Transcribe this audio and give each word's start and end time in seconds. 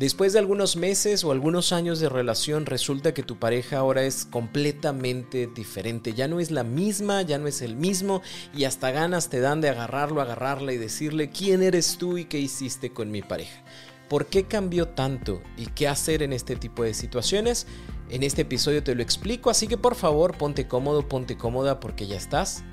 Después 0.00 0.32
de 0.32 0.38
algunos 0.38 0.76
meses 0.76 1.24
o 1.24 1.30
algunos 1.30 1.72
años 1.72 2.00
de 2.00 2.08
relación, 2.08 2.64
resulta 2.64 3.12
que 3.12 3.22
tu 3.22 3.38
pareja 3.38 3.76
ahora 3.76 4.04
es 4.04 4.24
completamente 4.24 5.46
diferente. 5.46 6.14
Ya 6.14 6.26
no 6.26 6.40
es 6.40 6.50
la 6.50 6.64
misma, 6.64 7.20
ya 7.20 7.36
no 7.36 7.46
es 7.46 7.60
el 7.60 7.76
mismo 7.76 8.22
y 8.56 8.64
hasta 8.64 8.92
ganas 8.92 9.28
te 9.28 9.40
dan 9.40 9.60
de 9.60 9.68
agarrarlo, 9.68 10.22
agarrarla 10.22 10.72
y 10.72 10.78
decirle 10.78 11.28
quién 11.28 11.62
eres 11.62 11.98
tú 11.98 12.16
y 12.16 12.24
qué 12.24 12.38
hiciste 12.38 12.94
con 12.94 13.10
mi 13.10 13.20
pareja. 13.20 13.62
¿Por 14.08 14.24
qué 14.24 14.44
cambió 14.44 14.88
tanto 14.88 15.42
y 15.58 15.66
qué 15.66 15.86
hacer 15.86 16.22
en 16.22 16.32
este 16.32 16.56
tipo 16.56 16.82
de 16.82 16.94
situaciones? 16.94 17.66
En 18.08 18.22
este 18.22 18.40
episodio 18.40 18.82
te 18.82 18.94
lo 18.94 19.02
explico, 19.02 19.50
así 19.50 19.68
que 19.68 19.76
por 19.76 19.96
favor 19.96 20.34
ponte 20.34 20.66
cómodo, 20.66 21.06
ponte 21.10 21.36
cómoda 21.36 21.78
porque 21.78 22.06
ya 22.06 22.16
estás 22.16 22.64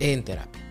en 0.00 0.24
terapia. 0.24 0.65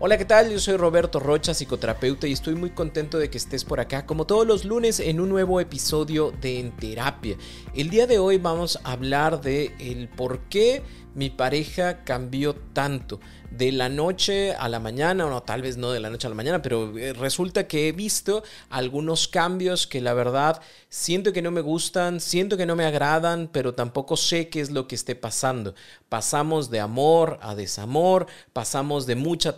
Hola, 0.00 0.18
¿qué 0.18 0.24
tal? 0.24 0.50
Yo 0.50 0.58
soy 0.58 0.76
Roberto 0.76 1.20
Rocha, 1.20 1.54
psicoterapeuta, 1.54 2.26
y 2.26 2.32
estoy 2.32 2.56
muy 2.56 2.70
contento 2.70 3.16
de 3.16 3.30
que 3.30 3.38
estés 3.38 3.64
por 3.64 3.78
acá, 3.78 4.04
como 4.04 4.26
todos 4.26 4.44
los 4.44 4.64
lunes, 4.64 4.98
en 4.98 5.20
un 5.20 5.28
nuevo 5.28 5.60
episodio 5.60 6.32
de 6.40 6.58
En 6.58 6.76
Terapia. 6.76 7.36
El 7.76 7.90
día 7.90 8.08
de 8.08 8.18
hoy 8.18 8.38
vamos 8.38 8.80
a 8.82 8.90
hablar 8.90 9.40
de 9.40 9.72
el 9.78 10.08
por 10.08 10.40
qué 10.48 10.82
mi 11.14 11.30
pareja 11.30 12.02
cambió 12.02 12.54
tanto 12.54 13.20
de 13.50 13.70
la 13.70 13.88
noche 13.88 14.52
a 14.54 14.68
la 14.68 14.80
mañana, 14.80 15.26
o 15.26 15.30
no, 15.30 15.42
tal 15.42 15.62
vez 15.62 15.76
no 15.76 15.92
de 15.92 16.00
la 16.00 16.10
noche 16.10 16.26
a 16.26 16.30
la 16.30 16.34
mañana, 16.34 16.60
pero 16.60 16.98
eh, 16.98 17.12
resulta 17.12 17.68
que 17.68 17.88
he 17.88 17.92
visto 17.92 18.42
algunos 18.68 19.28
cambios 19.28 19.86
que 19.86 20.00
la 20.00 20.12
verdad 20.12 20.60
siento 20.88 21.32
que 21.32 21.40
no 21.40 21.52
me 21.52 21.60
gustan, 21.60 22.20
siento 22.20 22.56
que 22.56 22.66
no 22.66 22.74
me 22.74 22.84
agradan, 22.84 23.48
pero 23.52 23.74
tampoco 23.74 24.16
sé 24.16 24.48
qué 24.48 24.60
es 24.60 24.72
lo 24.72 24.88
que 24.88 24.96
esté 24.96 25.14
pasando. 25.14 25.74
Pasamos 26.08 26.68
de 26.70 26.80
amor 26.80 27.38
a 27.42 27.54
desamor, 27.54 28.26
pasamos 28.52 29.06
de 29.06 29.14
mucha 29.14 29.56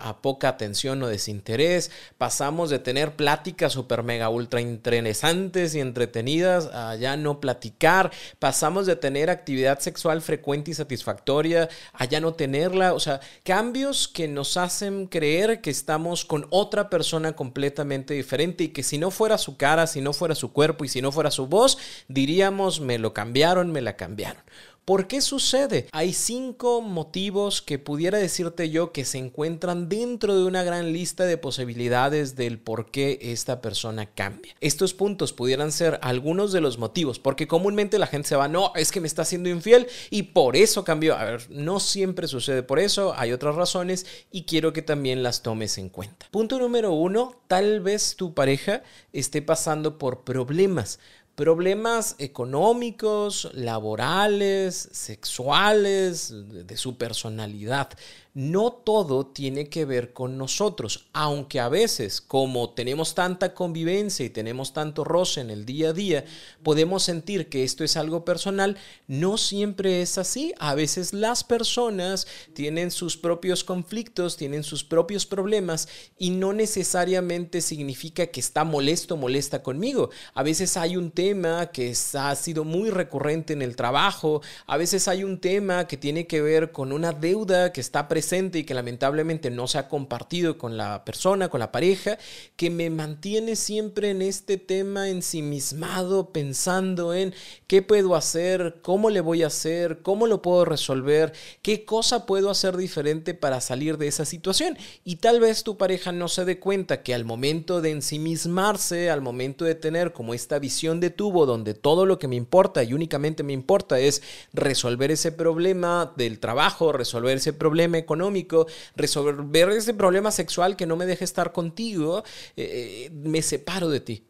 a 0.00 0.22
poca 0.22 0.48
atención 0.48 1.02
o 1.02 1.08
desinterés, 1.08 1.90
pasamos 2.16 2.70
de 2.70 2.78
tener 2.78 3.16
pláticas 3.16 3.72
super 3.72 4.04
mega 4.04 4.28
ultra 4.28 4.60
interesantes 4.60 5.74
y 5.74 5.80
entretenidas 5.80 6.66
a 6.66 6.94
ya 6.94 7.16
no 7.16 7.40
platicar, 7.40 8.12
pasamos 8.38 8.86
de 8.86 8.94
tener 8.94 9.30
actividad 9.30 9.80
sexual 9.80 10.22
frecuente 10.22 10.70
y 10.70 10.74
satisfactoria 10.74 11.68
a 11.92 12.04
ya 12.04 12.20
no 12.20 12.34
tenerla, 12.34 12.94
o 12.94 13.00
sea, 13.00 13.20
cambios 13.42 14.06
que 14.06 14.28
nos 14.28 14.56
hacen 14.56 15.08
creer 15.08 15.60
que 15.60 15.70
estamos 15.70 16.24
con 16.24 16.46
otra 16.50 16.88
persona 16.88 17.32
completamente 17.32 18.14
diferente 18.14 18.64
y 18.64 18.68
que 18.68 18.84
si 18.84 18.96
no 18.96 19.10
fuera 19.10 19.38
su 19.38 19.56
cara, 19.56 19.88
si 19.88 20.00
no 20.00 20.12
fuera 20.12 20.36
su 20.36 20.52
cuerpo 20.52 20.84
y 20.84 20.88
si 20.88 21.02
no 21.02 21.10
fuera 21.10 21.32
su 21.32 21.48
voz, 21.48 21.78
diríamos 22.06 22.80
me 22.80 22.98
lo 22.98 23.12
cambiaron, 23.12 23.72
me 23.72 23.80
la 23.80 23.96
cambiaron. 23.96 24.42
¿Por 24.88 25.06
qué 25.06 25.20
sucede? 25.20 25.86
Hay 25.92 26.14
cinco 26.14 26.80
motivos 26.80 27.60
que 27.60 27.78
pudiera 27.78 28.16
decirte 28.16 28.70
yo 28.70 28.90
que 28.90 29.04
se 29.04 29.18
encuentran 29.18 29.90
dentro 29.90 30.34
de 30.34 30.44
una 30.46 30.62
gran 30.62 30.94
lista 30.94 31.26
de 31.26 31.36
posibilidades 31.36 32.36
del 32.36 32.58
por 32.58 32.90
qué 32.90 33.18
esta 33.20 33.60
persona 33.60 34.06
cambia. 34.06 34.56
Estos 34.62 34.94
puntos 34.94 35.34
pudieran 35.34 35.72
ser 35.72 35.98
algunos 36.00 36.52
de 36.52 36.62
los 36.62 36.78
motivos, 36.78 37.18
porque 37.18 37.46
comúnmente 37.46 37.98
la 37.98 38.06
gente 38.06 38.28
se 38.28 38.36
va, 38.36 38.48
no, 38.48 38.72
es 38.76 38.90
que 38.90 39.02
me 39.02 39.08
está 39.08 39.26
siendo 39.26 39.50
infiel 39.50 39.88
y 40.08 40.22
por 40.22 40.56
eso 40.56 40.84
cambió. 40.84 41.18
A 41.18 41.24
ver, 41.24 41.50
no 41.50 41.80
siempre 41.80 42.26
sucede 42.26 42.62
por 42.62 42.78
eso, 42.78 43.12
hay 43.14 43.32
otras 43.32 43.56
razones 43.56 44.06
y 44.32 44.44
quiero 44.44 44.72
que 44.72 44.80
también 44.80 45.22
las 45.22 45.42
tomes 45.42 45.76
en 45.76 45.90
cuenta. 45.90 46.28
Punto 46.30 46.58
número 46.58 46.94
uno, 46.94 47.42
tal 47.46 47.80
vez 47.80 48.16
tu 48.16 48.32
pareja 48.32 48.82
esté 49.12 49.42
pasando 49.42 49.98
por 49.98 50.24
problemas 50.24 50.98
problemas 51.38 52.16
económicos, 52.18 53.48
laborales, 53.54 54.88
sexuales, 54.90 56.34
de, 56.66 56.76
su 56.76 56.98
personalidad 56.98 57.90
no 58.38 58.70
todo 58.70 59.26
tiene 59.26 59.68
que 59.68 59.84
ver 59.84 60.12
con 60.12 60.38
nosotros, 60.38 61.08
aunque 61.12 61.58
a 61.58 61.68
veces, 61.68 62.20
como 62.20 62.70
tenemos 62.70 63.16
tanta 63.16 63.52
convivencia 63.52 64.24
y 64.24 64.30
tenemos 64.30 64.72
tanto 64.72 65.02
roce 65.02 65.40
en 65.40 65.50
el 65.50 65.66
día 65.66 65.88
a 65.88 65.92
día, 65.92 66.24
podemos 66.62 67.02
sentir 67.02 67.48
que 67.48 67.64
esto 67.64 67.82
es 67.82 67.96
algo 67.96 68.24
personal, 68.24 68.76
no 69.08 69.38
siempre 69.38 70.02
es 70.02 70.18
así. 70.18 70.54
A 70.60 70.76
veces 70.76 71.12
las 71.12 71.42
personas 71.42 72.28
tienen 72.54 72.92
sus 72.92 73.16
propios 73.16 73.64
conflictos, 73.64 74.36
tienen 74.36 74.62
sus 74.62 74.84
propios 74.84 75.26
problemas 75.26 75.88
y 76.16 76.30
no 76.30 76.52
necesariamente 76.52 77.60
significa 77.60 78.28
que 78.28 78.38
está 78.38 78.62
molesto, 78.62 79.16
molesta 79.16 79.64
conmigo. 79.64 80.10
A 80.34 80.44
veces 80.44 80.76
hay 80.76 80.96
un 80.96 81.10
tema 81.10 81.72
que 81.72 81.92
ha 82.14 82.36
sido 82.36 82.62
muy 82.62 82.90
recurrente 82.90 83.52
en 83.52 83.62
el 83.62 83.74
trabajo, 83.74 84.42
a 84.68 84.76
veces 84.76 85.08
hay 85.08 85.24
un 85.24 85.40
tema 85.40 85.88
que 85.88 85.96
tiene 85.96 86.28
que 86.28 86.40
ver 86.40 86.70
con 86.70 86.92
una 86.92 87.10
deuda 87.10 87.72
que 87.72 87.80
está 87.80 88.06
presente 88.06 88.27
y 88.32 88.64
que 88.64 88.74
lamentablemente 88.74 89.50
no 89.50 89.66
se 89.68 89.78
ha 89.78 89.88
compartido 89.88 90.58
con 90.58 90.76
la 90.76 91.04
persona, 91.04 91.48
con 91.48 91.60
la 91.60 91.72
pareja, 91.72 92.18
que 92.56 92.68
me 92.68 92.90
mantiene 92.90 93.56
siempre 93.56 94.10
en 94.10 94.20
este 94.20 94.58
tema 94.58 95.08
ensimismado, 95.08 96.30
pensando 96.30 97.14
en 97.14 97.32
qué 97.66 97.80
puedo 97.80 98.14
hacer, 98.14 98.80
cómo 98.82 99.08
le 99.08 99.22
voy 99.22 99.44
a 99.44 99.46
hacer, 99.46 100.00
cómo 100.02 100.26
lo 100.26 100.42
puedo 100.42 100.66
resolver, 100.66 101.32
qué 101.62 101.86
cosa 101.86 102.26
puedo 102.26 102.50
hacer 102.50 102.76
diferente 102.76 103.32
para 103.32 103.62
salir 103.62 103.96
de 103.96 104.08
esa 104.08 104.26
situación. 104.26 104.76
Y 105.04 105.16
tal 105.16 105.40
vez 105.40 105.64
tu 105.64 105.78
pareja 105.78 106.12
no 106.12 106.28
se 106.28 106.44
dé 106.44 106.58
cuenta 106.58 107.02
que 107.02 107.14
al 107.14 107.24
momento 107.24 107.80
de 107.80 107.92
ensimismarse, 107.92 109.08
al 109.08 109.22
momento 109.22 109.64
de 109.64 109.74
tener 109.74 110.12
como 110.12 110.34
esta 110.34 110.58
visión 110.58 111.00
de 111.00 111.08
tubo 111.08 111.46
donde 111.46 111.72
todo 111.72 112.04
lo 112.04 112.18
que 112.18 112.28
me 112.28 112.36
importa 112.36 112.82
y 112.82 112.92
únicamente 112.92 113.42
me 113.42 113.54
importa 113.54 113.98
es 113.98 114.22
resolver 114.52 115.10
ese 115.10 115.32
problema 115.32 116.12
del 116.16 116.40
trabajo, 116.40 116.92
resolver 116.92 117.38
ese 117.38 117.54
problema 117.54 117.96
económico, 118.08 118.66
resolver 118.96 119.68
ese 119.70 119.92
problema 119.92 120.30
sexual 120.30 120.76
que 120.76 120.86
no 120.86 120.96
me 120.96 121.04
deja 121.04 121.24
estar 121.24 121.52
contigo, 121.52 122.24
eh, 122.56 123.06
eh, 123.06 123.10
me 123.12 123.42
separo 123.42 123.90
de 123.90 124.00
ti 124.00 124.24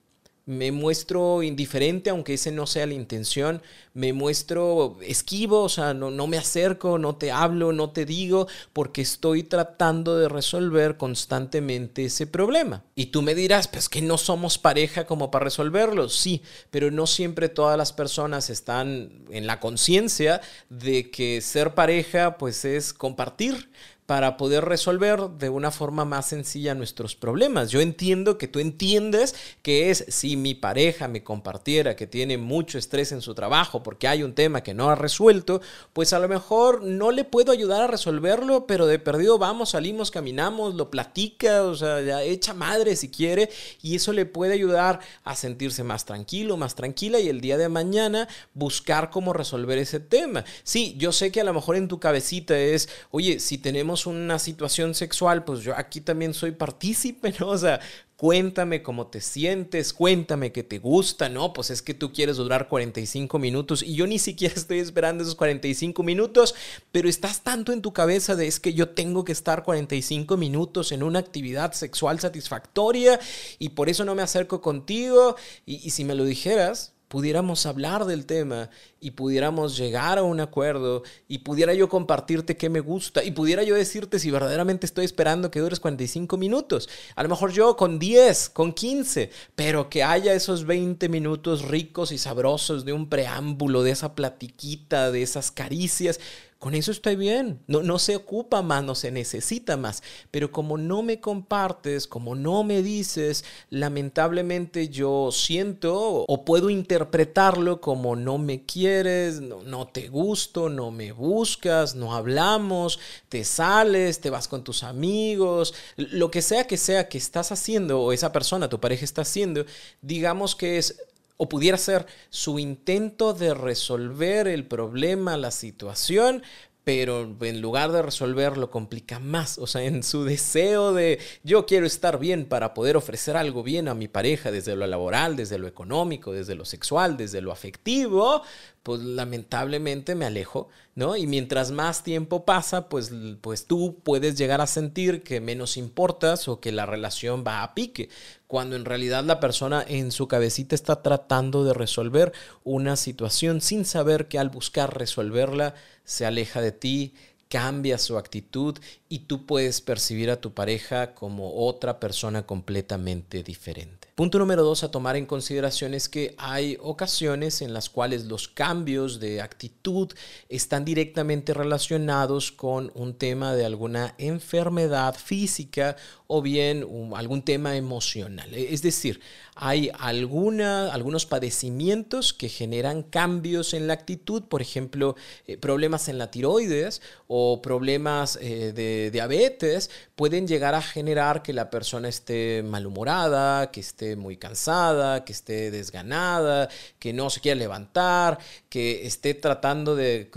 me 0.49 0.73
muestro 0.73 1.43
indiferente, 1.43 2.09
aunque 2.09 2.33
ese 2.33 2.51
no 2.53 2.67
sea 2.67 2.87
la 2.87 2.95
intención, 2.95 3.61
me 3.93 4.15
muestro 4.15 4.97
esquivo, 5.03 5.61
o 5.61 5.69
sea, 5.69 5.93
no, 5.93 6.11
no, 6.11 6.27
me 6.27 6.39
acerco, 6.39 6.97
no 6.97 7.17
te 7.17 7.31
hablo, 7.31 7.75
no 7.75 7.91
te 7.91 8.07
digo, 8.07 8.49
porque 8.73 9.03
estoy 9.03 9.43
tratando 9.43 10.17
de 10.17 10.27
resolver 10.27 10.97
constantemente 10.97 12.07
ese 12.07 12.27
problema. 12.27 12.83
Y 12.95 13.07
tú 13.07 13.21
me 13.21 13.35
dirás, 13.35 13.69
pues 13.69 13.91
que 13.91 14.01
no 14.01 14.17
somos 14.17 14.57
pareja 14.57 15.05
como 15.05 15.31
para 15.31 15.45
resolverlo, 15.45 16.09
sí, 16.09 16.41
pero 16.71 16.91
no 16.91 17.07
siempre 17.07 17.51
todas 17.51 17.77
las 17.77 17.93
personas 17.93 18.49
están 18.49 19.27
en 19.29 19.47
la 19.47 19.61
conciencia 19.61 20.41
de 20.71 21.11
que 21.11 21.43
ser 21.43 21.75
pareja, 21.75 22.39
pues 22.39 22.65
es 22.65 22.95
compartir 22.95 23.69
para 24.09 24.39
poder 24.39 24.65
resolver 24.65 25.21
de 25.39 25.51
una 25.51 25.71
forma 25.71 26.07
más 26.07 26.31
sencilla 26.31 26.75
nuestros 26.75 27.15
problemas. 27.15 27.71
Yo 27.71 27.83
entiendo 27.83 28.39
que 28.39 28.49
tú 28.49 28.59
entiendes 28.59 29.35
que 29.61 29.91
es 29.91 30.07
si 30.09 30.39
mi 30.39 30.55
pareja 30.55 31.09
me 31.09 31.23
compartiera 31.23 31.95
que 31.95 32.07
tiene 32.07 32.39
mucho 32.39 32.79
estrés 32.79 33.13
en 33.13 33.21
su 33.21 33.35
trabajo 33.35 33.83
porque 33.83 34.09
hay 34.09 34.23
un 34.23 34.33
tema 34.33 34.63
que 34.63 34.73
no 34.73 34.89
ha 34.89 34.95
resuelto, 34.95 35.61
pues 35.93 36.15
a 36.15 36.21
lo 36.21 36.27
mejor 36.27 36.83
no 36.83 37.11
le 37.11 37.25
puedo 37.25 37.53
ayudar 37.53 37.83
a 37.83 37.87
resolverlo, 37.87 38.67
pero 38.67 38.87
de 38.87 38.99
perdido 38.99 39.37
vamos, 39.37 39.73
salimos, 39.73 40.11
caminamos, 40.11 40.75
lo 40.75 40.91
platica, 40.91 41.65
o 41.65 41.75
sea, 41.75 42.01
ya 42.01 42.23
echa 42.23 42.55
madre 42.55 42.97
si 42.97 43.11
quiere 43.11 43.51
y 43.83 43.97
eso 43.97 44.15
le 44.15 44.25
puede 44.25 44.55
ayudar 44.55 45.01
a 45.23 45.37
sentirse 45.37 45.85
más 45.85 46.07
tranquilo, 46.07 46.57
más 46.57 46.75
tranquila 46.75 47.21
y 47.21 47.29
el 47.29 47.43
día 47.43 47.59
de 47.59 47.69
mañana 47.69 48.27
buscar 48.55 49.11
cómo 49.11 49.35
resolver 49.35 49.77
ese 49.77 50.01
tema. 50.01 50.47
Sí, 50.63 50.95
yo 50.97 51.13
sé 51.13 51.31
que 51.31 51.43
a 51.43 51.45
lo 51.45 51.53
mejor 51.53 51.77
en 51.77 51.89
tu 51.89 52.01
cabecita 52.01 52.59
es, 52.59 52.89
oye, 53.11 53.39
si 53.39 53.59
tenemos 53.59 53.98
una 54.07 54.39
situación 54.39 54.95
sexual, 54.95 55.45
pues 55.45 55.61
yo 55.61 55.75
aquí 55.77 56.01
también 56.01 56.35
soy 56.35 56.53
partícipe, 56.53 57.35
¿no? 57.41 57.49
O 57.49 57.59
sea, 57.59 57.81
cuéntame 58.17 58.83
cómo 58.83 59.07
te 59.07 59.21
sientes, 59.21 59.93
cuéntame 59.93 60.51
que 60.51 60.65
te 60.65 60.79
gusta, 60.79 61.29
¿no? 61.29 61.53
Pues 61.53 61.71
es 61.71 61.83
que 61.83 61.95
tú 61.95 62.13
quieres 62.13 62.37
durar 62.37 62.69
45 62.69 63.39
minutos 63.39 63.83
y 63.83 63.95
yo 63.95 64.07
ni 64.07 64.19
siquiera 64.19 64.55
estoy 64.57 64.81
esperando 64.81 65.23
esos 65.23 65.37
45 65.37 66.03
minutos, 66.03 66.55
pero 66.91 67.09
estás 67.09 67.43
tanto 67.43 67.73
en 67.73 67.81
tu 67.81 67.93
cabeza 67.93 68.35
de 68.35 68.49
es 68.49 68.59
que 68.59 68.75
yo 68.75 68.89
tengo 68.89 69.25
que 69.25 69.33
estar 69.33 69.63
45 69.63 70.37
minutos 70.37 70.91
en 70.91 71.03
una 71.05 71.21
actividad 71.21 71.73
sexual 71.73 72.19
satisfactoria 72.19 73.21
y 73.59 73.71
por 73.71 73.89
eso 73.89 74.05
no 74.05 74.15
me 74.15 74.23
acerco 74.23 74.61
contigo 74.61 75.37
y 75.65 75.91
si 75.91 76.05
me 76.05 76.15
lo 76.15 76.25
dijeras, 76.25 76.98
pudiéramos 77.09 77.67
hablar 77.67 78.05
del 78.05 78.27
tema 78.27 78.71
y 79.01 79.13
pudiéramos 79.13 79.77
llegar 79.77 80.19
a 80.19 80.23
un 80.23 80.41
acuerdo 80.41 81.03
y 81.27 81.39
pudiera 81.39 81.73
yo 81.75 81.89
compartirte 81.89 82.57
qué 82.57 82.69
me 82.69 82.81
gusta 82.81 83.25
y 83.25 83.31
pudiera 83.31 83.63
yo 83.63 83.75
decirte 83.75 84.19
si 84.19 84.31
verdaderamente 84.31 84.87
estoy 84.87 85.05
esperando 85.05 85.51
que 85.51 85.61
dures 85.61 85.81
45 85.81 86.37
minutos. 86.37 86.89
A 87.17 87.23
lo 87.23 87.29
mejor 87.29 87.53
yo 87.53 87.77
con 87.77 87.99
10, 87.99 88.51
con 88.51 88.73
15, 88.73 89.31
pero 89.55 89.89
que 89.89 90.03
haya 90.03 90.35
esos 90.35 90.67
20 90.67 91.09
minutos 91.09 91.63
ricos 91.63 92.13
y 92.13 92.19
sabrosos 92.19 92.85
de 92.85 92.93
un 92.93 93.09
preámbulo, 93.09 93.83
de 93.83 93.93
esa 93.93 94.15
platiquita, 94.15 95.11
de 95.11 95.23
esas 95.23 95.51
caricias 95.51 96.21
con 96.59 96.75
eso 96.75 96.91
estoy 96.91 97.15
bien. 97.15 97.61
No, 97.69 97.83
no 97.83 97.99
se 98.01 98.17
ocupa 98.17 98.63
más, 98.63 98.83
no 98.83 98.95
se 98.97 99.13
necesita 99.13 99.77
más. 99.77 100.03
Pero 100.31 100.51
como 100.51 100.77
no 100.77 101.03
me 101.03 101.21
compartes, 101.21 102.09
como 102.09 102.35
no 102.35 102.65
me 102.65 102.83
dices, 102.83 103.45
lamentablemente 103.71 104.89
yo 104.89 105.31
siento 105.31 106.25
o 106.27 106.45
puedo 106.45 106.69
interpretarlo 106.69 107.81
como 107.81 108.17
no 108.17 108.39
me 108.39 108.65
quieres, 108.65 109.41
no, 109.41 109.63
no 109.63 109.87
te 109.87 110.09
gusto, 110.09 110.69
no 110.69 110.91
me 110.91 111.13
buscas, 111.13 111.95
no 111.95 112.15
hablamos, 112.15 112.99
te 113.29 113.45
sales, 113.45 114.21
te 114.21 114.31
vas 114.31 114.49
con 114.49 114.65
tus 114.65 114.83
amigos, 114.83 115.75
lo 115.97 116.31
que 116.31 116.43
sea 116.43 116.67
que 116.67 116.77
sea 116.77 117.09
que 117.09 117.19
estás 117.19 117.53
haciendo 117.53 118.01
o 118.01 118.13
esa 118.13 118.33
persona, 118.33 118.69
tu 118.69 118.81
pareja 118.81 119.05
está 119.05 119.23
haciendo, 119.23 119.65
digamos 120.03 120.57
que 120.57 120.79
es 120.79 121.08
o 121.39 121.49
pudiera 121.49 121.79
ser 121.79 122.07
su 122.29 122.59
intento 122.59 123.33
de 123.33 123.55
resolver 123.55 124.47
el 124.47 124.67
problema, 124.67 125.39
la 125.39 125.51
situación, 125.51 126.43
pero 126.89 127.37
en 127.43 127.61
lugar 127.61 127.93
de 127.93 128.01
resolverlo 128.01 128.71
complica 128.71 129.19
más, 129.19 129.59
o 129.59 129.67
sea, 129.67 129.83
en 129.83 130.03
su 130.03 130.25
deseo 130.25 130.95
de 130.95 131.19
yo 131.45 131.67
quiero 131.67 131.87
estar 131.87 132.19
bien 132.19 132.47
para 132.47 132.73
poder 132.73 132.97
ofrecer 132.97 133.37
algo 133.37 133.63
bien 133.63 133.89
a 133.89 133.95
mi 133.95 134.09
pareja 134.09 134.51
desde 134.51 134.75
lo 134.75 134.87
laboral, 134.87 135.37
desde 135.37 135.59
lo 135.59 135.67
económico, 135.67 136.33
desde 136.33 136.55
lo 136.55 136.65
sexual, 136.65 137.19
desde 137.19 137.43
lo 137.43 137.53
afectivo, 137.53 138.43
pues 138.89 139.03
lamentablemente 139.03 140.15
me 140.15 140.25
alejo, 140.25 140.71
¿no? 140.95 141.15
Y 141.15 141.27
mientras 141.27 141.73
más 141.73 142.03
tiempo 142.03 142.47
pasa, 142.47 142.89
pues, 142.89 143.13
pues 143.43 143.67
tú 143.67 144.01
puedes 144.03 144.39
llegar 144.39 144.63
a 144.63 144.67
sentir 144.67 145.23
que 145.23 145.43
menos 145.43 145.77
importas 145.77 146.49
o 146.49 146.59
que 146.59 146.73
la 146.73 146.87
relación 146.87 147.45
va 147.47 147.63
a 147.63 147.75
pique, 147.75 148.09
cuando 148.47 148.77
en 148.77 148.87
realidad 148.87 149.25
la 149.25 149.41
persona 149.41 149.85
en 149.87 150.11
su 150.11 150.27
cabecita 150.27 150.75
está 150.75 151.03
tratando 151.03 151.65
de 151.65 151.75
resolver 151.75 152.33
una 152.65 152.97
situación 152.97 153.61
sin 153.61 153.85
saber 153.85 154.27
que 154.27 154.39
al 154.39 154.49
buscar 154.49 154.97
resolverla 154.97 155.75
se 156.05 156.25
aleja 156.25 156.63
de 156.63 156.73
ti, 156.73 157.13
cambia 157.51 157.99
su 157.99 158.17
actitud 158.17 158.79
y 159.11 159.19
tú 159.19 159.45
puedes 159.45 159.83
percibir 159.83 160.31
a 160.31 160.41
tu 160.41 160.55
pareja 160.55 161.15
como 161.15 161.67
otra 161.67 162.01
persona 162.01 162.47
completamente 162.47 163.43
diferente. 163.43 163.98
Punto 164.19 164.41
número 164.41 164.65
dos 164.65 164.83
a 164.83 164.91
tomar 164.91 165.15
en 165.15 165.27
consideración 165.27 165.95
es 165.95 166.09
que 166.09 166.35
hay 166.39 166.77
ocasiones 166.81 167.63
en 167.63 167.73
las 167.73 167.89
cuales 167.89 168.25
los 168.25 168.49
cambios 168.49 169.21
de 169.21 169.41
actitud 169.41 170.13
están 170.49 170.85
directamente 170.85 171.55
relacionados 171.55 172.51
con 172.51 172.91
un 172.97 173.15
tema 173.15 173.55
de 173.55 173.65
alguna 173.65 174.17
enfermedad 174.19 175.15
física 175.15 175.95
o 176.27 176.43
bien 176.43 176.85
algún 177.15 177.43
tema 177.43 177.77
emocional. 177.77 178.53
Es 178.55 178.83
decir, 178.83 179.21
hay 179.61 179.91
alguna, 179.99 180.93
algunos 180.93 181.27
padecimientos 181.27 182.33
que 182.33 182.49
generan 182.49 183.03
cambios 183.03 183.75
en 183.75 183.89
la 183.89 183.95
actitud, 183.95 184.45
por 184.45 184.63
ejemplo, 184.63 185.17
eh, 185.49 185.57
problemas 185.57 186.09
en 186.09 186.19
la 186.19 186.31
tiroides 186.31 187.03
o 187.27 187.61
problemas 187.61 188.39
eh, 188.41 188.73
de 188.73 189.11
diabetes 189.11 189.91
pueden 190.15 190.47
llegar 190.47 190.77
a 190.77 190.83
generar 190.83 191.43
que 191.43 191.53
la 191.53 191.71
persona 191.71 192.09
esté 192.09 192.63
malhumorada, 192.63 193.73
que 193.73 193.81
esté 193.81 194.15
muy 194.15 194.37
cansada, 194.37 195.25
que 195.25 195.33
esté 195.33 195.73
desganada, 195.73 196.69
que 197.01 197.13
no 197.13 197.29
se 197.29 197.41
quiera 197.41 197.59
levantar, 197.59 198.39
que 198.69 199.07
esté 199.07 199.35
tratando 199.35 199.97
de, 199.97 200.31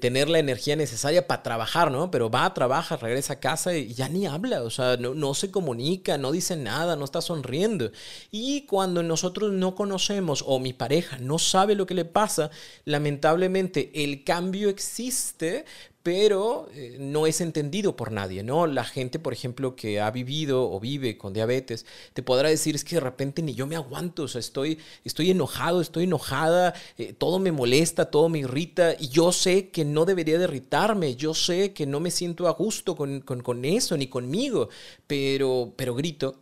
tener 0.00 0.30
la 0.30 0.38
energía 0.38 0.76
necesaria 0.76 1.26
para 1.26 1.42
trabajar, 1.42 1.90
¿no? 1.90 2.10
Pero 2.10 2.30
va, 2.30 2.52
trabaja, 2.54 2.96
regresa 2.96 3.34
a 3.34 3.40
casa 3.40 3.74
y 3.74 3.92
ya 3.92 4.08
ni 4.08 4.26
habla, 4.26 4.62
o 4.62 4.70
sea, 4.70 4.96
no, 4.96 5.14
no 5.14 5.34
se 5.34 5.50
comunica, 5.50 6.16
no 6.16 6.32
dice 6.32 6.56
nada, 6.56 6.96
no 6.96 7.04
está 7.04 7.20
sonriendo. 7.20 7.90
Y 8.30 8.45
cuando 8.68 9.02
nosotros 9.02 9.52
no 9.52 9.74
conocemos 9.74 10.44
o 10.46 10.58
mi 10.58 10.72
pareja 10.72 11.18
no 11.18 11.38
sabe 11.38 11.74
lo 11.74 11.86
que 11.86 11.94
le 11.94 12.04
pasa, 12.04 12.50
lamentablemente 12.84 13.90
el 13.94 14.24
cambio 14.24 14.68
existe, 14.68 15.64
pero 16.06 16.68
eh, 16.72 16.98
no 17.00 17.26
es 17.26 17.40
entendido 17.40 17.96
por 17.96 18.12
nadie, 18.12 18.44
¿no? 18.44 18.68
La 18.68 18.84
gente, 18.84 19.18
por 19.18 19.32
ejemplo, 19.32 19.74
que 19.74 20.00
ha 20.00 20.08
vivido 20.12 20.70
o 20.70 20.78
vive 20.78 21.18
con 21.18 21.32
diabetes, 21.32 21.84
te 22.12 22.22
podrá 22.22 22.48
decir, 22.48 22.76
es 22.76 22.84
que 22.84 22.94
de 22.94 23.00
repente 23.00 23.42
ni 23.42 23.54
yo 23.54 23.66
me 23.66 23.74
aguanto, 23.74 24.22
o 24.22 24.28
sea, 24.28 24.38
estoy, 24.38 24.78
estoy 25.04 25.32
enojado, 25.32 25.80
estoy 25.80 26.04
enojada, 26.04 26.74
eh, 26.96 27.12
todo 27.12 27.40
me 27.40 27.50
molesta, 27.50 28.08
todo 28.08 28.28
me 28.28 28.38
irrita, 28.38 28.94
y 28.96 29.08
yo 29.08 29.32
sé 29.32 29.70
que 29.70 29.84
no 29.84 30.04
debería 30.04 30.38
de 30.38 30.44
irritarme, 30.44 31.16
yo 31.16 31.34
sé 31.34 31.72
que 31.72 31.86
no 31.86 31.98
me 31.98 32.12
siento 32.12 32.46
a 32.46 32.52
gusto 32.52 32.94
con, 32.94 33.22
con 33.22 33.64
eso, 33.64 33.96
ni 33.96 34.06
conmigo, 34.06 34.68
pero, 35.08 35.72
pero 35.74 35.96
grito, 35.96 36.36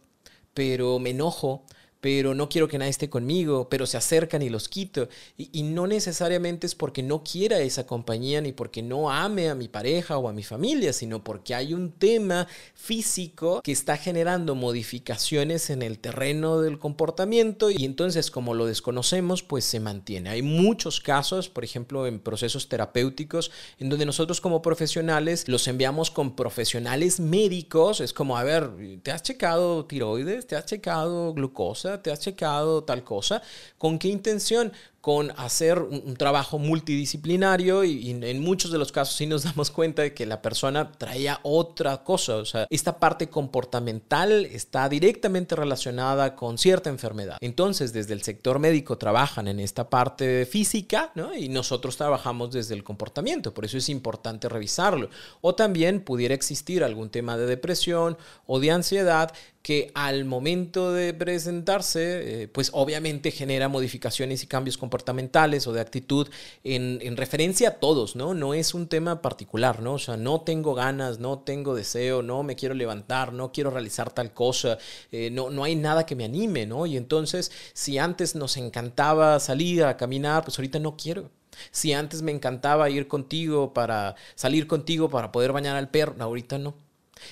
pero 0.53 0.99
me 0.99 1.11
enojo, 1.11 1.65
pero 2.05 2.35
no 2.35 2.51
quiero 2.51 2.69
que 2.69 2.77
nadie 2.77 2.91
esté 2.91 3.09
conmigo, 3.09 3.71
pero 3.71 3.87
se 3.87 3.97
acercan 3.97 4.43
y 4.43 4.51
los 4.51 4.69
quito. 4.69 5.09
Y, 5.39 5.63
no 5.63 5.87
necesariamente 5.87 6.67
es 6.67 6.75
porque 6.75 7.03
no 7.03 7.25
quiera 7.25 7.61
esa 7.61 7.87
compañía 7.87 8.43
ni 8.43 8.53
porque 8.53 8.83
no 8.83 9.11
ame 9.11 9.49
a 9.49 9.55
mi 9.55 9.69
pareja 9.69 10.19
o 10.19 10.29
a 10.29 10.35
mi 10.35 10.43
familia, 10.43 10.93
sino 10.93 11.25
porque 11.25 11.55
hay 11.55 11.73
un 11.73 11.93
tema 11.93 12.47
físico 12.75 13.63
que 13.65 13.73
está 13.73 13.97
generando 13.97 14.55
modificaciones 14.55 15.71
en 15.71 15.81
el 15.81 15.99
terreno 15.99 16.61
del 16.61 16.79
comportamiento 16.79 17.71
y 17.71 17.87
entonces 17.87 18.31
como 18.31 18.53
lo 18.53 18.67
desconocemos, 18.67 19.43
pues 19.43 19.65
se 19.65 19.81
mantiene. 19.81 20.29
Hay 20.29 20.43
muchos 20.43 21.01
casos, 21.01 21.49
por 21.49 21.65
ejemplo, 21.65 22.07
en 22.07 22.21
procesos 22.21 22.69
terapéuticos, 22.69 23.51
en 23.79 23.89
donde 23.89 24.05
nosotros 24.05 24.43
como 24.43 24.61
profesionales 24.61 25.49
los 25.49 25.67
enviamos 25.69 26.11
con 26.11 26.37
profesionales 26.37 27.19
médicos. 27.19 28.03
Es 28.03 28.13
como, 28.13 28.37
a 28.37 28.45
ver, 28.45 28.71
¿te 29.03 29.11
has 29.11 29.23
checado 29.23 29.87
tiroides? 29.87 30.47
¿Te 30.47 30.55
has 30.55 30.67
checado 30.67 31.33
glucosa? 31.33 31.94
Te 32.03 32.13
has 32.13 32.21
checado 32.21 32.85
tal 32.85 33.05
cosa. 33.05 33.43
¿Con 33.79 33.99
qué 33.99 34.09
intención? 34.09 34.73
Con 35.05 35.33
hacer 35.37 35.81
un, 35.81 36.17
trabajo 36.17 36.59
multidisciplinario 36.59 37.85
y, 37.85 38.11
en 38.11 38.41
muchos 38.41 38.73
de 38.73 38.79
los 38.79 38.91
casos 38.91 39.15
sí 39.15 39.27
nos 39.27 39.43
damos 39.45 39.71
cuenta 39.71 40.01
de 40.01 40.15
que 40.15 40.25
la 40.25 40.41
persona 40.41 40.93
traía 40.93 41.41
otra 41.43 42.03
cosa. 42.03 42.37
O 42.37 42.47
sea, 42.47 42.67
esta 42.71 42.99
parte 42.99 43.29
comportamental 43.29 44.47
está 44.47 44.89
directamente 44.89 45.57
relacionada 45.57 46.35
con 46.35 46.57
cierta 46.57 46.89
enfermedad. 46.89 47.37
Entonces, 47.43 47.93
desde 47.93 48.15
el 48.15 48.23
sector 48.23 48.59
médico 48.59 48.97
trabajan 48.97 49.47
en 49.47 49.61
esta 49.61 49.91
parte 49.91 50.47
física 50.47 51.13
¿no? 51.15 51.37
y 51.37 51.51
nosotros 51.51 51.99
trabajamos 51.99 52.53
desde 52.53 52.75
el 52.75 52.83
comportamiento. 52.83 53.53
Por 53.53 53.67
eso 53.67 53.77
es 53.77 53.91
importante 53.91 54.49
revisarlo. 54.49 55.11
O 55.43 55.55
también 55.55 56.01
pudiera 56.01 56.35
existir 56.35 56.83
algún 56.83 57.11
tema 57.11 57.37
de 57.37 57.45
depresión 57.45 58.17
o 58.47 58.59
de 58.59 58.71
ansiedad 58.71 59.35
que 59.61 59.91
al 59.95 60.27
momento 60.27 60.93
de 60.93 61.15
presentarse, 61.15 62.43
eh, 62.43 62.49
pues 62.49 62.69
obviamente 62.75 63.31
genera 63.31 63.67
modificaciones 63.67 64.43
y 64.43 64.47
cambios 64.47 64.77
comportamentales 64.77 64.94
comportamentales 64.95 65.67
o 65.67 65.73
de 65.73 65.81
actitud 65.81 66.29
en, 66.63 67.17
referencia 67.17 67.69
a 67.69 67.75
todos, 67.81 68.15
¿no? 68.15 68.33
No 68.33 68.55
es 68.55 68.75
un 68.75 68.87
tema 68.87 69.23
particular, 69.23 69.83
¿no? 69.83 69.95
O 69.95 69.99
sea, 69.99 70.17
no 70.17 70.43
tengo 70.43 70.73
ganas, 70.75 71.19
no 71.19 71.41
tengo 71.41 71.75
deseo, 71.75 72.23
no 72.23 72.45
me 72.45 72.55
quiero 72.55 72.77
levantar, 72.77 73.33
no 73.33 73.51
quiero 73.51 73.71
realizar 73.71 74.13
tal 74.13 74.33
cosa, 74.33 74.79
eh, 75.11 75.31
no, 75.33 75.51
no 75.51 75.65
hay 75.65 75.75
nada 75.75 76.07
que 76.07 76.15
me 76.15 76.25
anime, 76.25 76.65
¿no? 76.67 76.87
Y 76.87 76.97
entonces, 76.97 77.51
si 77.73 77.99
antes 77.99 78.37
nos 78.37 78.57
encantaba 78.57 79.41
salir 79.41 79.83
a 79.83 79.97
caminar, 79.97 80.45
pues 80.45 80.59
ahorita 80.61 80.79
no 80.79 80.97
quiero. 80.97 81.33
Si 81.73 81.93
antes 81.93 82.23
me 82.23 82.31
encantaba 82.31 82.89
ir 82.89 83.09
contigo 83.09 83.73
para 83.75 84.15
salir 84.37 84.69
contigo 84.69 85.09
para 85.11 85.33
poder 85.33 85.51
bañar 85.53 85.75
al 85.75 85.91
perro, 85.91 86.15
ahorita 86.21 86.59
no. 86.59 86.75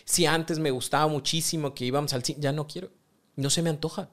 Si 0.04 0.26
antes 0.26 0.58
me 0.58 0.72
gustaba 0.72 1.06
muchísimo 1.06 1.74
que 1.74 1.84
íbamos 1.84 2.12
al 2.12 2.24
cine, 2.24 2.40
ya 2.40 2.50
no 2.50 2.66
quiero. 2.66 2.90
No 3.36 3.50
se 3.50 3.62
me 3.62 3.70
antoja 3.70 4.10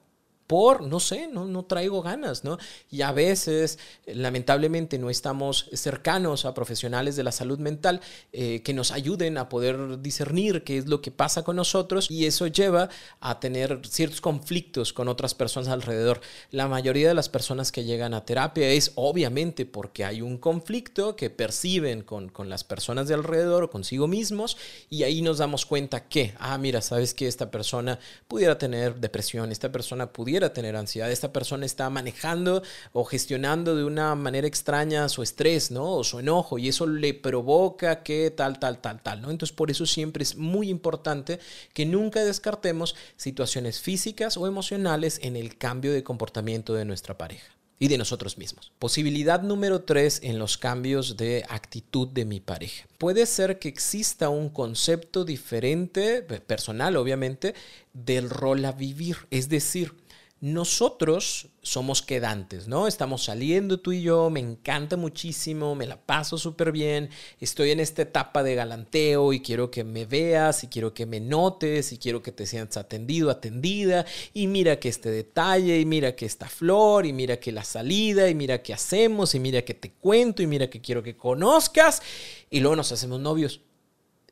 por, 0.50 0.82
no 0.82 0.98
sé, 0.98 1.28
no, 1.28 1.44
no 1.44 1.62
traigo 1.62 2.02
ganas, 2.02 2.42
¿no? 2.42 2.58
Y 2.90 3.02
a 3.02 3.12
veces, 3.12 3.78
lamentablemente, 4.04 4.98
no 4.98 5.08
estamos 5.08 5.70
cercanos 5.72 6.44
a 6.44 6.54
profesionales 6.54 7.14
de 7.14 7.22
la 7.22 7.30
salud 7.30 7.60
mental 7.60 8.00
eh, 8.32 8.60
que 8.64 8.74
nos 8.74 8.90
ayuden 8.90 9.38
a 9.38 9.48
poder 9.48 10.00
discernir 10.02 10.64
qué 10.64 10.78
es 10.78 10.88
lo 10.88 11.02
que 11.02 11.12
pasa 11.12 11.44
con 11.44 11.54
nosotros 11.54 12.10
y 12.10 12.26
eso 12.26 12.48
lleva 12.48 12.88
a 13.20 13.38
tener 13.38 13.80
ciertos 13.88 14.20
conflictos 14.20 14.92
con 14.92 15.06
otras 15.06 15.34
personas 15.34 15.68
alrededor. 15.68 16.20
La 16.50 16.66
mayoría 16.66 17.06
de 17.06 17.14
las 17.14 17.28
personas 17.28 17.70
que 17.70 17.84
llegan 17.84 18.12
a 18.12 18.24
terapia 18.24 18.70
es 18.70 18.90
obviamente 18.96 19.66
porque 19.66 20.04
hay 20.04 20.20
un 20.20 20.36
conflicto 20.36 21.14
que 21.14 21.30
perciben 21.30 22.02
con, 22.02 22.28
con 22.28 22.48
las 22.48 22.64
personas 22.64 23.06
de 23.06 23.14
alrededor 23.14 23.62
o 23.62 23.70
consigo 23.70 24.08
mismos 24.08 24.56
y 24.88 25.04
ahí 25.04 25.22
nos 25.22 25.38
damos 25.38 25.64
cuenta 25.64 26.08
que, 26.08 26.34
ah, 26.40 26.58
mira, 26.58 26.82
sabes 26.82 27.14
que 27.14 27.28
esta 27.28 27.52
persona 27.52 28.00
pudiera 28.26 28.58
tener 28.58 28.96
depresión, 28.96 29.52
esta 29.52 29.70
persona 29.70 30.12
pudiera 30.12 30.39
tener 30.48 30.74
ansiedad. 30.76 31.12
Esta 31.12 31.32
persona 31.32 31.66
está 31.66 31.90
manejando 31.90 32.62
o 32.92 33.04
gestionando 33.04 33.76
de 33.76 33.84
una 33.84 34.14
manera 34.14 34.46
extraña 34.46 35.08
su 35.08 35.22
estrés, 35.22 35.70
¿no? 35.70 35.96
O 35.96 36.04
su 36.04 36.18
enojo 36.18 36.58
y 36.58 36.68
eso 36.68 36.86
le 36.86 37.14
provoca 37.14 38.02
que 38.02 38.30
tal, 38.30 38.58
tal, 38.58 38.80
tal, 38.80 39.02
tal, 39.02 39.20
¿no? 39.20 39.30
Entonces 39.30 39.54
por 39.54 39.70
eso 39.70 39.86
siempre 39.86 40.22
es 40.22 40.36
muy 40.36 40.70
importante 40.70 41.38
que 41.74 41.86
nunca 41.86 42.24
descartemos 42.24 42.96
situaciones 43.16 43.80
físicas 43.80 44.36
o 44.36 44.46
emocionales 44.46 45.20
en 45.22 45.36
el 45.36 45.58
cambio 45.58 45.92
de 45.92 46.02
comportamiento 46.02 46.74
de 46.74 46.84
nuestra 46.84 47.16
pareja. 47.18 47.52
y 47.82 47.88
de 47.88 47.96
nosotros 47.96 48.36
mismos. 48.36 48.72
Posibilidad 48.78 49.40
número 49.42 49.82
tres 49.82 50.20
en 50.22 50.38
los 50.38 50.58
cambios 50.58 51.16
de 51.16 51.46
actitud 51.48 52.06
de 52.08 52.26
mi 52.26 52.38
pareja. 52.38 52.86
Puede 52.98 53.24
ser 53.24 53.58
que 53.58 53.70
exista 53.70 54.28
un 54.28 54.50
concepto 54.50 55.24
diferente, 55.24 56.22
personal 56.22 56.96
obviamente, 56.96 57.54
del 57.94 58.28
rol 58.28 58.66
a 58.66 58.72
vivir. 58.72 59.16
Es 59.30 59.48
decir, 59.48 59.94
nosotros 60.40 61.48
somos 61.60 62.00
quedantes, 62.00 62.66
¿no? 62.66 62.86
Estamos 62.86 63.24
saliendo 63.24 63.78
tú 63.78 63.92
y 63.92 64.00
yo, 64.00 64.30
me 64.30 64.40
encanta 64.40 64.96
muchísimo, 64.96 65.74
me 65.74 65.86
la 65.86 66.00
paso 66.00 66.38
súper 66.38 66.72
bien, 66.72 67.10
estoy 67.40 67.72
en 67.72 67.80
esta 67.80 68.02
etapa 68.02 68.42
de 68.42 68.54
galanteo 68.54 69.34
y 69.34 69.40
quiero 69.40 69.70
que 69.70 69.84
me 69.84 70.06
veas 70.06 70.64
y 70.64 70.68
quiero 70.68 70.94
que 70.94 71.04
me 71.04 71.20
notes 71.20 71.92
y 71.92 71.98
quiero 71.98 72.22
que 72.22 72.32
te 72.32 72.46
sientas 72.46 72.78
atendido, 72.78 73.28
atendida 73.28 74.06
y 74.32 74.46
mira 74.46 74.80
que 74.80 74.88
este 74.88 75.10
detalle 75.10 75.78
y 75.78 75.84
mira 75.84 76.16
que 76.16 76.24
esta 76.24 76.48
flor 76.48 77.04
y 77.04 77.12
mira 77.12 77.38
que 77.38 77.52
la 77.52 77.64
salida 77.64 78.30
y 78.30 78.34
mira 78.34 78.62
qué 78.62 78.72
hacemos 78.72 79.34
y 79.34 79.40
mira 79.40 79.62
que 79.62 79.74
te 79.74 79.92
cuento 79.92 80.42
y 80.42 80.46
mira 80.46 80.70
que 80.70 80.80
quiero 80.80 81.02
que 81.02 81.18
conozcas 81.18 82.00
y 82.48 82.60
luego 82.60 82.76
nos 82.76 82.92
hacemos 82.92 83.20
novios. 83.20 83.60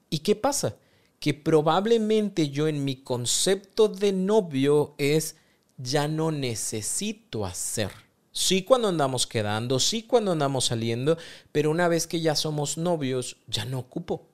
¿Y 0.09 0.21
qué 0.21 0.35
pasa? 0.35 0.77
Que 1.21 1.35
probablemente 1.35 2.49
yo 2.49 2.67
en 2.67 2.83
mi 2.83 2.97
concepto 2.97 3.89
de 3.89 4.13
novio 4.13 4.95
es 4.97 5.37
ya 5.79 6.09
no 6.09 6.31
necesito 6.31 7.47
hacer. 7.47 7.91
Sí 8.33 8.63
cuando 8.63 8.89
andamos 8.89 9.27
quedando, 9.27 9.81
sí 9.81 10.03
cuando 10.03 10.33
andamos 10.33 10.67
saliendo, 10.67 11.17
pero 11.51 11.71
una 11.71 11.89
vez 11.89 12.07
que 12.07 12.21
ya 12.21 12.37
somos 12.37 12.77
novios, 12.77 13.39
ya 13.47 13.65
no 13.65 13.79
ocupo. 13.79 14.29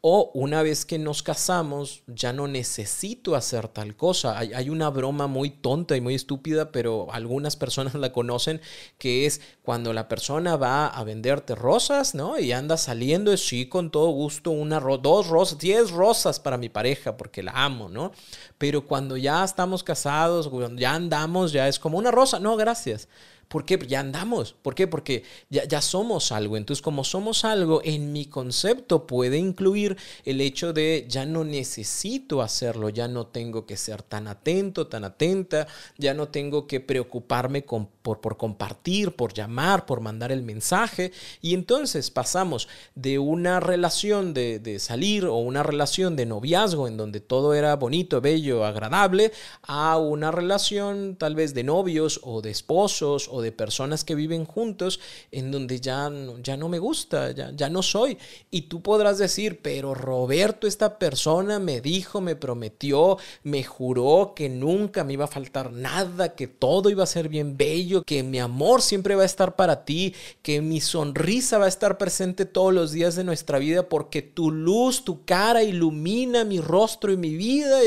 O 0.00 0.30
una 0.32 0.62
vez 0.62 0.86
que 0.86 0.98
nos 0.98 1.24
casamos, 1.24 2.02
ya 2.06 2.32
no 2.32 2.46
necesito 2.46 3.34
hacer 3.34 3.66
tal 3.66 3.96
cosa. 3.96 4.38
Hay, 4.38 4.70
una 4.70 4.90
broma 4.90 5.26
muy 5.26 5.50
tonta 5.50 5.96
y 5.96 6.00
muy 6.00 6.14
estúpida, 6.14 6.70
pero 6.70 7.08
algunas 7.12 7.56
personas 7.56 7.94
la 7.94 8.12
conocen, 8.12 8.60
que 8.96 9.26
es 9.26 9.40
cuando 9.62 9.92
la 9.92 10.08
persona 10.08 10.56
va 10.56 10.86
a 10.86 11.02
venderte 11.02 11.56
rosas, 11.56 12.14
¿no? 12.14 12.38
Y 12.38 12.52
anda 12.52 12.76
saliendo, 12.76 13.36
sí, 13.36 13.68
con 13.68 13.90
todo 13.90 14.10
gusto, 14.10 14.52
una 14.52 14.78
dos 14.78 15.26
rosas, 15.26 15.58
diez 15.58 15.90
rosas 15.90 16.38
para 16.38 16.56
mi 16.56 16.68
pareja, 16.68 17.16
porque 17.16 17.42
la 17.42 17.52
amo, 17.52 17.88
¿no? 17.88 18.12
Pero 18.56 18.86
cuando 18.86 19.16
ya 19.16 19.44
estamos 19.44 19.82
casados, 19.82 20.48
ya 20.76 20.94
andamos, 20.94 21.50
ya 21.52 21.66
es 21.66 21.78
como 21.80 21.98
una 21.98 22.12
rosa, 22.12 22.38
no, 22.38 22.56
gracias. 22.56 23.08
¿Por 23.48 23.64
qué? 23.64 23.78
Ya 23.88 24.00
andamos. 24.00 24.54
¿Por 24.60 24.74
qué? 24.74 24.86
Porque 24.86 25.24
ya, 25.48 25.64
ya, 25.64 25.80
somos 25.80 26.32
algo. 26.32 26.58
Entonces, 26.58 26.82
como 26.82 27.02
somos 27.02 27.46
algo, 27.46 27.80
en 27.82 28.12
mi 28.12 28.26
concepto 28.26 29.06
puede 29.06 29.38
incluir 29.38 29.96
el 30.24 30.42
hecho 30.42 30.74
de 30.74 31.06
ya 31.08 31.24
no 31.24 31.44
necesito 31.44 32.42
hacerlo, 32.42 32.90
ya 32.90 33.08
no 33.08 33.26
tengo 33.26 33.64
que 33.64 33.78
ser 33.78 34.02
tan 34.02 34.28
atento, 34.28 34.86
tan 34.86 35.04
atenta, 35.04 35.66
ya 35.96 36.12
no 36.12 36.28
tengo 36.28 36.66
que 36.66 36.80
preocuparme 36.80 37.62
por, 37.62 38.20
por 38.20 38.36
compartir, 38.36 39.12
por 39.12 39.32
llamar, 39.32 39.86
por 39.86 40.00
mandar 40.00 40.30
el 40.30 40.42
mensaje. 40.42 41.12
Y 41.40 41.54
entonces 41.54 42.10
pasamos 42.10 42.68
de 42.94 43.18
una 43.18 43.60
relación 43.60 44.34
de, 44.34 44.58
de 44.58 44.78
salir 44.78 45.24
o 45.24 45.36
una 45.36 45.62
relación 45.62 46.16
de 46.16 46.26
noviazgo 46.26 46.86
en 46.86 46.98
donde 46.98 47.20
todo 47.20 47.54
era 47.54 47.74
bonito, 47.76 48.20
bello, 48.20 48.66
agradable, 48.66 49.32
a 49.62 49.96
una 49.96 50.30
relación 50.30 51.16
tal 51.16 51.34
vez 51.34 51.54
de 51.54 51.64
novios 51.64 52.20
o 52.22 52.42
de 52.42 52.50
esposos 52.50 53.28
de 53.42 53.52
personas 53.52 54.04
que 54.04 54.14
viven 54.14 54.44
juntos 54.44 55.00
en 55.30 55.50
donde 55.50 55.80
ya, 55.80 56.10
ya 56.42 56.56
no 56.56 56.68
me 56.68 56.78
gusta, 56.78 57.32
ya, 57.32 57.52
ya 57.54 57.68
no 57.68 57.82
soy. 57.82 58.18
Y 58.50 58.62
tú 58.62 58.82
podrás 58.82 59.18
decir, 59.18 59.60
pero 59.62 59.94
Roberto, 59.94 60.66
esta 60.66 60.98
persona 60.98 61.58
me 61.58 61.80
dijo, 61.80 62.20
me 62.20 62.36
prometió, 62.36 63.18
me 63.42 63.64
juró 63.64 64.32
que 64.34 64.48
nunca 64.48 65.04
me 65.04 65.14
iba 65.14 65.24
a 65.24 65.28
faltar 65.28 65.72
nada, 65.72 66.34
que 66.34 66.46
todo 66.46 66.90
iba 66.90 67.04
a 67.04 67.06
ser 67.06 67.28
bien 67.28 67.56
bello, 67.56 68.02
que 68.02 68.22
mi 68.22 68.38
amor 68.38 68.82
siempre 68.82 69.14
va 69.14 69.22
a 69.22 69.26
estar 69.26 69.56
para 69.56 69.84
ti, 69.84 70.14
que 70.42 70.60
mi 70.60 70.80
sonrisa 70.80 71.58
va 71.58 71.66
a 71.66 71.68
estar 71.68 71.98
presente 71.98 72.44
todos 72.44 72.72
los 72.72 72.92
días 72.92 73.16
de 73.16 73.24
nuestra 73.24 73.58
vida 73.58 73.88
porque 73.88 74.22
tu 74.22 74.50
luz, 74.50 75.04
tu 75.04 75.24
cara 75.24 75.62
ilumina 75.62 76.44
mi 76.44 76.60
rostro 76.60 77.12
y 77.12 77.16
mi 77.16 77.36
vida. 77.36 77.78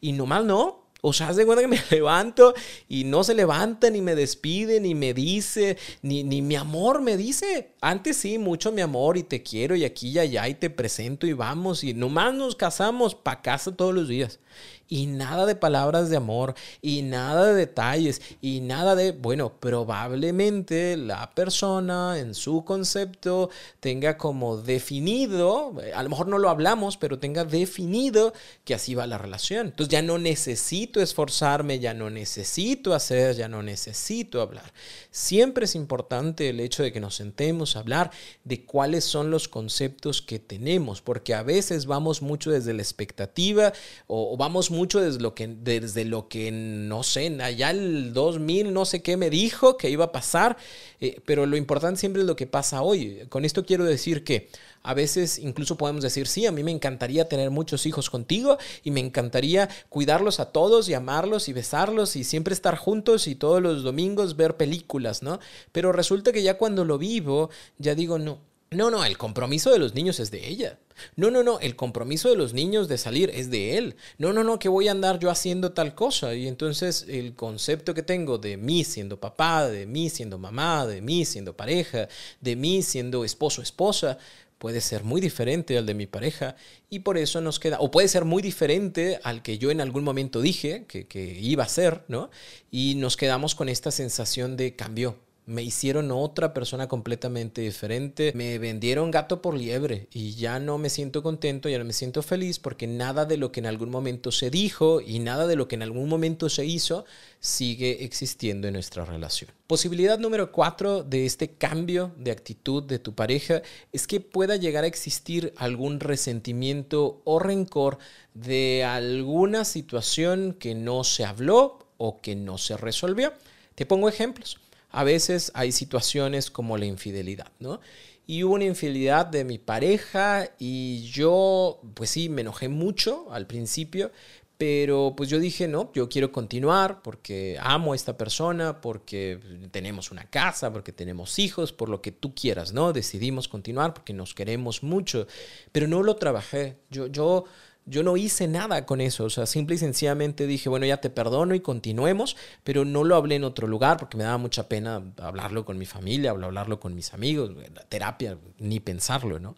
Y 0.00 0.12
nomás 0.12 0.44
no, 0.44 0.87
o 1.00 1.12
sea, 1.12 1.28
haz 1.28 1.36
de 1.36 1.46
cuenta 1.46 1.62
que 1.62 1.68
me 1.68 1.80
levanto 1.90 2.54
y 2.88 3.04
no 3.04 3.24
se 3.24 3.34
levanta, 3.34 3.90
ni 3.90 4.00
me 4.00 4.14
despide, 4.14 4.80
ni 4.80 4.94
me 4.94 5.14
dice, 5.14 5.76
ni, 6.02 6.24
ni 6.24 6.42
mi 6.42 6.56
amor 6.56 7.00
me 7.00 7.16
dice. 7.16 7.72
Antes 7.80 8.16
sí, 8.16 8.38
mucho 8.38 8.72
mi 8.72 8.80
amor 8.80 9.16
y 9.16 9.22
te 9.22 9.42
quiero 9.42 9.76
y 9.76 9.84
aquí 9.84 10.10
y 10.10 10.18
allá 10.18 10.48
y 10.48 10.54
te 10.54 10.70
presento 10.70 11.26
y 11.26 11.32
vamos 11.32 11.84
y 11.84 11.94
nomás 11.94 12.34
nos 12.34 12.56
casamos 12.56 13.14
para 13.14 13.42
casa 13.42 13.74
todos 13.74 13.94
los 13.94 14.08
días 14.08 14.40
y 14.88 15.06
nada 15.06 15.46
de 15.46 15.54
palabras 15.54 16.10
de 16.10 16.16
amor 16.16 16.54
y 16.82 17.02
nada 17.02 17.46
de 17.46 17.54
detalles 17.54 18.22
y 18.40 18.60
nada 18.60 18.94
de, 18.94 19.12
bueno, 19.12 19.52
probablemente 19.60 20.96
la 20.96 21.30
persona 21.34 22.18
en 22.18 22.34
su 22.34 22.64
concepto 22.64 23.50
tenga 23.80 24.16
como 24.16 24.56
definido, 24.56 25.74
a 25.94 26.02
lo 26.02 26.08
mejor 26.08 26.28
no 26.28 26.38
lo 26.38 26.48
hablamos, 26.48 26.96
pero 26.96 27.18
tenga 27.18 27.44
definido 27.44 28.32
que 28.64 28.74
así 28.74 28.94
va 28.94 29.06
la 29.06 29.18
relación. 29.18 29.66
Entonces 29.66 29.92
ya 29.92 30.02
no 30.02 30.18
necesito 30.18 31.00
esforzarme, 31.00 31.78
ya 31.78 31.94
no 31.94 32.10
necesito 32.10 32.94
hacer, 32.94 33.36
ya 33.36 33.48
no 33.48 33.62
necesito 33.62 34.40
hablar. 34.40 34.72
Siempre 35.10 35.64
es 35.64 35.74
importante 35.74 36.48
el 36.48 36.60
hecho 36.60 36.82
de 36.82 36.92
que 36.92 37.00
nos 37.00 37.16
sentemos 37.16 37.76
a 37.76 37.80
hablar 37.80 38.10
de 38.44 38.64
cuáles 38.64 39.04
son 39.04 39.30
los 39.30 39.48
conceptos 39.48 40.22
que 40.22 40.38
tenemos, 40.38 41.02
porque 41.02 41.34
a 41.34 41.42
veces 41.42 41.86
vamos 41.86 42.22
mucho 42.22 42.50
desde 42.50 42.74
la 42.74 42.82
expectativa 42.82 43.72
o, 44.06 44.36
vamos 44.36 44.70
desde 44.86 45.20
lo 45.20 45.34
que, 45.34 45.48
desde 45.48 46.04
lo 46.04 46.28
que 46.28 46.50
no 46.52 47.02
sé, 47.02 47.36
allá 47.42 47.70
el 47.70 48.12
2000 48.12 48.72
no 48.72 48.84
sé 48.84 49.02
qué 49.02 49.16
me 49.16 49.30
dijo 49.30 49.76
que 49.76 49.90
iba 49.90 50.06
a 50.06 50.12
pasar, 50.12 50.56
eh, 51.00 51.20
pero 51.24 51.46
lo 51.46 51.56
importante 51.56 52.00
siempre 52.00 52.22
es 52.22 52.28
lo 52.28 52.36
que 52.36 52.46
pasa 52.46 52.82
hoy. 52.82 53.22
Con 53.28 53.44
esto 53.44 53.64
quiero 53.64 53.84
decir 53.84 54.24
que 54.24 54.48
a 54.82 54.94
veces 54.94 55.38
incluso 55.38 55.76
podemos 55.76 56.02
decir, 56.02 56.26
sí, 56.26 56.46
a 56.46 56.52
mí 56.52 56.62
me 56.62 56.70
encantaría 56.70 57.28
tener 57.28 57.50
muchos 57.50 57.86
hijos 57.86 58.10
contigo 58.10 58.58
y 58.84 58.90
me 58.90 59.00
encantaría 59.00 59.68
cuidarlos 59.88 60.40
a 60.40 60.52
todos 60.52 60.88
y 60.88 60.94
amarlos 60.94 61.48
y 61.48 61.52
besarlos 61.52 62.16
y 62.16 62.24
siempre 62.24 62.54
estar 62.54 62.76
juntos 62.76 63.26
y 63.26 63.34
todos 63.34 63.60
los 63.60 63.82
domingos 63.82 64.36
ver 64.36 64.56
películas, 64.56 65.22
¿no? 65.22 65.40
Pero 65.72 65.92
resulta 65.92 66.32
que 66.32 66.42
ya 66.42 66.56
cuando 66.56 66.84
lo 66.84 66.98
vivo, 66.98 67.50
ya 67.78 67.94
digo, 67.94 68.18
no, 68.18 68.38
no, 68.70 68.90
no, 68.90 69.04
el 69.04 69.18
compromiso 69.18 69.70
de 69.70 69.78
los 69.78 69.94
niños 69.94 70.20
es 70.20 70.30
de 70.30 70.46
ella. 70.46 70.78
No, 71.16 71.30
no, 71.30 71.42
no, 71.42 71.60
el 71.60 71.76
compromiso 71.76 72.30
de 72.30 72.36
los 72.36 72.52
niños 72.54 72.88
de 72.88 72.98
salir 72.98 73.30
es 73.34 73.50
de 73.50 73.78
él. 73.78 73.96
No, 74.18 74.32
no, 74.32 74.44
no, 74.44 74.58
que 74.58 74.68
voy 74.68 74.88
a 74.88 74.92
andar 74.92 75.18
yo 75.18 75.30
haciendo 75.30 75.72
tal 75.72 75.94
cosa. 75.94 76.34
Y 76.34 76.46
entonces 76.46 77.06
el 77.08 77.34
concepto 77.34 77.94
que 77.94 78.02
tengo 78.02 78.38
de 78.38 78.56
mí 78.56 78.84
siendo 78.84 79.18
papá, 79.18 79.68
de 79.68 79.86
mí 79.86 80.10
siendo 80.10 80.38
mamá, 80.38 80.86
de 80.86 81.00
mí 81.00 81.24
siendo 81.24 81.56
pareja, 81.56 82.08
de 82.40 82.56
mí 82.56 82.82
siendo 82.82 83.24
esposo, 83.24 83.62
esposa, 83.62 84.18
puede 84.58 84.80
ser 84.80 85.04
muy 85.04 85.20
diferente 85.20 85.78
al 85.78 85.86
de 85.86 85.94
mi 85.94 86.06
pareja 86.06 86.56
y 86.90 87.00
por 87.00 87.16
eso 87.16 87.40
nos 87.40 87.58
queda, 87.60 87.78
o 87.80 87.90
puede 87.90 88.08
ser 88.08 88.24
muy 88.24 88.42
diferente 88.42 89.20
al 89.22 89.42
que 89.42 89.58
yo 89.58 89.70
en 89.70 89.80
algún 89.80 90.04
momento 90.04 90.40
dije 90.40 90.84
que, 90.88 91.06
que 91.06 91.38
iba 91.40 91.64
a 91.64 91.68
ser, 91.68 92.02
¿no? 92.08 92.30
Y 92.70 92.96
nos 92.96 93.16
quedamos 93.16 93.54
con 93.54 93.68
esta 93.68 93.90
sensación 93.90 94.56
de 94.56 94.74
cambio, 94.74 95.16
me 95.48 95.62
hicieron 95.62 96.10
otra 96.10 96.52
persona 96.52 96.88
completamente 96.88 97.62
diferente, 97.62 98.32
me 98.34 98.58
vendieron 98.58 99.10
gato 99.10 99.40
por 99.40 99.56
liebre 99.56 100.06
y 100.12 100.34
ya 100.34 100.60
no 100.60 100.76
me 100.76 100.90
siento 100.90 101.22
contento, 101.22 101.70
ya 101.70 101.78
no 101.78 101.86
me 101.86 101.94
siento 101.94 102.22
feliz 102.22 102.58
porque 102.58 102.86
nada 102.86 103.24
de 103.24 103.38
lo 103.38 103.50
que 103.50 103.60
en 103.60 103.66
algún 103.66 103.88
momento 103.88 104.30
se 104.30 104.50
dijo 104.50 105.00
y 105.00 105.20
nada 105.20 105.46
de 105.46 105.56
lo 105.56 105.66
que 105.66 105.76
en 105.76 105.82
algún 105.82 106.06
momento 106.06 106.50
se 106.50 106.66
hizo 106.66 107.06
sigue 107.40 108.04
existiendo 108.04 108.68
en 108.68 108.74
nuestra 108.74 109.06
relación. 109.06 109.50
Posibilidad 109.66 110.18
número 110.18 110.52
cuatro 110.52 111.02
de 111.02 111.24
este 111.24 111.52
cambio 111.52 112.12
de 112.18 112.30
actitud 112.30 112.82
de 112.82 112.98
tu 112.98 113.14
pareja 113.14 113.62
es 113.90 114.06
que 114.06 114.20
pueda 114.20 114.56
llegar 114.56 114.84
a 114.84 114.88
existir 114.88 115.54
algún 115.56 116.00
resentimiento 116.00 117.22
o 117.24 117.38
rencor 117.38 117.96
de 118.34 118.84
alguna 118.84 119.64
situación 119.64 120.52
que 120.52 120.74
no 120.74 121.04
se 121.04 121.24
habló 121.24 121.88
o 121.96 122.20
que 122.20 122.36
no 122.36 122.58
se 122.58 122.76
resolvió. 122.76 123.32
Te 123.74 123.86
pongo 123.86 124.10
ejemplos 124.10 124.58
a 124.90 125.04
veces 125.04 125.50
hay 125.54 125.72
situaciones 125.72 126.50
como 126.50 126.78
la 126.78 126.86
infidelidad, 126.86 127.52
¿no? 127.58 127.80
Y 128.26 128.42
hubo 128.42 128.54
una 128.54 128.64
infidelidad 128.64 129.26
de 129.26 129.44
mi 129.44 129.58
pareja 129.58 130.50
y 130.58 131.08
yo, 131.10 131.80
pues 131.94 132.10
sí, 132.10 132.28
me 132.28 132.42
enojé 132.42 132.68
mucho 132.68 133.32
al 133.32 133.46
principio, 133.46 134.10
pero 134.58 135.14
pues 135.16 135.30
yo 135.30 135.38
dije, 135.38 135.68
no, 135.68 135.92
yo 135.94 136.08
quiero 136.08 136.32
continuar 136.32 137.00
porque 137.00 137.56
amo 137.60 137.92
a 137.92 137.96
esta 137.96 138.18
persona, 138.18 138.80
porque 138.80 139.38
tenemos 139.70 140.10
una 140.10 140.28
casa, 140.28 140.72
porque 140.72 140.92
tenemos 140.92 141.38
hijos, 141.38 141.72
por 141.72 141.88
lo 141.88 142.02
que 142.02 142.12
tú 142.12 142.34
quieras, 142.34 142.72
¿no? 142.72 142.92
Decidimos 142.92 143.46
continuar 143.46 143.94
porque 143.94 144.12
nos 144.12 144.34
queremos 144.34 144.82
mucho, 144.82 145.26
pero 145.70 145.86
no 145.86 146.02
lo 146.02 146.16
trabajé. 146.16 146.76
Yo, 146.90 147.06
yo 147.06 147.44
yo 147.88 148.02
no 148.02 148.16
hice 148.16 148.48
nada 148.48 148.86
con 148.86 149.00
eso, 149.00 149.24
o 149.24 149.30
sea, 149.30 149.46
simple 149.46 149.76
y 149.76 149.78
sencillamente 149.78 150.46
dije, 150.46 150.68
bueno, 150.68 150.86
ya 150.86 151.00
te 151.00 151.10
perdono 151.10 151.54
y 151.54 151.60
continuemos, 151.60 152.36
pero 152.64 152.84
no 152.84 153.04
lo 153.04 153.16
hablé 153.16 153.36
en 153.36 153.44
otro 153.44 153.66
lugar 153.66 153.96
porque 153.98 154.16
me 154.16 154.24
daba 154.24 154.38
mucha 154.38 154.68
pena 154.68 155.02
hablarlo 155.18 155.64
con 155.64 155.78
mi 155.78 155.86
familia, 155.86 156.30
hablarlo 156.30 156.80
con 156.80 156.94
mis 156.94 157.14
amigos, 157.14 157.50
terapia, 157.88 158.38
ni 158.58 158.80
pensarlo, 158.80 159.38
¿no? 159.38 159.56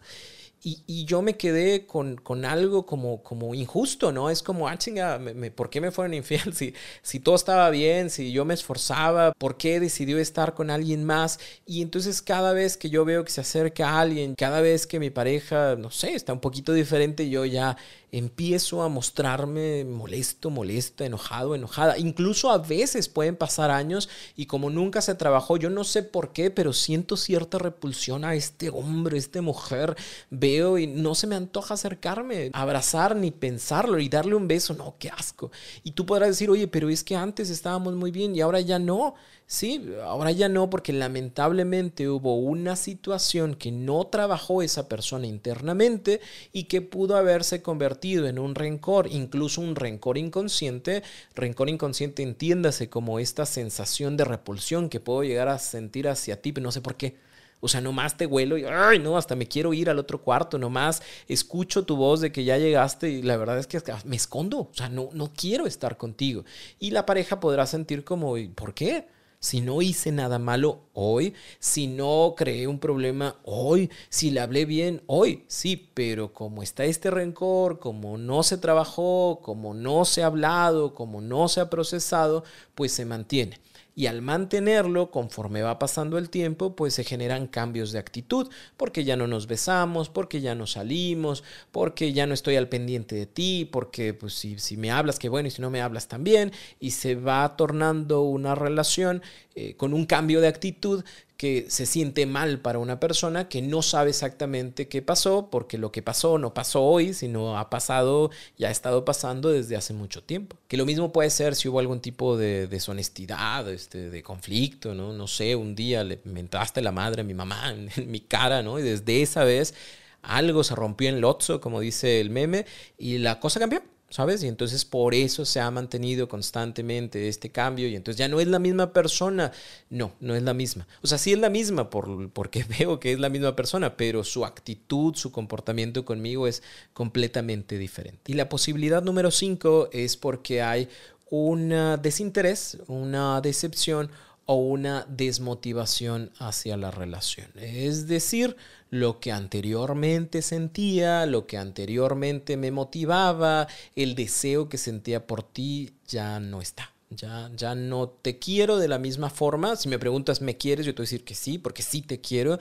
Y, 0.62 1.06
yo 1.06 1.22
me 1.22 1.38
quedé 1.38 1.86
con, 1.86 2.16
con, 2.16 2.44
algo 2.44 2.84
como, 2.84 3.22
como 3.22 3.54
injusto, 3.54 4.12
¿no? 4.12 4.28
Es 4.28 4.42
como, 4.42 4.68
ah, 4.68 4.76
chinga, 4.76 5.18
¿por 5.54 5.70
qué 5.70 5.80
me 5.80 5.90
fueron 5.90 6.12
infiel? 6.14 6.52
Si, 6.54 6.74
si 7.02 7.18
todo 7.18 7.34
estaba 7.34 7.70
bien, 7.70 8.10
si 8.10 8.30
yo 8.30 8.44
me 8.44 8.52
esforzaba, 8.52 9.32
¿por 9.38 9.56
qué 9.56 9.80
decidió 9.80 10.18
estar 10.18 10.52
con 10.52 10.68
alguien 10.68 11.04
más? 11.04 11.40
Y 11.64 11.80
entonces 11.80 12.20
cada 12.20 12.52
vez 12.52 12.76
que 12.76 12.90
yo 12.90 13.06
veo 13.06 13.24
que 13.24 13.32
se 13.32 13.40
acerca 13.40 13.88
a 13.88 14.00
alguien, 14.00 14.34
cada 14.34 14.60
vez 14.60 14.86
que 14.86 15.00
mi 15.00 15.08
pareja, 15.08 15.76
no 15.76 15.90
sé, 15.90 16.14
está 16.14 16.34
un 16.34 16.40
poquito 16.40 16.74
diferente, 16.74 17.30
yo 17.30 17.46
ya 17.46 17.78
empiezo 18.12 18.82
a 18.82 18.88
mostrarme 18.88 19.84
molesto, 19.84 20.50
molesta, 20.50 21.04
enojado, 21.04 21.54
enojada. 21.54 21.98
Incluso 21.98 22.50
a 22.50 22.58
veces 22.58 23.08
pueden 23.08 23.36
pasar 23.36 23.70
años 23.70 24.08
y 24.36 24.46
como 24.46 24.70
nunca 24.70 25.00
se 25.00 25.14
trabajó, 25.14 25.56
yo 25.56 25.70
no 25.70 25.84
sé 25.84 26.02
por 26.02 26.32
qué, 26.32 26.50
pero 26.50 26.72
siento 26.72 27.16
cierta 27.16 27.58
repulsión 27.58 28.24
a 28.24 28.34
este 28.34 28.70
hombre, 28.70 29.16
a 29.16 29.20
esta 29.20 29.42
mujer. 29.42 29.96
Veo 30.30 30.78
y 30.78 30.86
no 30.86 31.14
se 31.14 31.26
me 31.26 31.36
antoja 31.36 31.74
acercarme, 31.74 32.50
abrazar 32.52 33.16
ni 33.16 33.30
pensarlo 33.30 33.98
y 33.98 34.08
darle 34.08 34.34
un 34.34 34.48
beso. 34.48 34.74
No, 34.74 34.96
qué 34.98 35.10
asco. 35.10 35.50
Y 35.84 35.92
tú 35.92 36.06
podrás 36.06 36.30
decir, 36.30 36.50
oye, 36.50 36.68
pero 36.68 36.88
es 36.88 37.04
que 37.04 37.16
antes 37.16 37.50
estábamos 37.50 37.94
muy 37.94 38.10
bien 38.10 38.34
y 38.34 38.40
ahora 38.40 38.60
ya 38.60 38.78
no. 38.78 39.14
Sí, 39.52 39.84
ahora 40.04 40.30
ya 40.30 40.48
no, 40.48 40.70
porque 40.70 40.92
lamentablemente 40.92 42.08
hubo 42.08 42.36
una 42.36 42.76
situación 42.76 43.56
que 43.56 43.72
no 43.72 44.06
trabajó 44.06 44.62
esa 44.62 44.88
persona 44.88 45.26
internamente 45.26 46.20
y 46.52 46.64
que 46.64 46.82
pudo 46.82 47.16
haberse 47.16 47.60
convertido 47.60 48.28
en 48.28 48.38
un 48.38 48.54
rencor, 48.54 49.08
incluso 49.10 49.60
un 49.60 49.74
rencor 49.74 50.18
inconsciente. 50.18 51.02
Rencor 51.34 51.68
inconsciente, 51.68 52.22
entiéndase 52.22 52.88
como 52.88 53.18
esta 53.18 53.44
sensación 53.44 54.16
de 54.16 54.24
repulsión 54.24 54.88
que 54.88 55.00
puedo 55.00 55.24
llegar 55.24 55.48
a 55.48 55.58
sentir 55.58 56.06
hacia 56.06 56.40
ti, 56.40 56.52
pero 56.52 56.62
no 56.62 56.70
sé 56.70 56.80
por 56.80 56.94
qué. 56.94 57.16
O 57.58 57.66
sea, 57.66 57.80
nomás 57.80 58.16
te 58.16 58.26
huelo 58.26 58.56
y, 58.56 58.64
ay, 58.64 59.00
no, 59.00 59.16
hasta 59.16 59.34
me 59.34 59.48
quiero 59.48 59.74
ir 59.74 59.90
al 59.90 59.98
otro 59.98 60.22
cuarto, 60.22 60.58
nomás 60.58 61.02
escucho 61.26 61.84
tu 61.84 61.96
voz 61.96 62.20
de 62.20 62.30
que 62.30 62.44
ya 62.44 62.56
llegaste 62.56 63.10
y 63.10 63.22
la 63.22 63.36
verdad 63.36 63.58
es 63.58 63.66
que 63.66 63.82
me 64.04 64.14
escondo, 64.14 64.58
o 64.60 64.70
sea, 64.72 64.88
no, 64.88 65.08
no 65.12 65.32
quiero 65.34 65.66
estar 65.66 65.96
contigo. 65.96 66.44
Y 66.78 66.92
la 66.92 67.04
pareja 67.04 67.40
podrá 67.40 67.66
sentir 67.66 68.04
como, 68.04 68.36
¿por 68.54 68.74
qué? 68.74 69.08
Si 69.40 69.62
no 69.62 69.80
hice 69.80 70.12
nada 70.12 70.38
malo 70.38 70.82
hoy, 70.92 71.34
si 71.58 71.86
no 71.86 72.34
creé 72.36 72.66
un 72.66 72.78
problema 72.78 73.36
hoy, 73.44 73.90
si 74.10 74.30
le 74.30 74.40
hablé 74.40 74.66
bien 74.66 75.02
hoy, 75.06 75.44
sí, 75.48 75.90
pero 75.94 76.34
como 76.34 76.62
está 76.62 76.84
este 76.84 77.10
rencor, 77.10 77.78
como 77.78 78.18
no 78.18 78.42
se 78.42 78.58
trabajó, 78.58 79.40
como 79.42 79.72
no 79.72 80.04
se 80.04 80.22
ha 80.22 80.26
hablado, 80.26 80.94
como 80.94 81.22
no 81.22 81.48
se 81.48 81.60
ha 81.60 81.70
procesado, 81.70 82.44
pues 82.74 82.92
se 82.92 83.06
mantiene. 83.06 83.58
Y 84.00 84.06
al 84.06 84.22
mantenerlo, 84.22 85.10
conforme 85.10 85.60
va 85.60 85.78
pasando 85.78 86.16
el 86.16 86.30
tiempo, 86.30 86.74
pues 86.74 86.94
se 86.94 87.04
generan 87.04 87.46
cambios 87.46 87.92
de 87.92 87.98
actitud, 87.98 88.48
porque 88.78 89.04
ya 89.04 89.14
no 89.14 89.26
nos 89.26 89.46
besamos, 89.46 90.08
porque 90.08 90.40
ya 90.40 90.54
no 90.54 90.66
salimos, 90.66 91.44
porque 91.70 92.14
ya 92.14 92.26
no 92.26 92.32
estoy 92.32 92.56
al 92.56 92.70
pendiente 92.70 93.14
de 93.14 93.26
ti, 93.26 93.68
porque 93.70 94.14
pues 94.14 94.32
si, 94.32 94.58
si 94.58 94.78
me 94.78 94.90
hablas, 94.90 95.18
qué 95.18 95.28
bueno, 95.28 95.48
y 95.48 95.50
si 95.50 95.60
no 95.60 95.68
me 95.68 95.82
hablas 95.82 96.08
también, 96.08 96.50
y 96.80 96.92
se 96.92 97.14
va 97.14 97.58
tornando 97.58 98.22
una 98.22 98.54
relación 98.54 99.20
eh, 99.54 99.74
con 99.76 99.92
un 99.92 100.06
cambio 100.06 100.40
de 100.40 100.48
actitud 100.48 101.04
que 101.40 101.64
se 101.70 101.86
siente 101.86 102.26
mal 102.26 102.60
para 102.60 102.78
una 102.78 103.00
persona 103.00 103.48
que 103.48 103.62
no 103.62 103.80
sabe 103.80 104.10
exactamente 104.10 104.88
qué 104.88 105.00
pasó, 105.00 105.48
porque 105.50 105.78
lo 105.78 105.90
que 105.90 106.02
pasó 106.02 106.36
no 106.36 106.52
pasó 106.52 106.82
hoy, 106.82 107.14
sino 107.14 107.56
ha 107.56 107.70
pasado 107.70 108.30
y 108.58 108.64
ha 108.64 108.70
estado 108.70 109.06
pasando 109.06 109.48
desde 109.48 109.74
hace 109.74 109.94
mucho 109.94 110.22
tiempo. 110.22 110.58
Que 110.68 110.76
lo 110.76 110.84
mismo 110.84 111.14
puede 111.14 111.30
ser 111.30 111.56
si 111.56 111.66
hubo 111.66 111.78
algún 111.78 112.02
tipo 112.02 112.36
de 112.36 112.66
deshonestidad, 112.66 113.70
este, 113.70 114.10
de 114.10 114.22
conflicto, 114.22 114.94
¿no? 114.94 115.14
No 115.14 115.26
sé, 115.26 115.56
un 115.56 115.74
día 115.74 116.04
le 116.04 116.20
mentaste 116.24 116.82
la 116.82 116.92
madre 116.92 117.22
a 117.22 117.24
mi 117.24 117.32
mamá 117.32 117.70
en, 117.70 118.10
mi 118.10 118.20
cara, 118.20 118.62
¿no? 118.62 118.78
Y 118.78 118.82
desde 118.82 119.22
esa 119.22 119.42
vez 119.42 119.72
algo 120.20 120.62
se 120.62 120.74
rompió 120.74 121.08
en 121.08 121.22
Lotso, 121.22 121.58
como 121.58 121.80
dice 121.80 122.20
el 122.20 122.28
meme, 122.28 122.66
y 122.98 123.16
la 123.16 123.40
cosa 123.40 123.58
cambió 123.58 123.82
¿sabes? 124.10 124.42
Y 124.42 124.48
entonces 124.48 124.84
por 124.84 125.14
eso 125.14 125.44
se 125.44 125.60
ha 125.60 125.70
mantenido 125.70 126.28
constantemente 126.28 127.28
este 127.28 127.50
cambio 127.50 127.88
y 127.88 127.94
entonces 127.96 128.18
ya 128.18 128.28
no 128.28 128.40
es 128.40 128.48
la 128.48 128.58
misma 128.58 128.92
persona. 128.92 129.52
No, 129.88 130.12
no 130.20 130.34
es 130.34 130.42
la 130.42 130.52
misma. 130.52 130.86
O 131.00 131.06
sea, 131.06 131.16
sí 131.16 131.32
es 131.32 131.38
la 131.38 131.48
misma 131.48 131.88
por, 131.88 132.30
porque 132.30 132.64
veo 132.78 133.00
que 133.00 133.12
es 133.12 133.20
la 133.20 133.28
misma 133.28 133.56
persona, 133.56 133.96
pero 133.96 134.24
su 134.24 134.44
actitud, 134.44 135.14
su 135.14 135.32
comportamiento 135.32 136.04
conmigo 136.04 136.46
es 136.46 136.62
completamente 136.92 137.78
diferente. 137.78 138.32
Y 138.32 138.34
la 138.34 138.48
posibilidad 138.48 139.02
número 139.02 139.30
cinco 139.30 139.88
es 139.92 140.16
porque 140.16 140.60
hay 140.60 140.88
un 141.30 141.72
desinterés, 142.02 142.78
una 142.88 143.40
decepción 143.40 144.10
o 144.50 144.54
una 144.54 145.06
desmotivación 145.08 146.32
hacia 146.40 146.76
la 146.76 146.90
relación. 146.90 147.52
Es 147.54 148.08
decir, 148.08 148.56
lo 148.90 149.20
que 149.20 149.30
anteriormente 149.30 150.42
sentía, 150.42 151.24
lo 151.26 151.46
que 151.46 151.56
anteriormente 151.56 152.56
me 152.56 152.72
motivaba, 152.72 153.68
el 153.94 154.16
deseo 154.16 154.68
que 154.68 154.76
sentía 154.76 155.24
por 155.24 155.44
ti 155.44 155.92
ya 156.08 156.40
no 156.40 156.60
está. 156.60 156.92
Ya, 157.10 157.48
ya 157.54 157.76
no 157.76 158.08
te 158.08 158.40
quiero 158.40 158.78
de 158.78 158.88
la 158.88 158.98
misma 158.98 159.30
forma. 159.30 159.76
Si 159.76 159.88
me 159.88 160.00
preguntas, 160.00 160.40
¿me 160.40 160.56
quieres? 160.56 160.84
Yo 160.84 160.96
te 160.96 161.02
voy 161.02 161.04
a 161.04 161.10
decir 161.10 161.22
que 161.22 161.36
sí, 161.36 161.58
porque 161.58 161.82
sí 161.82 162.02
te 162.02 162.20
quiero 162.20 162.58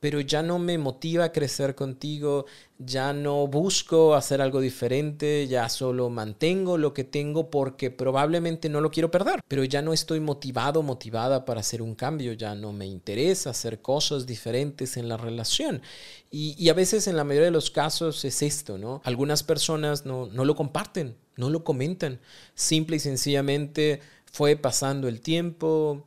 pero 0.00 0.20
ya 0.20 0.42
no 0.42 0.58
me 0.58 0.78
motiva 0.78 1.26
a 1.26 1.32
crecer 1.32 1.74
contigo, 1.74 2.46
ya 2.78 3.12
no 3.12 3.46
busco 3.46 4.14
hacer 4.14 4.40
algo 4.40 4.60
diferente, 4.60 5.46
ya 5.46 5.68
solo 5.68 6.08
mantengo 6.08 6.78
lo 6.78 6.94
que 6.94 7.04
tengo 7.04 7.50
porque 7.50 7.90
probablemente 7.90 8.70
no 8.70 8.80
lo 8.80 8.90
quiero 8.90 9.10
perder, 9.10 9.40
pero 9.46 9.62
ya 9.62 9.82
no 9.82 9.92
estoy 9.92 10.18
motivado, 10.18 10.82
motivada 10.82 11.44
para 11.44 11.60
hacer 11.60 11.82
un 11.82 11.94
cambio, 11.94 12.32
ya 12.32 12.54
no 12.54 12.72
me 12.72 12.86
interesa 12.86 13.50
hacer 13.50 13.82
cosas 13.82 14.26
diferentes 14.26 14.96
en 14.96 15.08
la 15.08 15.18
relación. 15.18 15.82
Y, 16.30 16.68
a 16.70 16.74
veces 16.74 17.06
en 17.06 17.16
la 17.16 17.24
mayoría 17.24 17.46
de 17.46 17.50
los 17.50 17.70
casos 17.70 18.24
es 18.24 18.42
esto, 18.42 18.78
¿no? 18.78 19.02
Algunas 19.04 19.42
personas 19.42 20.06
no, 20.06 20.26
no 20.26 20.44
lo 20.44 20.54
comparten, 20.54 21.16
no 21.36 21.50
lo 21.50 21.64
comentan, 21.64 22.20
simple 22.54 22.96
y 22.96 23.00
sencillamente 23.00 24.00
fue 24.32 24.56
pasando 24.56 25.08
el 25.08 25.20
tiempo 25.20 26.04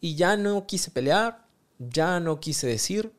y 0.00 0.14
ya 0.14 0.36
no 0.36 0.66
quise 0.66 0.90
pelear, 0.90 1.43
ya 1.78 2.20
no 2.20 2.40
quise 2.40 2.66
decir, 2.66 3.12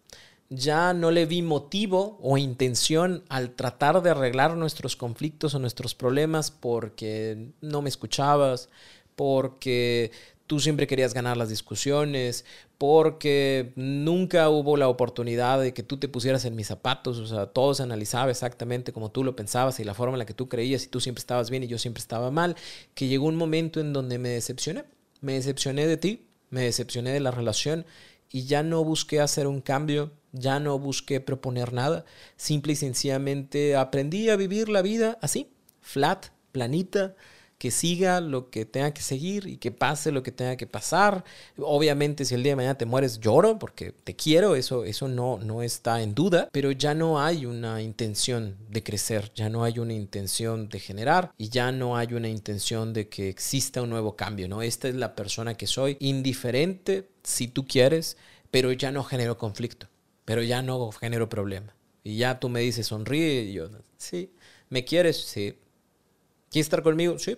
ya 0.49 0.93
no 0.93 1.11
le 1.11 1.25
vi 1.25 1.41
motivo 1.41 2.17
o 2.21 2.37
intención 2.37 3.23
al 3.29 3.51
tratar 3.51 4.01
de 4.01 4.11
arreglar 4.11 4.55
nuestros 4.55 4.95
conflictos 4.95 5.55
o 5.55 5.59
nuestros 5.59 5.95
problemas 5.95 6.51
porque 6.51 7.49
no 7.61 7.81
me 7.81 7.89
escuchabas, 7.89 8.69
porque 9.15 10.11
tú 10.47 10.59
siempre 10.59 10.87
querías 10.87 11.13
ganar 11.13 11.37
las 11.37 11.49
discusiones, 11.49 12.45
porque 12.77 13.73
nunca 13.75 14.49
hubo 14.49 14.77
la 14.77 14.87
oportunidad 14.87 15.59
de 15.59 15.73
que 15.73 15.81
tú 15.81 15.97
te 15.97 16.07
pusieras 16.07 16.45
en 16.45 16.55
mis 16.55 16.67
zapatos, 16.67 17.17
o 17.17 17.25
sea, 17.25 17.47
todo 17.47 17.73
se 17.73 17.83
analizaba 17.83 18.29
exactamente 18.29 18.93
como 18.93 19.09
tú 19.09 19.23
lo 19.23 19.35
pensabas 19.35 19.79
y 19.79 19.83
la 19.83 19.93
forma 19.93 20.13
en 20.13 20.19
la 20.19 20.25
que 20.25 20.33
tú 20.33 20.47
creías 20.47 20.83
y 20.83 20.87
tú 20.87 20.99
siempre 20.99 21.21
estabas 21.21 21.49
bien 21.49 21.63
y 21.63 21.67
yo 21.67 21.79
siempre 21.79 22.01
estaba 22.01 22.29
mal, 22.31 22.55
que 22.93 23.07
llegó 23.07 23.25
un 23.25 23.35
momento 23.35 23.79
en 23.79 23.93
donde 23.93 24.19
me 24.19 24.29
decepcioné, 24.29 24.83
me 25.21 25.33
decepcioné 25.33 25.87
de 25.87 25.97
ti, 25.97 26.27
me 26.49 26.61
decepcioné 26.61 27.11
de 27.11 27.19
la 27.19 27.31
relación 27.31 27.85
y 28.31 28.45
ya 28.45 28.63
no 28.63 28.83
busqué 28.83 29.21
hacer 29.21 29.47
un 29.47 29.61
cambio, 29.61 30.11
ya 30.31 30.59
no 30.59 30.77
busqué 30.79 31.19
proponer 31.21 31.73
nada, 31.73 32.05
simple 32.35 32.73
y 32.73 32.75
sencillamente 32.75 33.75
aprendí 33.75 34.29
a 34.29 34.35
vivir 34.35 34.69
la 34.69 34.81
vida 34.81 35.17
así, 35.21 35.51
flat, 35.81 36.27
planita, 36.51 37.15
que 37.65 37.71
siga 37.71 38.21
lo 38.21 38.51
que 38.51 38.63
tenga 38.63 38.93
que 38.93 39.01
seguir 39.01 39.47
y 39.47 39.57
que 39.57 39.71
pase 39.71 40.11
lo 40.11 40.21
que 40.21 40.31
tenga 40.31 40.55
que 40.55 40.67
pasar. 40.67 41.23
Obviamente 41.57 42.23
si 42.23 42.35
el 42.35 42.43
día 42.43 42.51
de 42.51 42.57
mañana 42.57 42.77
te 42.77 42.85
mueres 42.85 43.19
lloro 43.19 43.57
porque 43.57 43.91
te 43.91 44.15
quiero, 44.15 44.55
eso, 44.55 44.85
eso 44.85 45.07
no, 45.07 45.39
no 45.39 45.63
está 45.63 46.03
en 46.03 46.13
duda, 46.13 46.47
pero 46.51 46.69
ya 46.69 46.93
no 46.93 47.19
hay 47.19 47.47
una 47.47 47.81
intención 47.81 48.55
de 48.69 48.83
crecer, 48.83 49.31
ya 49.33 49.49
no 49.49 49.63
hay 49.63 49.79
una 49.79 49.93
intención 49.93 50.69
de 50.69 50.79
generar 50.79 51.31
y 51.39 51.49
ya 51.49 51.71
no 51.71 51.97
hay 51.97 52.13
una 52.13 52.29
intención 52.29 52.93
de 52.93 53.09
que 53.09 53.29
exista 53.29 53.81
un 53.81 53.89
nuevo 53.89 54.15
cambio, 54.15 54.47
¿no? 54.47 54.61
Esta 54.61 54.87
es 54.87 54.93
la 54.93 55.15
persona 55.15 55.55
que 55.55 55.65
soy, 55.65 55.97
indiferente 55.99 57.09
si 57.23 57.47
tú 57.47 57.65
quieres, 57.65 58.15
pero 58.51 58.71
ya 58.71 58.91
no 58.91 59.03
genero 59.03 59.39
conflicto 59.39 59.87
pero 60.25 60.41
ya 60.41 60.61
no 60.61 60.91
genero 60.91 61.29
problema. 61.29 61.75
Y 62.03 62.17
ya 62.17 62.39
tú 62.39 62.49
me 62.49 62.59
dices, 62.59 62.87
sonríe, 62.87 63.51
yo, 63.53 63.69
sí, 63.97 64.31
¿me 64.69 64.83
quieres? 64.83 65.17
Sí. 65.17 65.57
¿Quieres 66.51 66.67
estar 66.67 66.83
conmigo? 66.83 67.17
Sí. 67.19 67.37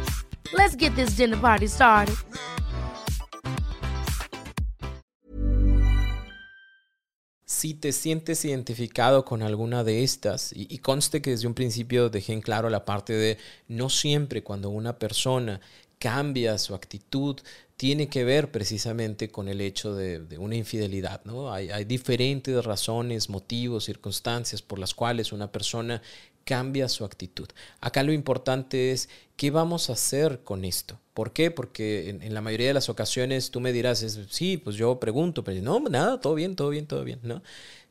Let's 0.53 0.75
get 0.75 0.95
this 0.95 1.15
dinner 1.15 1.37
party 1.37 1.67
started. 1.67 2.17
si 7.61 7.75
te 7.75 7.91
sientes 7.91 8.43
identificado 8.43 9.23
con 9.23 9.43
alguna 9.43 9.83
de 9.83 10.03
estas, 10.03 10.51
y, 10.55 10.79
conste 10.79 11.21
que 11.21 11.29
desde 11.29 11.45
un 11.45 11.53
principio 11.53 12.09
dejé 12.09 12.33
en 12.33 12.41
claro 12.41 12.71
la 12.71 12.85
parte 12.85 13.13
de 13.13 13.37
no 13.67 13.91
siempre 13.91 14.41
cuando 14.41 14.71
una 14.71 14.97
persona 14.97 15.61
cambia 15.99 16.57
su 16.57 16.73
actitud, 16.73 17.39
tiene 17.77 18.07
que 18.07 18.23
ver 18.23 18.51
precisamente 18.51 19.29
con 19.29 19.47
el 19.47 19.61
hecho 19.61 19.93
de, 19.93 20.25
una 20.39 20.55
infidelidad. 20.55 21.21
¿no? 21.23 21.53
Hay, 21.53 21.69
hay, 21.69 21.85
diferentes 21.85 22.65
razones, 22.65 23.29
motivos, 23.29 23.85
circunstancias 23.85 24.63
por 24.63 24.79
las 24.79 24.95
cuales 24.95 25.31
una 25.31 25.51
persona 25.51 26.01
cambia 26.43 26.89
su 26.89 27.05
actitud. 27.05 27.47
Acá 27.79 28.03
lo 28.03 28.13
importante 28.13 28.91
es 28.91 29.09
qué 29.35 29.51
vamos 29.51 29.89
a 29.89 29.93
hacer 29.93 30.41
con 30.43 30.65
esto. 30.65 30.99
¿Por 31.13 31.33
qué? 31.33 31.51
Porque 31.51 32.09
en, 32.09 32.33
la 32.33 32.41
mayoría 32.41 32.67
de 32.67 32.73
las 32.73 32.89
ocasiones 32.89 33.51
tú 33.51 33.59
me 33.59 33.73
dirás, 33.73 34.01
es, 34.01 34.19
sí, 34.29 34.57
pues 34.57 34.75
yo 34.77 34.99
pregunto, 34.99 35.43
pero 35.43 35.61
no, 35.61 35.79
nada, 35.81 36.21
todo 36.21 36.35
bien, 36.35 36.55
todo 36.55 36.69
bien, 36.69 36.87
todo 36.87 37.03
bien, 37.03 37.19
¿no? 37.23 37.41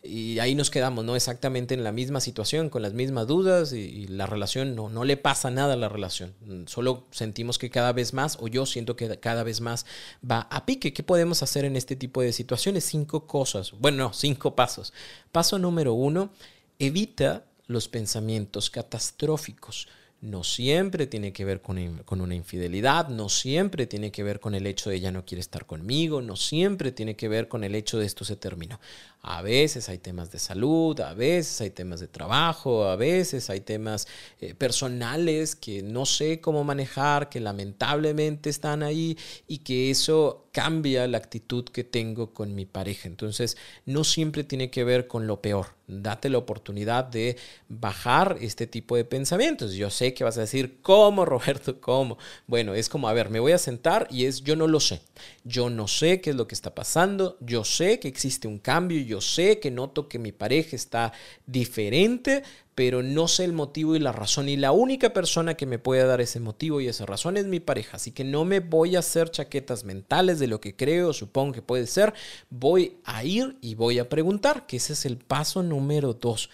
Y 0.02 0.38
ahí 0.38 0.54
nos 0.54 0.70
quedamos, 0.70 1.04
¿no? 1.04 1.14
Exactamente 1.14 1.74
en 1.74 1.84
la 1.84 1.92
misma 1.92 2.20
situación, 2.20 2.70
con 2.70 2.80
las 2.80 2.94
mismas 2.94 3.26
dudas 3.26 3.74
y, 3.74 4.06
la 4.06 4.24
relación, 4.24 4.74
no, 4.74 4.88
no 4.88 5.04
le 5.04 5.18
pasa 5.18 5.50
nada 5.50 5.74
a 5.74 5.76
la 5.76 5.90
relación. 5.90 6.32
Solo 6.66 7.04
sentimos 7.10 7.58
que 7.58 7.68
cada 7.68 7.92
vez 7.92 8.14
más, 8.14 8.38
o 8.40 8.48
yo 8.48 8.64
siento 8.64 8.96
que 8.96 9.18
cada 9.20 9.42
vez 9.42 9.60
más 9.60 9.84
va 10.28 10.48
a 10.50 10.64
pique. 10.64 10.94
¿Qué 10.94 11.02
podemos 11.02 11.42
hacer 11.42 11.66
en 11.66 11.76
este 11.76 11.96
tipo 11.96 12.22
de 12.22 12.32
situaciones? 12.32 12.84
Cinco 12.84 13.26
cosas. 13.26 13.72
Bueno, 13.72 14.04
no, 14.04 14.12
cinco 14.14 14.56
pasos. 14.56 14.94
Paso 15.32 15.58
número 15.58 15.92
uno, 15.92 16.30
evita 16.78 17.44
los 17.70 17.88
pensamientos 17.88 18.68
catastróficos. 18.68 19.86
No 20.20 20.44
siempre 20.44 21.06
tiene 21.06 21.32
que 21.32 21.46
ver 21.46 21.62
con, 21.62 21.78
una 21.78 22.34
infidelidad, 22.34 23.08
no 23.08 23.30
siempre 23.30 23.86
tiene 23.86 24.10
que 24.10 24.22
ver 24.22 24.38
con 24.38 24.54
el 24.54 24.66
hecho 24.66 24.90
de 24.90 25.00
ya 25.00 25.10
no 25.10 25.24
quiere 25.24 25.40
estar 25.40 25.64
conmigo, 25.64 26.20
no 26.20 26.36
siempre 26.36 26.92
tiene 26.92 27.16
que 27.16 27.28
ver 27.28 27.48
con 27.48 27.64
el 27.64 27.74
hecho 27.74 27.98
de 27.98 28.04
esto 28.04 28.26
se 28.26 28.36
terminó. 28.36 28.80
A 29.22 29.40
veces 29.40 29.88
hay 29.88 29.96
temas 29.96 30.30
de 30.30 30.38
salud, 30.38 31.00
a 31.00 31.14
veces 31.14 31.62
hay 31.62 31.70
temas 31.70 32.00
de 32.00 32.08
trabajo, 32.08 32.84
a 32.84 32.96
veces 32.96 33.48
hay 33.48 33.60
temas 33.62 34.08
eh, 34.40 34.54
personales 34.54 35.56
que 35.56 35.82
no 35.82 36.04
sé 36.04 36.40
cómo 36.40 36.64
manejar, 36.64 37.30
que 37.30 37.40
lamentablemente 37.40 38.50
están 38.50 38.82
ahí 38.82 39.16
y 39.46 39.58
que 39.58 39.90
eso 39.90 40.49
cambia 40.52 41.06
la 41.06 41.18
actitud 41.18 41.64
que 41.64 41.84
tengo 41.84 42.32
con 42.34 42.54
mi 42.54 42.66
pareja. 42.66 43.08
Entonces, 43.08 43.56
no 43.86 44.04
siempre 44.04 44.44
tiene 44.44 44.70
que 44.70 44.84
ver 44.84 45.06
con 45.06 45.26
lo 45.26 45.40
peor. 45.40 45.66
Date 45.86 46.28
la 46.28 46.38
oportunidad 46.38 47.04
de 47.04 47.36
bajar 47.68 48.36
este 48.40 48.66
tipo 48.66 48.96
de 48.96 49.04
pensamientos. 49.04 49.74
Yo 49.74 49.90
sé 49.90 50.14
que 50.14 50.24
vas 50.24 50.38
a 50.38 50.42
decir, 50.42 50.80
¿cómo, 50.82 51.24
Roberto? 51.24 51.80
¿Cómo? 51.80 52.18
Bueno, 52.46 52.74
es 52.74 52.88
como, 52.88 53.08
a 53.08 53.12
ver, 53.12 53.30
me 53.30 53.40
voy 53.40 53.52
a 53.52 53.58
sentar 53.58 54.06
y 54.10 54.24
es, 54.24 54.42
yo 54.42 54.56
no 54.56 54.66
lo 54.66 54.80
sé. 54.80 55.00
Yo 55.44 55.70
no 55.70 55.88
sé 55.88 56.20
qué 56.20 56.30
es 56.30 56.36
lo 56.36 56.46
que 56.46 56.54
está 56.54 56.74
pasando. 56.74 57.36
Yo 57.40 57.64
sé 57.64 58.00
que 58.00 58.08
existe 58.08 58.48
un 58.48 58.58
cambio. 58.58 59.00
Yo 59.00 59.20
sé 59.20 59.60
que 59.60 59.70
noto 59.70 60.08
que 60.08 60.18
mi 60.18 60.32
pareja 60.32 60.76
está 60.76 61.12
diferente, 61.46 62.42
pero 62.80 63.02
no 63.02 63.28
sé 63.28 63.44
el 63.44 63.52
motivo 63.52 63.94
y 63.94 63.98
la 63.98 64.10
razón. 64.10 64.48
Y 64.48 64.56
la 64.56 64.72
única 64.72 65.12
persona 65.12 65.52
que 65.52 65.66
me 65.66 65.78
puede 65.78 66.06
dar 66.06 66.22
ese 66.22 66.40
motivo 66.40 66.80
y 66.80 66.88
esa 66.88 67.04
razón 67.04 67.36
es 67.36 67.44
mi 67.44 67.60
pareja. 67.60 67.98
Así 67.98 68.10
que 68.10 68.24
no 68.24 68.46
me 68.46 68.60
voy 68.60 68.96
a 68.96 69.00
hacer 69.00 69.30
chaquetas 69.30 69.84
mentales 69.84 70.38
de 70.38 70.46
lo 70.46 70.62
que 70.62 70.74
creo, 70.74 71.12
supongo 71.12 71.52
que 71.52 71.60
puede 71.60 71.86
ser. 71.86 72.14
Voy 72.48 72.96
a 73.04 73.22
ir 73.22 73.58
y 73.60 73.74
voy 73.74 73.98
a 73.98 74.08
preguntar, 74.08 74.66
que 74.66 74.78
ese 74.78 74.94
es 74.94 75.04
el 75.04 75.18
paso 75.18 75.62
número 75.62 76.14
dos 76.14 76.48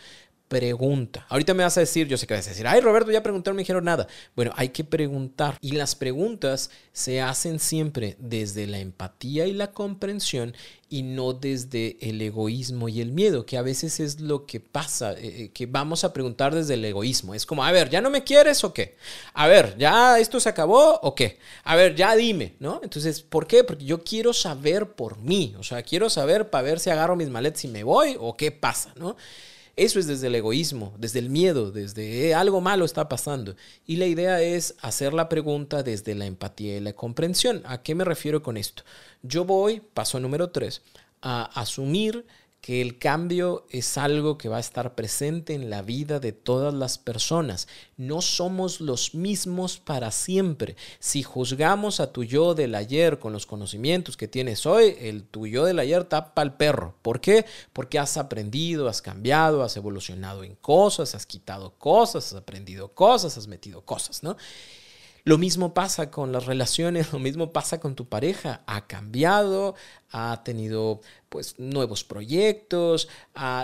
pregunta. 0.48 1.26
Ahorita 1.28 1.54
me 1.54 1.64
vas 1.64 1.76
a 1.76 1.80
decir, 1.80 2.06
yo 2.06 2.16
sé 2.16 2.26
que 2.26 2.34
vas 2.34 2.46
a 2.46 2.50
decir, 2.50 2.66
ay 2.66 2.80
Roberto, 2.80 3.10
ya 3.10 3.22
preguntaron, 3.22 3.56
me 3.56 3.62
dijeron 3.62 3.84
nada. 3.84 4.06
Bueno, 4.34 4.52
hay 4.56 4.68
que 4.68 4.84
preguntar. 4.84 5.58
Y 5.60 5.72
las 5.72 5.94
preguntas 5.94 6.70
se 6.92 7.20
hacen 7.20 7.58
siempre 7.58 8.16
desde 8.18 8.66
la 8.66 8.78
empatía 8.78 9.46
y 9.46 9.52
la 9.52 9.72
comprensión 9.72 10.54
y 10.88 11.02
no 11.02 11.32
desde 11.32 11.96
el 12.00 12.22
egoísmo 12.22 12.88
y 12.88 13.00
el 13.00 13.10
miedo, 13.10 13.44
que 13.44 13.56
a 13.56 13.62
veces 13.62 13.98
es 13.98 14.20
lo 14.20 14.46
que 14.46 14.60
pasa, 14.60 15.14
eh, 15.14 15.16
eh, 15.22 15.50
que 15.52 15.66
vamos 15.66 16.04
a 16.04 16.12
preguntar 16.12 16.54
desde 16.54 16.74
el 16.74 16.84
egoísmo. 16.84 17.34
Es 17.34 17.44
como, 17.44 17.64
a 17.64 17.72
ver, 17.72 17.90
¿ya 17.90 18.00
no 18.00 18.08
me 18.08 18.22
quieres 18.22 18.62
o 18.62 18.72
qué? 18.72 18.96
A 19.34 19.48
ver, 19.48 19.76
¿ya 19.78 20.18
esto 20.20 20.38
se 20.38 20.48
acabó 20.48 21.00
o 21.02 21.14
qué? 21.14 21.38
A 21.64 21.74
ver, 21.74 21.96
ya 21.96 22.14
dime, 22.14 22.54
¿no? 22.60 22.80
Entonces, 22.84 23.20
¿por 23.20 23.48
qué? 23.48 23.64
Porque 23.64 23.84
yo 23.84 24.04
quiero 24.04 24.32
saber 24.32 24.92
por 24.92 25.18
mí, 25.18 25.56
o 25.58 25.64
sea, 25.64 25.82
quiero 25.82 26.08
saber 26.08 26.50
para 26.50 26.62
ver 26.62 26.78
si 26.78 26.90
agarro 26.90 27.16
mis 27.16 27.30
maletas 27.30 27.64
y 27.64 27.68
me 27.68 27.82
voy 27.82 28.16
o 28.20 28.36
qué 28.36 28.52
pasa, 28.52 28.92
¿no? 28.96 29.16
Eso 29.76 29.98
es 29.98 30.06
desde 30.06 30.28
el 30.28 30.34
egoísmo, 30.34 30.94
desde 30.98 31.18
el 31.18 31.28
miedo, 31.28 31.70
desde 31.70 32.28
eh, 32.28 32.34
algo 32.34 32.62
malo 32.62 32.86
está 32.86 33.10
pasando. 33.10 33.56
Y 33.86 33.96
la 33.96 34.06
idea 34.06 34.40
es 34.40 34.74
hacer 34.80 35.12
la 35.12 35.28
pregunta 35.28 35.82
desde 35.82 36.14
la 36.14 36.24
empatía 36.24 36.78
y 36.78 36.80
la 36.80 36.94
comprensión. 36.94 37.62
¿A 37.66 37.82
qué 37.82 37.94
me 37.94 38.04
refiero 38.04 38.42
con 38.42 38.56
esto? 38.56 38.84
Yo 39.22 39.44
voy, 39.44 39.82
paso 39.92 40.18
número 40.18 40.48
tres, 40.48 40.80
a 41.20 41.44
asumir 41.60 42.24
que 42.66 42.82
el 42.82 42.98
cambio 42.98 43.64
es 43.70 43.96
algo 43.96 44.38
que 44.38 44.48
va 44.48 44.56
a 44.56 44.58
estar 44.58 44.96
presente 44.96 45.54
en 45.54 45.70
la 45.70 45.82
vida 45.82 46.18
de 46.18 46.32
todas 46.32 46.74
las 46.74 46.98
personas. 46.98 47.68
No 47.96 48.20
somos 48.20 48.80
los 48.80 49.14
mismos 49.14 49.78
para 49.78 50.10
siempre. 50.10 50.74
Si 50.98 51.22
juzgamos 51.22 52.00
a 52.00 52.12
tu 52.12 52.24
yo 52.24 52.56
del 52.56 52.74
ayer 52.74 53.20
con 53.20 53.32
los 53.32 53.46
conocimientos 53.46 54.16
que 54.16 54.26
tienes 54.26 54.66
hoy, 54.66 54.96
el 54.98 55.22
tu 55.22 55.46
yo 55.46 55.64
del 55.64 55.78
ayer 55.78 56.02
tapa 56.06 56.42
al 56.42 56.56
perro. 56.56 56.96
¿Por 57.02 57.20
qué? 57.20 57.46
Porque 57.72 58.00
has 58.00 58.16
aprendido, 58.16 58.88
has 58.88 59.00
cambiado, 59.00 59.62
has 59.62 59.76
evolucionado 59.76 60.42
en 60.42 60.56
cosas, 60.56 61.14
has 61.14 61.24
quitado 61.24 61.78
cosas, 61.78 62.32
has 62.32 62.34
aprendido 62.34 62.88
cosas, 62.88 63.38
has 63.38 63.46
metido 63.46 63.82
cosas, 63.82 64.24
¿no? 64.24 64.36
Lo 65.26 65.38
mismo 65.38 65.74
pasa 65.74 66.08
con 66.08 66.30
las 66.30 66.46
relaciones, 66.46 67.12
lo 67.12 67.18
mismo 67.18 67.52
pasa 67.52 67.80
con 67.80 67.96
tu 67.96 68.08
pareja. 68.08 68.62
Ha 68.68 68.86
cambiado, 68.86 69.74
ha 70.16 70.42
tenido 70.42 71.00
pues 71.28 71.58
nuevos 71.58 72.04
proyectos, 72.04 73.08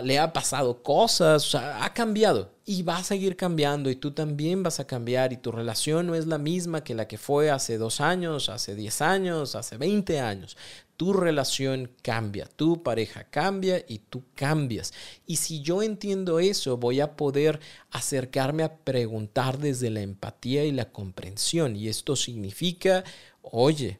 le 0.03 0.19
ha 0.19 0.33
pasado 0.33 0.83
cosas, 0.83 1.55
ha 1.55 1.93
cambiado 1.95 2.51
y 2.67 2.83
va 2.83 2.99
a 2.99 3.05
seguir 3.05 3.37
cambiando 3.37 3.89
y 3.89 3.97
tú 3.97 4.11
también 4.11 4.63
vas 4.63 4.79
a 4.79 4.87
cambiar 4.87 5.33
y 5.33 5.39
tu 5.39 5.51
relación 5.51 6.07
no 6.07 6.15
es 6.15 6.27
la 6.27 6.39
misma 6.39 6.85
que 6.85 6.95
la 6.95 7.09
que 7.09 7.17
fue 7.17 7.51
hace 7.51 7.79
dos 7.79 8.01
años, 8.03 8.51
hace 8.51 8.75
diez 8.75 9.01
años, 9.01 9.55
hace 9.55 9.79
veinte 9.79 10.21
años 10.21 10.57
tu 11.03 11.13
relación 11.13 11.91
cambia, 12.01 12.47
tu 12.47 12.85
pareja 12.85 13.25
cambia 13.25 13.85
y 13.89 13.99
tú 13.99 14.23
cambias. 14.37 14.93
Y 15.27 15.37
si 15.37 15.61
yo 15.61 15.83
entiendo 15.83 16.39
eso, 16.39 16.77
voy 16.77 17.01
a 17.01 17.17
poder 17.17 17.59
acercarme 17.91 18.63
a 18.63 18.77
preguntar 18.77 19.59
desde 19.59 19.91
la 19.91 20.01
empatía 20.01 20.65
y 20.65 20.71
la 20.71 20.93
comprensión. 20.93 21.75
Y 21.75 21.89
esto 21.89 22.15
significa, 22.15 23.03
oye, 23.43 23.99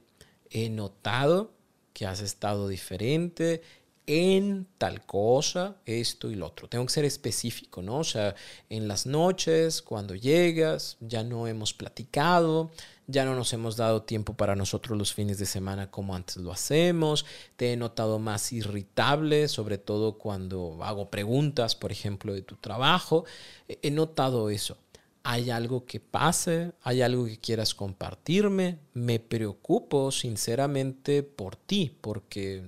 he 0.49 0.69
notado 0.69 1.51
que 2.03 2.07
has 2.09 2.21
estado 2.21 2.67
diferente, 2.67 3.63
en 4.09 4.67
tal 4.77 5.07
cosa, 5.07 5.77
esto 5.87 6.33
y 6.33 6.35
lo 6.35 6.47
otro. 6.47 6.69
Tengo 6.69 6.85
que 6.85 6.93
ser 6.93 7.05
específico, 7.05 7.81
¿no? 7.81 7.99
O 7.99 8.05
sea, 8.05 8.35
en 8.69 8.89
las 8.89 9.07
noches, 9.07 9.83
cuando 9.83 10.17
llegas, 10.17 10.97
ya 10.99 11.23
no 11.23 11.47
hemos 11.47 11.73
platicado, 11.73 12.73
ya 13.07 13.25
no 13.25 13.37
nos 13.37 13.53
hemos 13.53 13.77
dado 13.77 14.03
tiempo 14.03 14.35
para 14.35 14.57
nosotros 14.57 14.99
los 14.99 15.15
fines 15.15 15.39
de 15.39 15.47
semana 15.47 15.93
como 15.93 16.17
antes 16.17 16.39
lo 16.39 16.51
hacemos, 16.51 17.25
te 17.55 17.73
he 17.73 17.77
notado 17.77 18.19
más 18.19 18.53
irritable, 18.53 19.47
sobre 19.47 19.79
todo 19.79 20.19
cuando 20.19 20.79
hago 20.83 21.09
preguntas, 21.09 21.77
por 21.77 21.93
ejemplo, 21.93 22.35
de 22.35 22.43
tu 22.43 22.57
trabajo, 22.57 23.27
he 23.69 23.93
notado 23.93 24.51
eso 24.51 24.77
hay 25.25 25.51
algo 25.51 25.85
que 25.87 26.01
pase, 26.01 26.73
hay 26.83 27.03
algo 27.03 27.27
que 27.27 27.39
quieras 27.39 27.75
compartirme, 27.75 28.79
me 28.95 29.21
preocupo 29.21 30.11
sinceramente 30.11 31.23
por 31.23 31.55
ti, 31.55 31.97
porque 32.01 32.63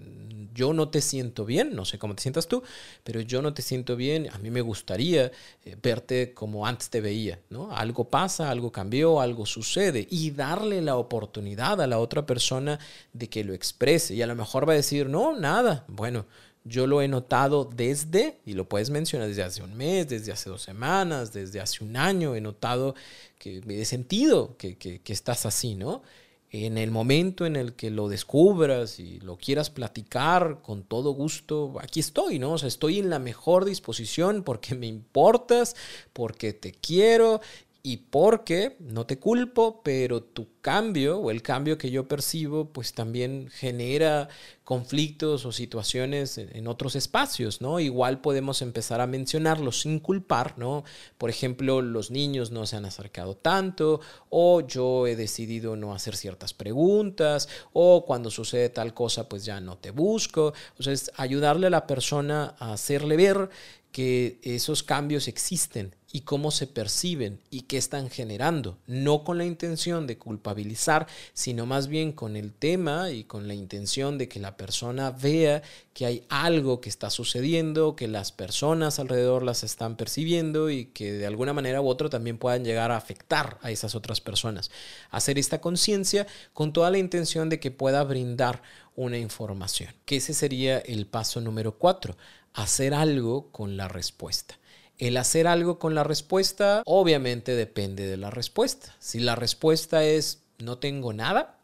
yo 0.54 0.72
no 0.72 0.88
te 0.88 1.00
siento 1.00 1.44
bien, 1.44 1.74
no 1.74 1.84
sé 1.84 1.98
cómo 1.98 2.14
te 2.14 2.22
sientas 2.22 2.46
tú, 2.46 2.62
pero 3.02 3.20
yo 3.20 3.42
no 3.42 3.52
te 3.54 3.62
siento 3.62 3.96
bien, 3.96 4.28
a 4.32 4.38
mí 4.38 4.50
me 4.50 4.60
gustaría 4.60 5.32
eh, 5.64 5.76
verte 5.82 6.32
como 6.32 6.66
antes 6.66 6.90
te 6.90 7.00
veía, 7.00 7.40
¿no? 7.50 7.72
Algo 7.72 8.04
pasa, 8.04 8.50
algo 8.50 8.70
cambió, 8.70 9.20
algo 9.20 9.46
sucede 9.46 10.06
y 10.08 10.30
darle 10.30 10.80
la 10.80 10.96
oportunidad 10.96 11.80
a 11.80 11.88
la 11.88 11.98
otra 11.98 12.24
persona 12.24 12.78
de 13.12 13.28
que 13.28 13.42
lo 13.42 13.52
exprese 13.52 14.14
y 14.14 14.22
a 14.22 14.26
lo 14.28 14.36
mejor 14.36 14.68
va 14.68 14.74
a 14.74 14.76
decir, 14.76 15.08
no, 15.08 15.36
nada, 15.36 15.84
bueno, 15.88 16.26
yo 16.64 16.86
lo 16.86 17.02
he 17.02 17.08
notado 17.08 17.64
desde, 17.64 18.38
y 18.46 18.54
lo 18.54 18.68
puedes 18.68 18.88
mencionar 18.90 19.28
desde 19.28 19.42
hace 19.42 19.62
un 19.62 19.76
mes, 19.76 20.08
desde 20.08 20.32
hace 20.32 20.48
dos 20.48 20.62
semanas, 20.62 21.32
desde 21.32 21.60
hace 21.60 21.84
un 21.84 21.96
año, 21.96 22.34
he 22.34 22.40
notado 22.40 22.94
que 23.38 23.60
me 23.66 23.78
he 23.78 23.84
sentido 23.84 24.56
que, 24.56 24.78
que, 24.78 25.00
que 25.00 25.12
estás 25.12 25.44
así, 25.44 25.74
¿no? 25.74 26.02
En 26.50 26.78
el 26.78 26.92
momento 26.92 27.46
en 27.46 27.56
el 27.56 27.74
que 27.74 27.90
lo 27.90 28.08
descubras 28.08 29.00
y 29.00 29.18
lo 29.20 29.36
quieras 29.36 29.70
platicar 29.70 30.62
con 30.62 30.84
todo 30.84 31.10
gusto, 31.10 31.74
aquí 31.80 32.00
estoy, 32.00 32.38
¿no? 32.38 32.52
O 32.52 32.58
sea, 32.58 32.68
estoy 32.68 33.00
en 33.00 33.10
la 33.10 33.18
mejor 33.18 33.64
disposición 33.64 34.42
porque 34.44 34.74
me 34.74 34.86
importas, 34.86 35.74
porque 36.12 36.52
te 36.52 36.72
quiero 36.72 37.40
y 37.86 37.98
porque 37.98 38.78
no 38.80 39.04
te 39.04 39.18
culpo, 39.18 39.82
pero 39.84 40.22
tu 40.22 40.48
cambio 40.62 41.18
o 41.18 41.30
el 41.30 41.42
cambio 41.42 41.76
que 41.76 41.90
yo 41.90 42.08
percibo 42.08 42.72
pues 42.72 42.94
también 42.94 43.50
genera 43.52 44.30
conflictos 44.64 45.44
o 45.44 45.52
situaciones 45.52 46.38
en 46.38 46.66
otros 46.66 46.96
espacios, 46.96 47.60
¿no? 47.60 47.80
Igual 47.80 48.22
podemos 48.22 48.62
empezar 48.62 49.02
a 49.02 49.06
mencionarlos 49.06 49.82
sin 49.82 50.00
culpar, 50.00 50.56
¿no? 50.56 50.82
Por 51.18 51.28
ejemplo, 51.28 51.82
los 51.82 52.10
niños 52.10 52.50
no 52.50 52.64
se 52.64 52.76
han 52.76 52.86
acercado 52.86 53.36
tanto 53.36 54.00
o 54.30 54.62
yo 54.66 55.06
he 55.06 55.14
decidido 55.14 55.76
no 55.76 55.92
hacer 55.92 56.16
ciertas 56.16 56.54
preguntas 56.54 57.50
o 57.74 58.06
cuando 58.06 58.30
sucede 58.30 58.70
tal 58.70 58.94
cosa 58.94 59.28
pues 59.28 59.44
ya 59.44 59.60
no 59.60 59.76
te 59.76 59.90
busco. 59.90 60.54
O 60.78 60.82
sea, 60.82 60.94
es 60.94 61.12
ayudarle 61.18 61.66
a 61.66 61.70
la 61.70 61.86
persona 61.86 62.54
a 62.58 62.72
hacerle 62.72 63.18
ver 63.18 63.50
que 63.94 64.40
esos 64.42 64.82
cambios 64.82 65.28
existen 65.28 65.94
y 66.10 66.22
cómo 66.22 66.50
se 66.50 66.66
perciben 66.66 67.40
y 67.48 67.62
qué 67.62 67.76
están 67.76 68.10
generando, 68.10 68.76
no 68.88 69.22
con 69.22 69.38
la 69.38 69.44
intención 69.44 70.08
de 70.08 70.18
culpabilizar, 70.18 71.06
sino 71.32 71.64
más 71.64 71.86
bien 71.86 72.10
con 72.10 72.34
el 72.34 72.52
tema 72.52 73.12
y 73.12 73.22
con 73.22 73.46
la 73.46 73.54
intención 73.54 74.18
de 74.18 74.28
que 74.28 74.40
la 74.40 74.56
persona 74.56 75.12
vea 75.12 75.62
que 75.92 76.06
hay 76.06 76.24
algo 76.28 76.80
que 76.80 76.88
está 76.88 77.08
sucediendo, 77.08 77.94
que 77.94 78.08
las 78.08 78.32
personas 78.32 78.98
alrededor 78.98 79.44
las 79.44 79.62
están 79.62 79.96
percibiendo 79.96 80.70
y 80.70 80.86
que 80.86 81.12
de 81.12 81.26
alguna 81.26 81.52
manera 81.52 81.80
u 81.80 81.86
otra 81.86 82.10
también 82.10 82.36
puedan 82.36 82.64
llegar 82.64 82.90
a 82.90 82.96
afectar 82.96 83.58
a 83.62 83.70
esas 83.70 83.94
otras 83.94 84.20
personas. 84.20 84.72
Hacer 85.10 85.38
esta 85.38 85.60
conciencia 85.60 86.26
con 86.52 86.72
toda 86.72 86.90
la 86.90 86.98
intención 86.98 87.48
de 87.48 87.60
que 87.60 87.70
pueda 87.70 88.02
brindar 88.02 88.60
una 88.96 89.18
información, 89.18 89.92
que 90.04 90.16
ese 90.16 90.34
sería 90.34 90.78
el 90.78 91.06
paso 91.06 91.40
número 91.40 91.76
cuatro 91.78 92.16
hacer 92.54 92.94
algo 92.94 93.50
con 93.50 93.76
la 93.76 93.88
respuesta. 93.88 94.58
El 94.96 95.16
hacer 95.16 95.46
algo 95.46 95.78
con 95.78 95.94
la 95.94 96.04
respuesta 96.04 96.82
obviamente 96.86 97.56
depende 97.56 98.06
de 98.06 98.16
la 98.16 98.30
respuesta. 98.30 98.94
Si 99.00 99.18
la 99.18 99.34
respuesta 99.34 100.04
es 100.04 100.42
no 100.58 100.78
tengo 100.78 101.12
nada 101.12 101.58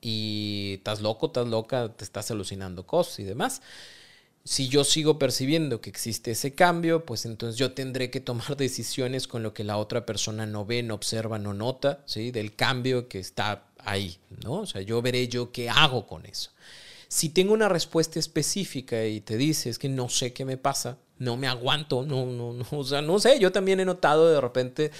y 0.00 0.74
estás 0.78 1.00
loco, 1.00 1.26
estás 1.26 1.46
loca, 1.46 1.92
te 1.96 2.04
estás 2.04 2.30
alucinando 2.30 2.86
cosas 2.86 3.20
y 3.20 3.24
demás. 3.24 3.62
Si 4.44 4.68
yo 4.68 4.84
sigo 4.84 5.18
percibiendo 5.18 5.80
que 5.80 5.90
existe 5.90 6.32
ese 6.32 6.54
cambio, 6.54 7.04
pues 7.04 7.24
entonces 7.24 7.58
yo 7.58 7.72
tendré 7.72 8.10
que 8.10 8.20
tomar 8.20 8.56
decisiones 8.56 9.28
con 9.28 9.44
lo 9.44 9.54
que 9.54 9.64
la 9.64 9.76
otra 9.76 10.04
persona 10.04 10.44
no 10.44 10.66
ve, 10.66 10.82
no 10.82 10.94
observa, 10.94 11.38
no 11.38 11.54
nota, 11.54 12.02
¿sí? 12.04 12.32
Del 12.32 12.54
cambio 12.54 13.08
que 13.08 13.20
está 13.20 13.68
ahí, 13.78 14.18
¿no? 14.44 14.54
O 14.54 14.66
sea, 14.66 14.82
yo 14.82 15.00
veré 15.02 15.28
yo 15.28 15.52
qué 15.52 15.70
hago 15.70 16.06
con 16.06 16.26
eso. 16.26 16.50
Si 17.08 17.28
tengo 17.28 17.54
una 17.54 17.68
respuesta 17.68 18.18
específica 18.18 19.04
y 19.04 19.20
te 19.20 19.36
dices 19.36 19.78
que 19.78 19.88
no 19.88 20.08
sé 20.08 20.32
qué 20.32 20.44
me 20.44 20.56
pasa, 20.56 20.98
no 21.18 21.36
me 21.36 21.48
aguanto, 21.48 22.02
no, 22.02 22.26
no, 22.26 22.52
no, 22.52 22.64
o 22.78 22.84
sea, 22.84 23.00
no 23.02 23.18
sé, 23.18 23.38
yo 23.38 23.52
también 23.52 23.80
he 23.80 23.84
notado 23.84 24.28
de 24.28 24.40
repente, 24.40 24.90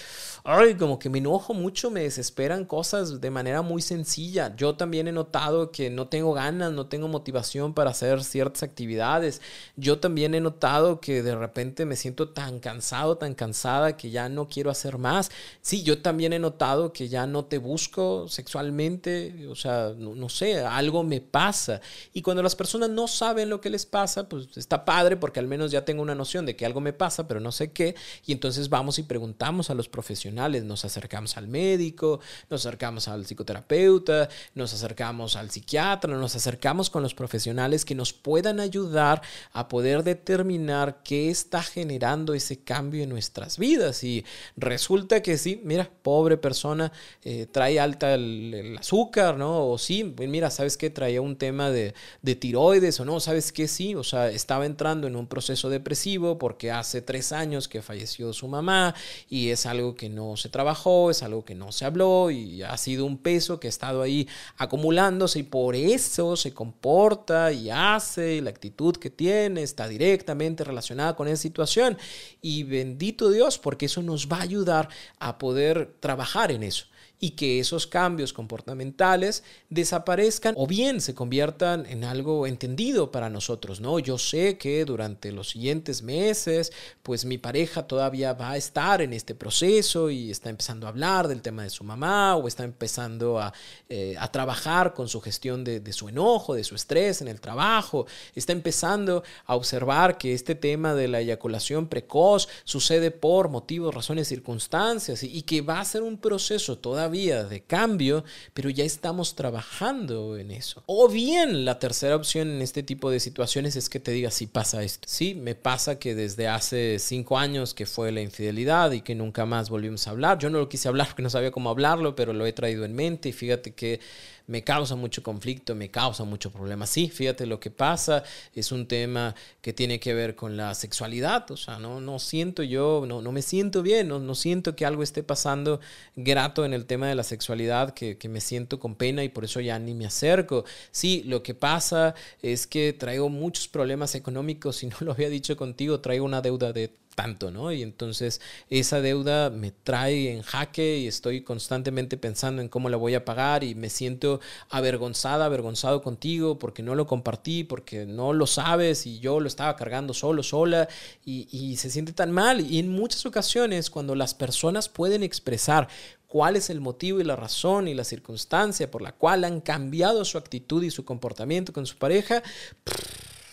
ay, 0.45 0.75
como 0.75 0.99
que 0.99 1.11
me 1.11 1.19
enojo 1.19 1.55
mucho, 1.55 1.91
me 1.91 2.03
desesperan 2.03 2.65
cosas 2.65 3.21
de 3.21 3.31
manera 3.31 3.63
muy 3.63 3.83
sencilla. 3.83 4.55
Yo 4.57 4.77
también 4.77 5.09
he 5.09 5.13
notado 5.13 5.71
que 5.71 5.91
no 5.91 6.09
tengo 6.09 6.33
ganas, 6.33 6.73
no 6.73 6.87
tengo 6.87 7.09
motivación 7.09 7.75
para 7.75 7.91
hacer 7.91 8.23
ciertas 8.25 8.63
actividades. 8.63 9.43
Yo 9.77 9.99
también 9.99 10.35
he 10.35 10.41
notado 10.41 11.01
que 11.01 11.23
de 11.23 11.35
repente 11.35 11.85
me 11.85 11.97
siento 11.97 12.31
tan 12.31 12.61
cansado, 12.61 13.19
tan 13.19 13.35
cansada 13.35 13.97
que 13.97 14.11
ya 14.11 14.29
no 14.29 14.49
quiero 14.49 14.71
hacer 14.71 14.99
más. 14.99 15.31
Sí, 15.61 15.83
yo 15.83 16.01
también 16.01 16.33
he 16.33 16.39
notado 16.39 16.93
que 16.93 17.09
ya 17.09 17.27
no 17.27 17.45
te 17.45 17.59
busco 17.59 18.29
sexualmente, 18.29 19.47
o 19.49 19.55
sea, 19.55 19.93
no, 19.97 20.15
no 20.15 20.29
sé, 20.29 20.61
algo 20.61 21.03
me 21.03 21.21
pasa. 21.21 21.81
Y 22.13 22.23
cuando 22.23 22.43
las 22.43 22.57
personas 22.57 22.91
no 22.91 23.09
saben 23.09 23.51
lo 23.51 23.61
que 23.61 23.71
les 23.71 23.85
pasa, 23.85 24.29
pues 24.29 24.57
está 24.57 24.85
padre 24.85 25.17
porque 25.17 25.41
al 25.41 25.47
menos 25.47 25.71
ya 25.71 25.85
tengo 25.85 26.06
una 26.07 26.15
noción 26.15 26.47
de 26.47 26.57
que 26.57 26.65
algo 26.65 26.81
me 26.81 26.93
pasa, 26.93 27.29
pero 27.29 27.41
no 27.41 27.53
sé 27.53 27.73
qué, 27.73 27.95
y 28.25 28.33
entonces 28.33 28.69
vamos 28.69 28.99
y 28.99 29.03
preguntamos 29.03 29.71
a 29.71 29.75
los 29.75 29.89
profesionales, 29.89 30.65
nos 30.65 30.85
acercamos 30.85 31.37
al 31.37 31.49
médico, 31.49 32.21
nos 32.49 32.65
acercamos 32.65 33.09
al 33.09 33.25
psicoterapeuta, 33.25 34.29
nos 34.55 34.73
acercamos 34.73 35.37
al 35.37 35.51
psiquiatra, 35.51 36.15
nos 36.17 36.35
acercamos 36.37 36.91
con 36.91 37.03
los 37.03 37.15
profesionales 37.15 37.85
que 37.85 37.95
nos 37.95 38.13
puedan 38.13 38.61
ayudar 38.61 39.23
a 39.53 39.69
poder 39.69 40.03
determinar 40.03 41.03
qué 41.03 41.31
está 41.31 41.63
generando 41.63 42.35
ese 42.35 42.61
cambio 42.61 43.03
en 43.03 43.09
nuestras 43.09 43.59
vidas. 43.59 44.05
Y 44.05 44.25
resulta 44.57 45.23
que 45.23 45.39
sí, 45.39 45.61
mira, 45.65 45.91
pobre 46.03 46.37
persona, 46.37 46.93
eh, 47.25 47.47
trae 47.51 47.81
alta 47.81 48.15
el, 48.15 48.77
azúcar, 48.79 49.37
¿no? 49.37 49.69
O 49.69 49.79
sí, 49.79 50.15
mira, 50.19 50.51
¿sabes 50.51 50.77
qué? 50.77 50.91
Traía 50.91 51.21
un 51.21 51.37
tema 51.37 51.71
de, 51.71 51.95
de 52.23 52.35
tiroides 52.37 53.01
o 53.01 53.05
no, 53.05 53.19
¿sabes 53.21 53.53
qué? 53.53 53.67
Sí, 53.69 53.95
o 53.95 54.05
sea, 54.05 54.31
estaba 54.31 54.67
entrando 54.67 55.07
en 55.07 55.17
un 55.17 55.27
proceso 55.27 55.69
depresivo 55.69 55.96
porque 56.39 56.71
hace 56.71 57.01
tres 57.01 57.33
años 57.33 57.69
que 57.69 57.83
falleció 57.83 58.33
su 58.33 58.49
mamá 58.49 58.95
y 59.29 59.51
es 59.51 59.67
algo 59.67 59.95
que 59.95 60.09
no 60.09 60.37
se 60.37 60.49
trabajó, 60.49 61.11
es 61.11 61.23
algo 61.23 61.45
que 61.45 61.55
no 61.55 61.73
se 61.73 61.85
habló 61.85 62.31
y 62.31 62.63
ha 62.63 62.77
sido 62.77 63.07
un 63.07 63.19
peso 63.19 63.59
que 63.59 63.69
ha 63.69 63.71
estado 63.71 64.03
ahí 64.03 64.29
acumulándose 64.59 65.39
y 65.39 65.43
por 65.43 65.75
eso 65.75 66.37
se 66.37 66.53
comporta 66.53 67.53
y 67.53 67.71
hace 67.71 68.41
la 68.43 68.51
actitud 68.51 68.97
que 68.97 69.11
tiene 69.11 69.63
está 69.63 69.89
directamente 69.89 70.65
relacionada 70.65 71.17
con 71.17 71.29
esa 71.29 71.43
situación. 71.43 71.97
Y 72.43 72.65
bendito 72.65 73.31
Dios 73.31 73.59
porque 73.59 73.87
eso 73.87 74.03
nos 74.03 74.29
va 74.29 74.39
a 74.39 74.43
ayudar 74.43 74.89
a 75.19 75.39
poder 75.39 75.97
trabajar 76.01 76.53
en 76.53 76.63
eso 76.63 76.87
y 77.19 77.31
que 77.31 77.61
esos 77.61 77.87
cambios 77.87 78.33
comportamentales 78.33 79.43
desaparezcan 79.71 80.55
o 80.57 80.67
bien 80.67 81.01
se 81.01 81.15
conviertan 81.15 81.87
en 81.87 82.05
algo 82.05 82.47
entendido 82.47 83.11
para 83.11 83.31
nosotros, 83.31 83.81
¿no? 83.81 83.99
Yo 83.99 84.19
sé 84.19 84.59
que 84.59 84.85
durante 84.85 85.33
los 85.33 85.49
siguientes 85.49 86.03
meses, 86.03 86.73
pues 87.03 87.25
mi 87.25 87.39
pareja 87.39 87.87
todavía 87.87 88.35
va 88.35 88.51
a 88.51 88.57
estar 88.59 89.01
en 89.01 89.15
este 89.15 89.35
proceso 89.35 90.11
y 90.11 90.31
está 90.31 90.51
empezando 90.51 90.87
a 90.87 90.91
hablar 90.91 91.27
del 91.27 91.41
tema 91.41 91.63
de 91.63 91.71
su 91.71 91.85
mamá 91.85 92.37
o 92.37 92.49
está 92.49 92.65
empezando 92.65 93.41
a, 93.41 93.55
eh, 93.89 94.15
a 94.19 94.31
trabajar 94.31 94.93
con 94.93 95.09
su 95.09 95.21
gestión 95.23 95.65
de, 95.65 95.93
su 95.93 96.11
enojo, 96.11 96.55
de 96.55 96.65
su 96.65 96.75
estrés 96.75 97.23
en 97.23 97.29
el 97.29 97.41
trabajo, 97.41 98.07
está 98.35 98.53
empezando 98.53 99.23
a 99.47 99.57
observar 99.57 100.19
que 100.19 100.35
este 100.35 100.55
tema 100.55 100.95
de 100.95 101.09
la 101.09 101.21
eyaculación 101.21 101.89
precoz 101.89 102.49
sucede 102.65 103.11
por 103.11 103.49
motivos, 103.49 103.95
razones, 103.95 104.29
circunstancias 104.29 105.23
y, 105.23 105.35
y 105.35 105.43
que 105.43 105.63
va 105.63 105.81
a 105.81 105.85
ser 105.85 106.03
un 106.03 106.19
proceso 106.19 106.77
todavía 106.77 107.06
vía 107.09 107.45
de 107.45 107.63
cambio, 107.63 108.25
pero 108.55 108.71
ya 108.71 108.85
estamos 108.85 109.35
trabajando 109.35 110.37
en 110.37 110.51
eso. 110.51 110.83
O 110.87 111.09
bien 111.09 111.65
la 111.65 111.79
tercera 111.79 112.17
opción 112.17 112.49
en 112.49 112.63
este 112.63 112.83
tipo 112.83 113.11
de 113.11 113.21
situaciones 113.21 113.77
es 113.77 113.89
que 113.89 114.01
te 114.01 114.11
diga 114.11 114.31
si 114.31 114.47
pasa 114.47 114.83
esto. 114.83 115.07
Sí, 115.09 115.35
me 115.35 115.55
pasa 115.55 115.99
que 115.99 116.15
desde 116.15 116.49
hace 116.49 116.99
cinco 116.99 117.39
años 117.39 117.75
que 117.75 117.87
fue 117.87 118.13
la 118.13 118.21
infidelidad 118.21 118.93
y 118.93 119.01
que 119.01 119.15
nunca 119.15 119.47
más 119.47 119.71
volvimos 119.71 120.07
a 120.07 120.11
hablar. 120.11 120.39
Yo 120.39 120.51
no 120.51 120.59
lo 120.59 120.69
quise 120.69 120.89
hablar 120.89 121.09
porque 121.09 121.23
no 121.23 121.31
sabía 121.31 121.51
cómo 121.51 121.71
hablarlo, 121.71 122.15
pero 122.15 122.33
lo 122.33 122.47
he 122.47 122.53
traído 122.53 122.85
en 122.85 122.95
mente 122.95 123.29
y 123.29 123.33
fíjate 123.33 123.75
que 123.75 124.01
me 124.47 124.63
causa 124.63 124.95
mucho 124.97 125.23
conflicto, 125.23 125.75
me 125.75 125.91
causa 125.91 126.25
mucho 126.25 126.51
problema. 126.51 126.87
Sí, 126.87 127.09
fíjate 127.09 127.47
lo 127.47 127.61
que 127.61 127.71
pasa, 127.71 128.23
es 128.55 128.73
un 128.73 128.87
tema 128.87 129.35
que 129.61 129.73
tiene 129.73 129.99
que 129.99 130.15
ver 130.15 130.37
con 130.37 130.57
la 130.57 130.75
sexualidad, 130.75 131.51
o 131.51 131.57
sea, 131.57 131.79
no, 131.79 132.01
no 132.01 132.19
siento 132.19 132.63
yo, 132.63 133.05
no, 133.07 133.23
no 133.23 133.33
me 133.33 133.43
siento 133.43 133.83
bien, 133.83 134.09
no, 134.09 134.19
no 134.19 134.35
siento 134.35 134.77
que 134.77 134.87
algo 134.87 135.03
esté 135.03 135.23
pasando 135.23 135.81
grato 136.15 136.65
en 136.65 136.75
el 136.75 136.87
tema 136.87 137.09
de 137.09 137.15
la 137.15 137.25
sexualidad, 137.25 137.93
que, 137.95 138.19
que 138.19 138.29
me 138.29 138.41
siento 138.41 138.79
con 138.79 138.95
pena 138.95 139.25
y 139.25 139.29
por 139.29 139.45
eso 139.45 139.61
ya 139.61 139.79
ni 139.79 139.95
me 139.95 140.07
acerco. 140.07 140.65
Sí, 140.91 141.23
lo 141.27 141.43
que 141.43 141.55
pasa 141.55 142.15
es 142.43 142.67
que 142.67 142.93
traigo 142.93 143.29
muchos 143.29 143.69
problemas 143.69 144.15
económicos, 144.15 144.83
y 144.83 144.87
no 144.87 144.97
lo 145.01 145.13
había 145.13 145.29
dicho 145.29 145.57
contigo, 145.57 146.01
traigo 146.01 146.25
una 146.25 146.43
deuda 146.43 146.73
de 146.73 146.91
tanto, 147.17 147.51
¿no? 147.51 147.73
Y 147.73 147.83
entonces 147.83 148.41
esa 148.71 149.01
deuda 149.01 149.51
me 149.51 149.73
trae 149.73 150.31
en 150.31 150.43
jaque 150.43 150.99
y 150.99 151.09
estoy 151.09 151.41
constantemente 151.41 152.17
pensando 152.17 152.63
en 152.63 152.69
cómo 152.69 152.89
la 152.89 152.99
voy 152.99 153.15
a 153.15 153.25
pagar 153.25 153.65
y 153.65 153.75
me 153.75 153.91
siento 153.91 154.39
avergonzada, 154.69 155.47
avergonzado 155.47 156.03
contigo 156.03 156.61
porque 156.61 156.85
no 156.85 156.95
lo 156.95 157.07
compartí, 157.07 157.65
porque 157.65 158.07
no 158.07 158.33
lo 158.35 158.47
sabes 158.47 159.07
y 159.07 159.19
yo 159.19 159.41
lo 159.41 159.49
estaba 159.49 159.75
cargando 159.77 160.15
solo, 160.15 160.45
sola 160.45 160.89
y, 161.25 161.49
y 161.51 161.77
se 161.77 161.91
siente 161.91 162.13
tan 162.13 162.31
mal. 162.31 162.61
Y 162.61 162.79
en 162.79 162.91
muchas 162.91 163.25
ocasiones 163.27 163.91
cuando 163.91 164.15
las 164.15 164.35
personas 164.35 164.89
pueden 164.89 165.23
expresar 165.23 165.89
cuál 166.27 166.55
es 166.55 166.69
el 166.69 166.83
motivo 166.83 167.19
y 167.19 167.25
la 167.25 167.35
razón 167.35 167.89
y 167.89 167.95
la 167.95 168.05
circunstancia 168.05 168.91
por 168.91 169.01
la 169.01 169.13
cual 169.13 169.45
han 169.45 169.63
cambiado 169.63 170.25
su 170.27 170.37
actitud 170.37 170.83
y 170.83 170.91
su 170.91 171.07
comportamiento 171.07 171.73
con 171.73 171.87
su 171.87 171.97
pareja, 171.97 172.43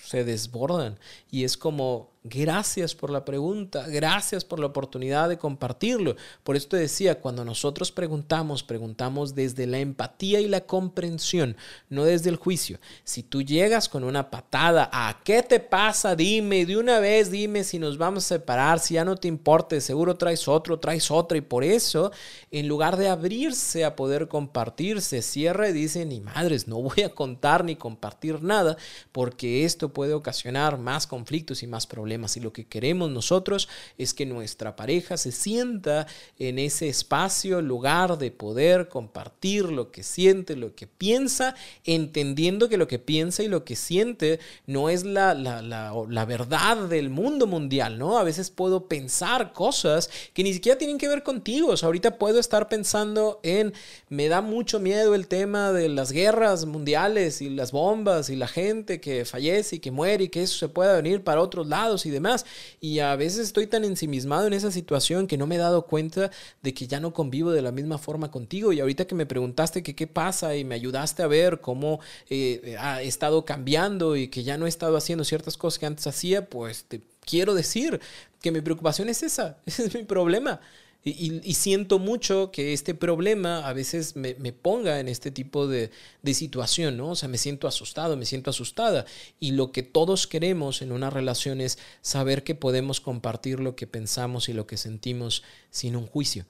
se 0.06 0.26
desbordan 0.26 1.00
y 1.32 1.46
es 1.46 1.58
como 1.58 2.13
Gracias 2.26 2.96
por 2.96 3.10
la 3.10 3.26
pregunta, 3.26 3.86
gracias 3.86 4.46
por 4.46 4.58
la 4.58 4.68
oportunidad 4.68 5.28
de 5.28 5.38
compartirlo. 5.38 6.16
Por 6.46 6.56
esto 6.56 6.78
decía, 6.78 7.20
cuando 7.20 7.44
nosotros 7.44 7.92
preguntamos, 7.92 8.64
preguntamos 8.64 9.36
desde 9.36 9.68
la 9.68 9.80
empatía 9.80 10.40
y 10.40 10.48
la 10.48 10.62
comprensión, 10.62 11.58
no 11.90 12.06
desde 12.06 12.30
el 12.30 12.38
juicio. 12.38 12.80
Si 13.04 13.24
tú 13.24 13.42
llegas 13.42 13.90
con 13.90 14.06
una 14.06 14.32
patada, 14.32 14.90
¿a 14.94 15.20
qué 15.26 15.44
te 15.44 15.60
pasa? 15.60 16.16
Dime, 16.16 16.66
de 16.66 16.78
una 16.78 17.00
vez 17.00 17.30
dime 17.30 17.66
si 17.66 17.78
nos 17.78 17.98
vamos 17.98 18.24
a 18.24 18.36
separar, 18.36 18.80
si 18.80 18.94
ya 18.94 19.04
no 19.04 19.18
te 19.18 19.28
importa, 19.28 19.82
seguro 19.82 20.16
traes 20.16 20.48
otro, 20.48 20.80
traes 20.80 21.12
otra. 21.12 21.38
Y 21.38 21.42
por 21.42 21.66
eso, 21.66 22.14
en 22.52 22.70
lugar 22.70 22.96
de 22.96 23.10
abrirse 23.10 23.84
a 23.84 23.98
poder 23.98 24.30
compartir, 24.30 25.02
se 25.02 25.22
cierra 25.22 25.68
y 25.68 25.74
dice, 25.74 26.06
ni 26.06 26.22
madres, 26.22 26.70
no 26.70 26.82
voy 26.82 27.04
a 27.04 27.10
contar 27.10 27.66
ni 27.66 27.76
compartir 27.76 28.42
nada, 28.42 28.78
porque 29.12 29.66
esto 29.66 29.90
puede 29.90 30.14
ocasionar 30.14 30.78
más 30.78 31.06
conflictos 31.06 31.64
y 31.64 31.68
más 31.68 31.86
problemas 31.86 32.13
problemas 32.14 32.38
y 32.38 32.42
lo 32.42 32.54
que 32.54 32.66
queremos 32.66 33.10
nosotros 33.10 33.68
es 33.98 34.14
que 34.14 34.26
nuestra 34.26 34.76
pareja 34.76 35.18
se 35.18 35.32
sienta 35.32 36.06
en 36.38 36.60
ese 36.60 36.88
espacio, 36.88 37.62
lugar 37.62 38.18
de 38.20 38.30
poder 38.30 38.88
compartir 38.88 39.66
lo 39.66 39.92
que 39.92 40.04
siente, 40.04 40.56
lo 40.56 40.76
que 40.76 40.86
piensa, 40.86 41.56
entendiendo 41.86 42.70
que 42.70 42.78
lo 42.78 42.88
que 42.88 43.00
piensa 43.00 43.42
y 43.42 43.48
lo 43.48 43.64
que 43.64 43.76
siente 43.76 44.40
no 44.68 44.90
es 44.90 45.04
la, 45.06 45.34
la, 45.34 45.62
la, 45.62 45.92
la 46.08 46.26
verdad 46.26 46.78
del 46.88 47.10
mundo 47.10 47.48
mundial, 47.48 47.98
¿no? 47.98 48.20
A 48.20 48.24
veces 48.24 48.52
puedo 48.52 48.88
pensar 48.88 49.54
cosas 49.54 50.10
que 50.34 50.44
ni 50.44 50.54
siquiera 50.54 50.78
tienen 50.78 51.00
que 51.00 51.08
ver 51.08 51.24
contigo. 51.24 51.70
O 51.70 51.78
sea, 51.78 51.88
ahorita 51.88 52.20
puedo 52.20 52.40
estar 52.40 52.70
pensando 52.70 53.40
en, 53.42 53.74
me 54.10 54.28
da 54.28 54.42
mucho 54.42 54.80
miedo 54.80 55.16
el 55.16 55.28
tema 55.28 55.72
de 55.72 55.90
las 55.90 56.12
guerras 56.12 56.66
mundiales 56.66 57.42
y 57.42 57.50
las 57.50 57.72
bombas 57.72 58.30
y 58.30 58.36
la 58.36 58.48
gente 58.48 59.02
que 59.02 59.26
fallece 59.26 59.78
y 59.78 59.80
que 59.80 59.92
muere 59.92 60.26
y 60.26 60.30
que 60.30 60.44
eso 60.44 60.58
se 60.58 60.70
pueda 60.70 60.96
venir 60.96 61.24
para 61.24 61.42
otros 61.42 61.68
lados 61.68 62.03
y 62.06 62.12
demás. 62.12 62.46
Y 62.80 63.00
a 63.00 63.16
veces 63.16 63.48
estoy 63.48 63.68
tan 63.68 63.84
ensimismado 63.84 64.48
en 64.48 64.54
esa 64.54 64.72
situación 64.72 65.28
que 65.28 65.38
no 65.38 65.48
me 65.48 65.56
he 65.56 65.60
dado 65.60 65.86
cuenta 65.86 66.32
de 66.62 66.74
que 66.74 66.88
ya 66.88 67.00
no 67.00 67.14
convivo 67.14 67.52
de 67.52 67.62
la 67.62 67.72
misma 67.72 67.98
forma 67.98 68.32
contigo. 68.32 68.74
Y 68.74 68.80
ahorita 68.80 69.06
que 69.06 69.16
me 69.16 69.26
preguntaste 69.26 69.84
que 69.84 69.96
qué 69.96 70.08
pasa 70.08 70.56
y 70.56 70.64
me 70.64 70.76
ayudaste 70.76 71.24
a 71.24 71.28
ver 71.28 71.62
cómo 71.62 72.00
eh, 72.30 72.76
ha 72.80 73.02
estado 73.02 73.46
cambiando 73.46 74.16
y 74.16 74.28
que 74.28 74.44
ya 74.44 74.58
no 74.58 74.66
he 74.66 74.70
estado 74.70 74.98
haciendo 74.98 75.24
ciertas 75.24 75.58
cosas 75.58 75.80
que 75.80 75.86
antes 75.86 76.08
hacía, 76.08 76.50
pues 76.50 76.86
te 76.86 77.02
quiero 77.26 77.54
decir 77.54 78.00
que 78.42 78.52
mi 78.52 78.62
preocupación 78.62 79.10
es 79.10 79.24
esa, 79.24 79.58
ese 79.66 79.86
es 79.88 79.96
mi 79.96 80.04
problema. 80.04 80.60
Y, 81.06 81.54
siento 81.56 82.00
mucho 82.00 82.50
que 82.52 82.72
este 82.72 82.94
problema 82.94 83.68
a 83.68 83.74
veces 83.74 84.16
me, 84.16 84.34
ponga 84.54 85.02
en 85.02 85.10
este 85.10 85.32
tipo 85.32 85.68
de, 85.68 85.92
de, 86.22 86.34
situación, 86.34 86.96
¿no? 86.96 87.10
O 87.10 87.16
sea, 87.16 87.28
me 87.28 87.38
siento 87.38 87.68
asustado, 87.68 88.16
me 88.16 88.26
siento 88.26 88.50
asustada. 88.50 89.06
Y 89.38 89.52
lo 89.52 89.74
que 89.74 89.84
todos 89.84 90.28
queremos 90.28 90.82
en 90.82 90.94
una 90.94 91.10
relación 91.10 91.60
es 91.60 91.78
saber 92.02 92.46
que 92.46 92.56
podemos 92.56 93.02
compartir 93.02 93.60
lo 93.60 93.76
que 93.76 93.86
pensamos 93.86 94.48
y 94.48 94.54
lo 94.54 94.66
que 94.66 94.78
sentimos 94.78 95.44
sin 95.72 95.98
un 95.98 96.08
juicio, 96.08 96.46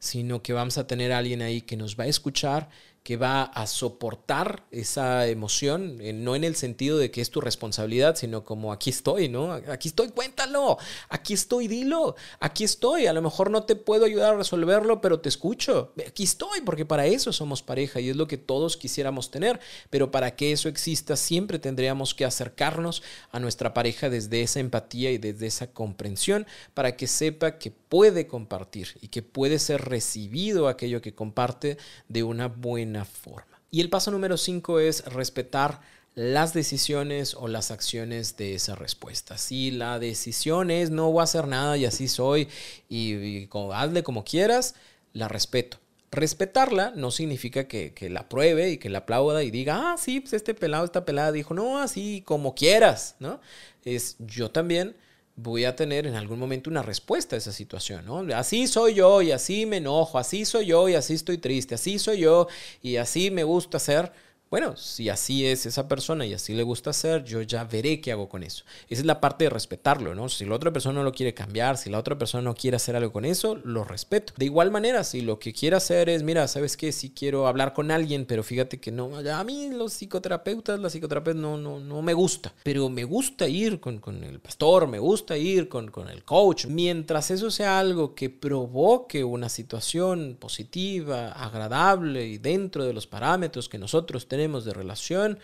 sino 0.00 0.42
que 0.42 0.52
vamos 0.52 0.76
a 0.76 0.88
tener 0.88 1.12
alguien 1.12 1.40
ahí 1.40 1.60
que 1.60 1.76
nos 1.76 1.96
va 1.96 2.04
a 2.04 2.08
escuchar, 2.08 2.70
que 3.04 3.18
va 3.18 3.42
a 3.42 3.66
soportar 3.66 4.64
esa 4.70 5.26
emoción, 5.26 5.98
eh, 6.00 6.14
no 6.14 6.34
en 6.34 6.42
el 6.42 6.56
sentido 6.56 6.96
de 6.96 7.10
que 7.10 7.20
es 7.20 7.28
tu 7.28 7.42
responsabilidad, 7.42 8.16
sino 8.16 8.44
como 8.44 8.72
aquí 8.72 8.88
estoy, 8.88 9.28
¿no? 9.28 9.52
Aquí 9.52 9.88
estoy, 9.88 10.08
cuéntalo, 10.08 10.78
aquí 11.10 11.34
estoy, 11.34 11.68
dilo, 11.68 12.16
aquí 12.40 12.64
estoy, 12.64 13.06
a 13.06 13.12
lo 13.12 13.20
mejor 13.20 13.50
no 13.50 13.64
te 13.64 13.76
puedo 13.76 14.06
ayudar 14.06 14.32
a 14.32 14.38
resolverlo, 14.38 15.02
pero 15.02 15.20
te 15.20 15.28
escucho, 15.28 15.92
aquí 16.08 16.22
estoy, 16.22 16.62
porque 16.62 16.86
para 16.86 17.04
eso 17.04 17.30
somos 17.30 17.62
pareja 17.62 18.00
y 18.00 18.08
es 18.08 18.16
lo 18.16 18.26
que 18.26 18.38
todos 18.38 18.78
quisiéramos 18.78 19.30
tener, 19.30 19.60
pero 19.90 20.10
para 20.10 20.34
que 20.34 20.52
eso 20.52 20.70
exista 20.70 21.16
siempre 21.16 21.58
tendríamos 21.58 22.14
que 22.14 22.24
acercarnos 22.24 23.02
a 23.30 23.38
nuestra 23.38 23.74
pareja 23.74 24.08
desde 24.08 24.40
esa 24.40 24.60
empatía 24.60 25.10
y 25.10 25.18
desde 25.18 25.46
esa 25.46 25.66
comprensión 25.66 26.46
para 26.72 26.96
que 26.96 27.06
sepa 27.06 27.58
que 27.58 27.70
puede 27.70 28.26
compartir 28.26 28.96
y 29.02 29.08
que 29.08 29.22
puede 29.22 29.58
ser 29.58 29.82
recibido 29.82 30.68
aquello 30.68 31.02
que 31.02 31.14
comparte 31.14 31.76
de 32.08 32.22
una 32.22 32.48
buena 32.48 32.93
forma. 33.02 33.60
Y 33.70 33.80
el 33.80 33.90
paso 33.90 34.10
número 34.10 34.36
5 34.36 34.78
es 34.78 35.04
respetar 35.06 35.80
las 36.14 36.54
decisiones 36.54 37.34
o 37.34 37.48
las 37.48 37.70
acciones 37.70 38.36
de 38.36 38.54
esa 38.54 38.76
respuesta. 38.76 39.36
Si 39.36 39.70
la 39.70 39.98
decisión 39.98 40.70
es 40.70 40.90
no 40.90 41.10
voy 41.10 41.20
a 41.20 41.24
hacer 41.24 41.48
nada 41.48 41.76
y 41.76 41.84
así 41.84 42.06
soy 42.06 42.48
y, 42.88 43.48
hazle 43.72 44.02
como 44.02 44.24
quieras, 44.24 44.76
la 45.12 45.28
respeto. 45.28 45.78
Respetarla 46.12 46.92
no 46.94 47.10
significa 47.10 47.66
que, 47.66 47.92
que, 47.92 48.08
la 48.08 48.28
pruebe 48.28 48.70
y 48.70 48.78
que 48.78 48.88
la 48.88 48.98
aplauda 48.98 49.42
y 49.42 49.50
diga, 49.50 49.92
ah, 49.92 49.96
sí, 49.98 50.20
pues 50.20 50.34
este 50.34 50.54
pelado, 50.54 50.84
esta 50.84 51.04
pelada 51.04 51.32
dijo, 51.32 51.54
no, 51.54 51.78
así 51.80 52.22
como 52.24 52.54
quieras, 52.54 53.16
¿no? 53.18 53.40
Es 53.84 54.16
yo 54.20 54.52
también 54.52 54.94
voy 55.36 55.64
a 55.64 55.74
tener 55.74 56.06
en 56.06 56.14
algún 56.14 56.38
momento 56.38 56.70
una 56.70 56.82
respuesta 56.82 57.34
a 57.34 57.38
esa 57.38 57.52
situación, 57.52 58.04
¿no? 58.04 58.24
Así 58.36 58.66
soy 58.66 58.94
yo 58.94 59.20
y 59.22 59.32
así 59.32 59.66
me 59.66 59.78
enojo, 59.78 60.18
así 60.18 60.44
soy 60.44 60.66
yo 60.66 60.88
y 60.88 60.94
así 60.94 61.14
estoy 61.14 61.38
triste, 61.38 61.74
así 61.74 61.98
soy 61.98 62.20
yo 62.20 62.46
y 62.82 62.96
así 62.96 63.30
me 63.30 63.44
gusta 63.44 63.78
ser 63.78 64.12
bueno, 64.50 64.76
si 64.76 65.08
así 65.08 65.44
es 65.46 65.66
esa 65.66 65.88
persona 65.88 66.24
y 66.26 66.32
así 66.32 66.54
le 66.54 66.62
gusta 66.62 66.90
hacer, 66.90 67.24
yo 67.24 67.42
ya 67.42 67.64
veré 67.64 68.00
qué 68.00 68.12
hago 68.12 68.28
con 68.28 68.44
eso. 68.44 68.64
Esa 68.88 69.00
es 69.00 69.06
la 69.06 69.20
parte 69.20 69.44
de 69.44 69.50
respetarlo, 69.50 70.14
¿no? 70.14 70.28
Si 70.28 70.44
la 70.44 70.54
otra 70.54 70.72
persona 70.72 71.00
no 71.00 71.04
lo 71.04 71.12
quiere 71.12 71.34
cambiar, 71.34 71.76
si 71.76 71.90
la 71.90 71.98
otra 71.98 72.16
persona 72.16 72.42
no 72.42 72.54
quiere 72.54 72.76
hacer 72.76 72.94
algo 72.94 73.10
con 73.12 73.24
eso, 73.24 73.56
lo 73.64 73.82
respeto. 73.82 74.32
De 74.36 74.44
igual 74.44 74.70
manera, 74.70 75.02
si 75.02 75.22
lo 75.22 75.40
que 75.40 75.52
quiere 75.52 75.74
hacer 75.74 76.08
es, 76.08 76.22
mira, 76.22 76.46
¿sabes 76.46 76.76
qué? 76.76 76.92
Si 76.92 77.10
quiero 77.10 77.48
hablar 77.48 77.72
con 77.72 77.90
alguien, 77.90 78.26
pero 78.26 78.44
fíjate 78.44 78.78
que 78.78 78.92
no, 78.92 79.10
a 79.16 79.44
mí 79.44 79.70
los 79.70 79.92
psicoterapeutas, 79.94 80.78
la 80.78 80.88
psicoterapeuta 80.88 81.40
no, 81.40 81.56
no, 81.56 81.80
no 81.80 82.02
me 82.02 82.14
gusta, 82.14 82.54
pero 82.62 82.88
me 82.88 83.02
gusta 83.02 83.48
ir 83.48 83.80
con, 83.80 83.98
con 83.98 84.22
el 84.22 84.38
pastor, 84.38 84.86
me 84.86 85.00
gusta 85.00 85.36
ir 85.36 85.68
con, 85.68 85.90
con 85.90 86.08
el 86.08 86.22
coach. 86.22 86.66
Mientras 86.66 87.32
eso 87.32 87.50
sea 87.50 87.80
algo 87.80 88.14
que 88.14 88.30
provoque 88.30 89.24
una 89.24 89.48
situación 89.48 90.36
positiva, 90.38 91.32
agradable 91.32 92.24
y 92.26 92.38
dentro 92.38 92.84
de 92.84 92.92
los 92.92 93.08
parámetros 93.08 93.68
que 93.68 93.78
nosotros 93.78 94.28
tenemos, 94.28 94.43
de 94.64 94.74
relación, 94.74 95.38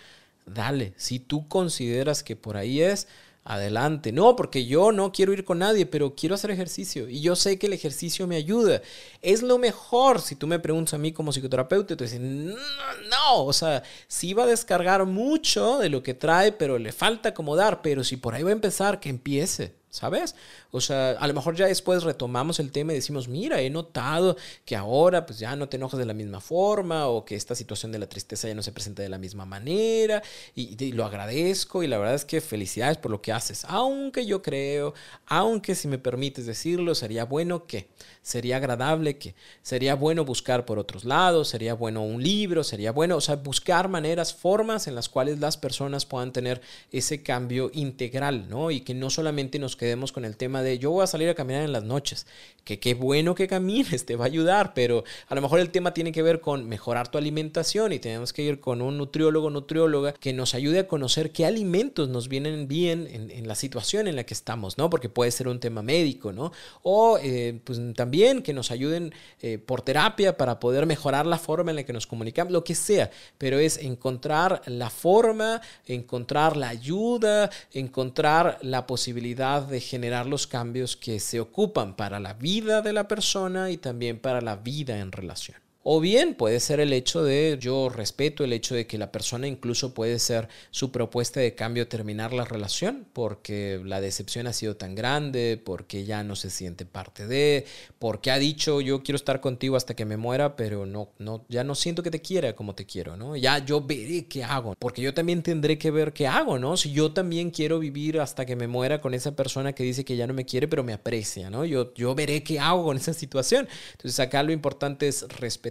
dale. 0.46 0.92
Si 0.96 1.18
tú 1.18 1.48
consideras 1.48 2.22
que 2.22 2.36
por 2.36 2.56
ahí 2.56 2.82
es, 2.82 3.06
adelante. 3.44 4.12
No, 4.12 4.36
porque 4.36 4.66
yo 4.66 4.92
no 4.92 5.12
quiero 5.12 5.32
ir 5.32 5.44
con 5.44 5.58
nadie, 5.58 5.86
pero 5.86 6.14
quiero 6.14 6.34
hacer 6.34 6.50
ejercicio 6.50 7.08
y 7.08 7.20
yo 7.20 7.36
sé 7.36 7.58
que 7.58 7.66
el 7.66 7.72
ejercicio 7.72 8.26
me 8.26 8.36
ayuda. 8.36 8.82
Es 9.22 9.42
lo 9.42 9.58
mejor. 9.58 10.20
Si 10.20 10.36
tú 10.36 10.46
me 10.46 10.58
preguntas 10.58 10.94
a 10.94 10.98
mí 10.98 11.12
como 11.12 11.32
psicoterapeuta, 11.32 11.96
te 11.96 12.04
dicen, 12.04 12.48
no, 12.48 12.54
no, 12.54 13.44
o 13.44 13.52
sea, 13.52 13.82
sí 14.08 14.34
va 14.34 14.44
a 14.44 14.48
descargar 14.48 15.04
mucho 15.06 15.78
de 15.78 15.88
lo 15.88 16.02
que 16.02 16.14
trae, 16.14 16.52
pero 16.52 16.78
le 16.78 16.92
falta 16.92 17.30
acomodar, 17.30 17.82
pero 17.82 18.04
si 18.04 18.16
por 18.16 18.34
ahí 18.34 18.42
va 18.42 18.50
a 18.50 18.52
empezar, 18.52 19.00
que 19.00 19.08
empiece. 19.08 19.79
¿Sabes? 19.90 20.36
O 20.70 20.80
sea, 20.80 21.10
a 21.10 21.26
lo 21.26 21.34
mejor 21.34 21.56
ya 21.56 21.66
después 21.66 22.04
retomamos 22.04 22.60
el 22.60 22.70
tema 22.70 22.92
y 22.92 22.96
decimos, 22.96 23.26
mira, 23.26 23.60
he 23.60 23.70
notado 23.70 24.36
que 24.64 24.76
ahora 24.76 25.26
pues 25.26 25.40
ya 25.40 25.56
no 25.56 25.68
te 25.68 25.76
enojas 25.76 25.98
de 25.98 26.06
la 26.06 26.14
misma 26.14 26.40
forma 26.40 27.08
o 27.08 27.24
que 27.24 27.34
esta 27.34 27.56
situación 27.56 27.90
de 27.90 27.98
la 27.98 28.08
tristeza 28.08 28.46
ya 28.46 28.54
no 28.54 28.62
se 28.62 28.70
presenta 28.70 29.02
de 29.02 29.08
la 29.08 29.18
misma 29.18 29.44
manera 29.44 30.22
y, 30.54 30.92
lo 30.92 31.04
agradezco 31.04 31.82
y 31.82 31.88
la 31.88 31.98
verdad 31.98 32.14
es 32.14 32.24
que 32.24 32.40
felicidades 32.40 32.98
por 32.98 33.10
lo 33.10 33.20
que 33.20 33.32
haces, 33.32 33.64
aunque 33.68 34.26
yo 34.26 34.42
creo, 34.42 34.94
aunque 35.26 35.74
si 35.74 35.88
me 35.88 35.98
permites 35.98 36.46
decirlo, 36.46 36.94
sería 36.94 37.24
bueno 37.24 37.66
que, 37.66 37.88
sería 38.22 38.56
agradable 38.56 39.18
que, 39.18 39.34
sería 39.62 39.94
bueno 39.94 40.24
buscar 40.24 40.64
por 40.64 40.78
otros 40.78 41.04
lados, 41.04 41.48
sería 41.48 41.74
bueno 41.74 42.02
un 42.02 42.22
libro, 42.22 42.64
sería 42.64 42.92
bueno, 42.92 43.16
o 43.16 43.20
sea, 43.20 43.36
buscar 43.36 43.88
maneras, 43.88 44.34
formas 44.34 44.86
en 44.86 44.94
las 44.94 45.08
cuales 45.08 45.40
las 45.40 45.56
personas 45.56 46.06
puedan 46.06 46.32
tener 46.32 46.60
ese 46.92 47.22
cambio 47.22 47.70
integral, 47.74 48.48
¿no? 48.48 48.70
Y 48.70 48.80
que 48.80 48.94
no 48.94 49.10
solamente 49.10 49.58
nos 49.58 49.76
quedemos 49.80 50.12
con 50.12 50.26
el 50.26 50.36
tema 50.36 50.62
de 50.62 50.78
yo 50.78 50.90
voy 50.90 51.04
a 51.04 51.06
salir 51.06 51.30
a 51.30 51.34
caminar 51.34 51.62
en 51.62 51.72
las 51.72 51.84
noches, 51.84 52.26
que 52.64 52.78
qué 52.78 52.92
bueno 52.92 53.34
que 53.34 53.48
camines, 53.48 54.04
te 54.06 54.14
va 54.14 54.26
a 54.26 54.28
ayudar, 54.28 54.74
pero 54.74 55.04
a 55.26 55.34
lo 55.34 55.40
mejor 55.40 55.58
el 55.58 55.70
tema 55.70 55.94
tiene 55.94 56.12
que 56.12 56.22
ver 56.22 56.42
con 56.42 56.68
mejorar 56.68 57.08
tu 57.08 57.16
alimentación 57.16 57.94
y 57.94 57.98
tenemos 57.98 58.34
que 58.34 58.42
ir 58.42 58.60
con 58.60 58.82
un 58.82 58.98
nutriólogo, 58.98 59.48
nutrióloga 59.48 60.12
que 60.12 60.34
nos 60.34 60.54
ayude 60.54 60.80
a 60.80 60.86
conocer 60.86 61.32
qué 61.32 61.46
alimentos 61.46 62.10
nos 62.10 62.28
vienen 62.28 62.68
bien 62.68 63.08
en, 63.10 63.48
la 63.48 63.54
situación 63.54 64.06
en 64.06 64.16
la 64.16 64.24
que 64.24 64.34
estamos, 64.34 64.76
¿no? 64.76 64.90
Porque 64.90 65.08
puede 65.08 65.30
ser 65.30 65.48
un 65.48 65.60
tema 65.60 65.80
médico, 65.80 66.30
¿no? 66.30 66.52
O 66.82 67.18
eh, 67.22 67.58
pues 67.64 67.80
también 67.96 68.42
que 68.42 68.52
nos 68.52 68.70
ayuden 68.70 69.14
eh, 69.40 69.56
por 69.56 69.80
terapia 69.80 70.36
para 70.36 70.60
poder 70.60 70.84
mejorar 70.84 71.24
la 71.24 71.38
forma 71.38 71.70
en 71.70 71.76
la 71.76 71.84
que 71.84 71.94
nos 71.94 72.06
comunicamos, 72.06 72.52
lo 72.52 72.64
que 72.64 72.74
sea, 72.74 73.10
pero 73.38 73.58
es 73.58 73.78
encontrar 73.78 74.60
la 74.66 74.90
forma, 74.90 75.62
encontrar 75.86 76.58
la 76.58 76.68
ayuda, 76.68 77.50
encontrar 77.72 78.58
la 78.60 78.86
posibilidad 78.86 79.69
de 79.70 79.80
generar 79.80 80.26
los 80.26 80.46
cambios 80.46 80.96
que 80.96 81.20
se 81.20 81.40
ocupan 81.40 81.96
para 81.96 82.20
la 82.20 82.34
vida 82.34 82.82
de 82.82 82.92
la 82.92 83.08
persona 83.08 83.70
y 83.70 83.78
también 83.78 84.18
para 84.18 84.40
la 84.40 84.56
vida 84.56 84.98
en 84.98 85.12
relación. 85.12 85.69
O 85.82 85.98
bien 85.98 86.34
puede 86.34 86.60
ser 86.60 86.78
el 86.78 86.92
hecho 86.92 87.24
de, 87.24 87.56
yo 87.58 87.88
respeto 87.88 88.44
el 88.44 88.52
hecho 88.52 88.74
de 88.74 88.86
que 88.86 88.98
la 88.98 89.10
persona 89.10 89.46
incluso 89.46 89.94
puede 89.94 90.18
ser 90.18 90.48
su 90.70 90.92
propuesta 90.92 91.40
de 91.40 91.54
cambio 91.54 91.88
terminar 91.88 92.34
la 92.34 92.44
relación 92.44 93.06
porque 93.14 93.80
la 93.82 94.02
decepción 94.02 94.46
ha 94.46 94.52
sido 94.52 94.76
tan 94.76 94.94
grande, 94.94 95.58
porque 95.64 96.04
ya 96.04 96.22
no 96.22 96.36
se 96.36 96.50
siente 96.50 96.84
parte 96.84 97.26
de, 97.26 97.64
porque 97.98 98.30
ha 98.30 98.38
dicho 98.38 98.82
yo 98.82 99.02
quiero 99.02 99.16
estar 99.16 99.40
contigo 99.40 99.74
hasta 99.74 99.96
que 99.96 100.04
me 100.04 100.18
muera, 100.18 100.54
pero 100.54 100.84
no, 100.84 101.08
no, 101.18 101.46
ya 101.48 101.64
no 101.64 101.74
siento 101.74 102.02
que 102.02 102.10
te 102.10 102.20
quiera 102.20 102.54
como 102.54 102.74
te 102.74 102.84
quiero, 102.84 103.16
¿no? 103.16 103.34
Ya 103.36 103.64
yo 103.64 103.80
veré 103.80 104.26
qué 104.26 104.44
hago, 104.44 104.74
porque 104.78 105.00
yo 105.00 105.14
también 105.14 105.42
tendré 105.42 105.78
que 105.78 105.90
ver 105.90 106.12
qué 106.12 106.26
hago, 106.26 106.58
¿no? 106.58 106.76
Si 106.76 106.92
yo 106.92 107.12
también 107.12 107.50
quiero 107.50 107.78
vivir 107.78 108.20
hasta 108.20 108.44
que 108.44 108.54
me 108.54 108.68
muera 108.68 109.00
con 109.00 109.14
esa 109.14 109.34
persona 109.34 109.72
que 109.72 109.82
dice 109.82 110.04
que 110.04 110.16
ya 110.16 110.26
no 110.26 110.34
me 110.34 110.44
quiere, 110.44 110.68
pero 110.68 110.84
me 110.84 110.92
aprecia, 110.92 111.48
¿no? 111.48 111.64
Yo, 111.64 111.94
yo 111.94 112.14
veré 112.14 112.42
qué 112.42 112.60
hago 112.60 112.84
con 112.84 112.98
esa 112.98 113.14
situación. 113.14 113.66
Entonces 113.92 114.20
acá 114.20 114.42
lo 114.42 114.52
importante 114.52 115.08
es 115.08 115.26
respetar 115.38 115.70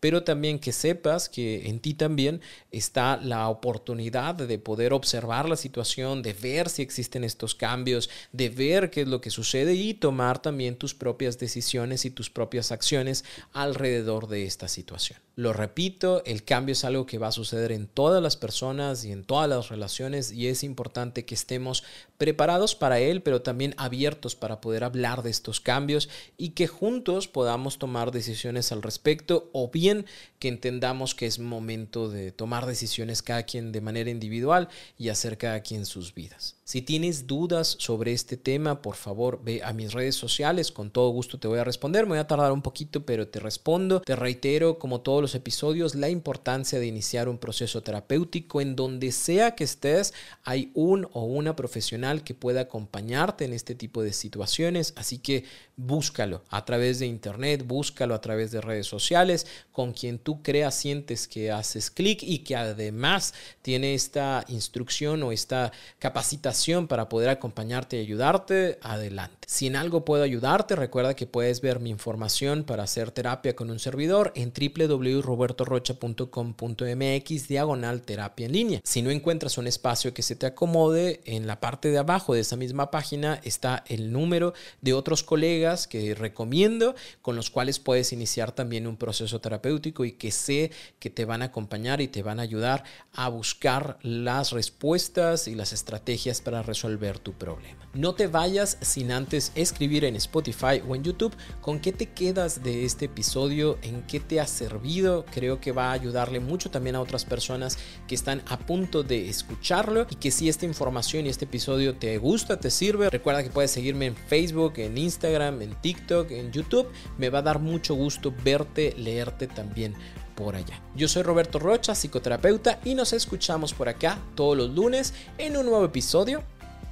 pero 0.00 0.24
también 0.24 0.58
que 0.58 0.72
sepas 0.72 1.28
que 1.28 1.68
en 1.68 1.80
ti 1.80 1.94
también 1.94 2.40
está 2.72 3.16
la 3.16 3.48
oportunidad 3.48 4.34
de 4.34 4.58
poder 4.58 4.92
observar 4.92 5.48
la 5.48 5.56
situación, 5.56 6.22
de 6.22 6.32
ver 6.32 6.68
si 6.68 6.82
existen 6.82 7.24
estos 7.24 7.54
cambios, 7.54 8.10
de 8.32 8.48
ver 8.48 8.90
qué 8.90 9.02
es 9.02 9.08
lo 9.08 9.20
que 9.20 9.30
sucede 9.30 9.74
y 9.74 9.94
tomar 9.94 10.42
también 10.42 10.76
tus 10.76 10.94
propias 10.94 11.38
decisiones 11.38 12.04
y 12.04 12.10
tus 12.10 12.28
propias 12.30 12.72
acciones 12.72 13.24
alrededor 13.52 14.26
de 14.28 14.44
esta 14.44 14.68
situación. 14.68 15.25
Lo 15.38 15.52
repito, 15.52 16.24
el 16.24 16.44
cambio 16.44 16.72
es 16.72 16.82
algo 16.82 17.04
que 17.04 17.18
va 17.18 17.28
a 17.28 17.32
suceder 17.32 17.70
en 17.70 17.88
todas 17.88 18.22
las 18.22 18.38
personas 18.38 19.04
y 19.04 19.12
en 19.12 19.22
todas 19.22 19.46
las 19.50 19.68
relaciones 19.68 20.32
y 20.32 20.48
es 20.48 20.64
importante 20.64 21.26
que 21.26 21.34
estemos 21.34 21.84
preparados 22.16 22.74
para 22.74 23.00
él, 23.00 23.20
pero 23.20 23.42
también 23.42 23.74
abiertos 23.76 24.34
para 24.34 24.62
poder 24.62 24.82
hablar 24.82 25.22
de 25.22 25.28
estos 25.28 25.60
cambios 25.60 26.08
y 26.38 26.50
que 26.50 26.66
juntos 26.66 27.28
podamos 27.28 27.78
tomar 27.78 28.12
decisiones 28.12 28.72
al 28.72 28.80
respecto 28.80 29.50
o 29.52 29.70
bien 29.70 30.06
que 30.38 30.48
entendamos 30.48 31.14
que 31.14 31.26
es 31.26 31.38
momento 31.38 32.08
de 32.08 32.32
tomar 32.32 32.64
decisiones 32.64 33.20
cada 33.20 33.42
quien 33.42 33.72
de 33.72 33.82
manera 33.82 34.08
individual 34.08 34.70
y 34.96 35.10
hacer 35.10 35.36
cada 35.36 35.60
quien 35.60 35.84
sus 35.84 36.14
vidas. 36.14 36.55
Si 36.68 36.82
tienes 36.82 37.28
dudas 37.28 37.76
sobre 37.78 38.12
este 38.12 38.36
tema, 38.36 38.82
por 38.82 38.96
favor 38.96 39.40
ve 39.44 39.62
a 39.62 39.72
mis 39.72 39.92
redes 39.92 40.16
sociales, 40.16 40.72
con 40.72 40.90
todo 40.90 41.10
gusto 41.10 41.38
te 41.38 41.46
voy 41.46 41.60
a 41.60 41.64
responder, 41.64 42.06
me 42.06 42.14
voy 42.14 42.18
a 42.18 42.26
tardar 42.26 42.50
un 42.50 42.60
poquito, 42.60 43.06
pero 43.06 43.28
te 43.28 43.38
respondo. 43.38 44.00
Te 44.00 44.16
reitero, 44.16 44.76
como 44.76 45.00
todos 45.00 45.22
los 45.22 45.36
episodios, 45.36 45.94
la 45.94 46.08
importancia 46.08 46.80
de 46.80 46.88
iniciar 46.88 47.28
un 47.28 47.38
proceso 47.38 47.84
terapéutico. 47.84 48.60
En 48.60 48.74
donde 48.74 49.12
sea 49.12 49.54
que 49.54 49.62
estés, 49.62 50.12
hay 50.42 50.72
un 50.74 51.06
o 51.12 51.22
una 51.22 51.54
profesional 51.54 52.24
que 52.24 52.34
pueda 52.34 52.62
acompañarte 52.62 53.44
en 53.44 53.52
este 53.52 53.76
tipo 53.76 54.02
de 54.02 54.12
situaciones, 54.12 54.92
así 54.96 55.18
que 55.18 55.44
búscalo 55.76 56.42
a 56.48 56.64
través 56.64 56.98
de 56.98 57.06
internet, 57.06 57.64
búscalo 57.64 58.12
a 58.12 58.20
través 58.20 58.50
de 58.50 58.60
redes 58.60 58.88
sociales, 58.88 59.46
con 59.70 59.92
quien 59.92 60.18
tú 60.18 60.42
creas, 60.42 60.74
sientes 60.74 61.28
que 61.28 61.52
haces 61.52 61.92
clic 61.92 62.24
y 62.24 62.40
que 62.40 62.56
además 62.56 63.34
tiene 63.62 63.94
esta 63.94 64.44
instrucción 64.48 65.22
o 65.22 65.30
esta 65.30 65.70
capacitación 66.00 66.55
para 66.88 67.10
poder 67.10 67.28
acompañarte 67.28 67.98
y 67.98 68.00
ayudarte, 68.00 68.78
adelante. 68.80 69.36
Si 69.46 69.66
en 69.66 69.76
algo 69.76 70.06
puedo 70.06 70.22
ayudarte, 70.22 70.74
recuerda 70.74 71.14
que 71.14 71.26
puedes 71.26 71.60
ver 71.60 71.80
mi 71.80 71.90
información 71.90 72.64
para 72.64 72.84
hacer 72.84 73.10
terapia 73.10 73.54
con 73.54 73.68
un 73.70 73.78
servidor 73.78 74.32
en 74.34 74.52
www.robertorocha.com.mx 74.52 77.48
diagonal 77.48 78.00
terapia 78.02 78.46
en 78.46 78.52
línea. 78.52 78.80
Si 78.84 79.02
no 79.02 79.10
encuentras 79.10 79.58
un 79.58 79.66
espacio 79.66 80.14
que 80.14 80.22
se 80.22 80.34
te 80.34 80.46
acomode, 80.46 81.20
en 81.26 81.46
la 81.46 81.60
parte 81.60 81.90
de 81.90 81.98
abajo 81.98 82.32
de 82.32 82.40
esa 82.40 82.56
misma 82.56 82.90
página 82.90 83.38
está 83.44 83.84
el 83.86 84.12
número 84.12 84.54
de 84.80 84.94
otros 84.94 85.22
colegas 85.22 85.86
que 85.86 86.14
recomiendo 86.14 86.94
con 87.20 87.36
los 87.36 87.50
cuales 87.50 87.78
puedes 87.78 88.14
iniciar 88.14 88.52
también 88.52 88.86
un 88.86 88.96
proceso 88.96 89.42
terapéutico 89.42 90.06
y 90.06 90.12
que 90.12 90.30
sé 90.30 90.70
que 90.98 91.10
te 91.10 91.26
van 91.26 91.42
a 91.42 91.46
acompañar 91.46 92.00
y 92.00 92.08
te 92.08 92.22
van 92.22 92.40
a 92.40 92.44
ayudar 92.44 92.84
a 93.12 93.28
buscar 93.28 93.98
las 94.02 94.52
respuestas 94.52 95.48
y 95.48 95.54
las 95.54 95.72
estrategias 95.72 96.40
para 96.46 96.62
resolver 96.62 97.18
tu 97.18 97.32
problema. 97.32 97.88
No 97.92 98.14
te 98.14 98.28
vayas 98.28 98.78
sin 98.80 99.10
antes 99.10 99.50
escribir 99.56 100.04
en 100.04 100.14
Spotify 100.14 100.80
o 100.86 100.94
en 100.94 101.02
YouTube 101.02 101.34
con 101.60 101.80
qué 101.80 101.90
te 101.90 102.06
quedas 102.10 102.62
de 102.62 102.84
este 102.84 103.06
episodio, 103.06 103.78
en 103.82 104.02
qué 104.02 104.20
te 104.20 104.38
ha 104.38 104.46
servido. 104.46 105.24
Creo 105.32 105.60
que 105.60 105.72
va 105.72 105.88
a 105.88 105.92
ayudarle 105.92 106.38
mucho 106.38 106.70
también 106.70 106.94
a 106.94 107.00
otras 107.00 107.24
personas 107.24 107.78
que 108.06 108.14
están 108.14 108.42
a 108.46 108.60
punto 108.60 109.02
de 109.02 109.28
escucharlo 109.28 110.06
y 110.08 110.14
que 110.14 110.30
si 110.30 110.48
esta 110.48 110.66
información 110.66 111.26
y 111.26 111.30
este 111.30 111.46
episodio 111.46 111.96
te 111.96 112.16
gusta, 112.18 112.60
te 112.60 112.70
sirve, 112.70 113.10
recuerda 113.10 113.42
que 113.42 113.50
puedes 113.50 113.72
seguirme 113.72 114.06
en 114.06 114.14
Facebook, 114.14 114.74
en 114.76 114.96
Instagram, 114.96 115.62
en 115.62 115.74
TikTok, 115.80 116.30
en 116.30 116.52
YouTube. 116.52 116.86
Me 117.18 117.28
va 117.28 117.40
a 117.40 117.42
dar 117.42 117.58
mucho 117.58 117.96
gusto 117.96 118.32
verte, 118.44 118.94
leerte 118.96 119.48
también 119.48 119.96
por 120.36 120.54
allá. 120.54 120.80
Yo 120.94 121.08
soy 121.08 121.22
Roberto 121.22 121.58
Rocha, 121.58 121.94
psicoterapeuta, 121.94 122.78
y 122.84 122.94
nos 122.94 123.12
escuchamos 123.12 123.72
por 123.72 123.88
acá 123.88 124.18
todos 124.36 124.56
los 124.56 124.70
lunes 124.70 125.14
en 125.38 125.56
un 125.56 125.66
nuevo 125.66 125.84
episodio 125.84 126.44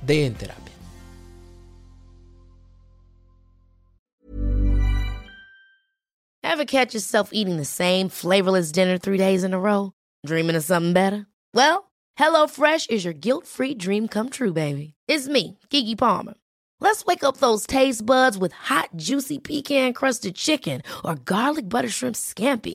de 0.02 0.26
En 0.26 0.34
Terapia. 0.34 0.72
Ever 6.42 6.64
catch 6.64 6.94
yourself 6.94 7.30
eating 7.32 7.56
the 7.56 7.64
same 7.64 8.08
flavorless 8.08 8.70
dinner 8.70 8.96
three 8.96 9.18
days 9.18 9.42
in 9.42 9.52
a 9.52 9.58
row? 9.58 9.92
Dreaming 10.24 10.56
of 10.56 10.62
something 10.62 10.92
better? 10.92 11.26
Well, 11.52 11.90
HelloFresh 12.18 12.90
is 12.90 13.04
your 13.04 13.14
guilt-free 13.14 13.74
dream 13.74 14.06
come 14.08 14.30
true, 14.30 14.52
baby. 14.52 14.94
It's 15.08 15.26
me, 15.26 15.58
Kiki 15.70 15.96
Palmer. 15.96 16.34
Let's 16.80 17.04
wake 17.06 17.24
up 17.24 17.38
those 17.38 17.66
taste 17.66 18.06
buds 18.06 18.38
with 18.38 18.52
hot, 18.52 18.90
juicy 18.94 19.38
pecan-crusted 19.40 20.36
chicken 20.36 20.82
or 21.04 21.16
garlic 21.16 21.68
butter 21.68 21.88
shrimp 21.88 22.14
scampi. 22.14 22.74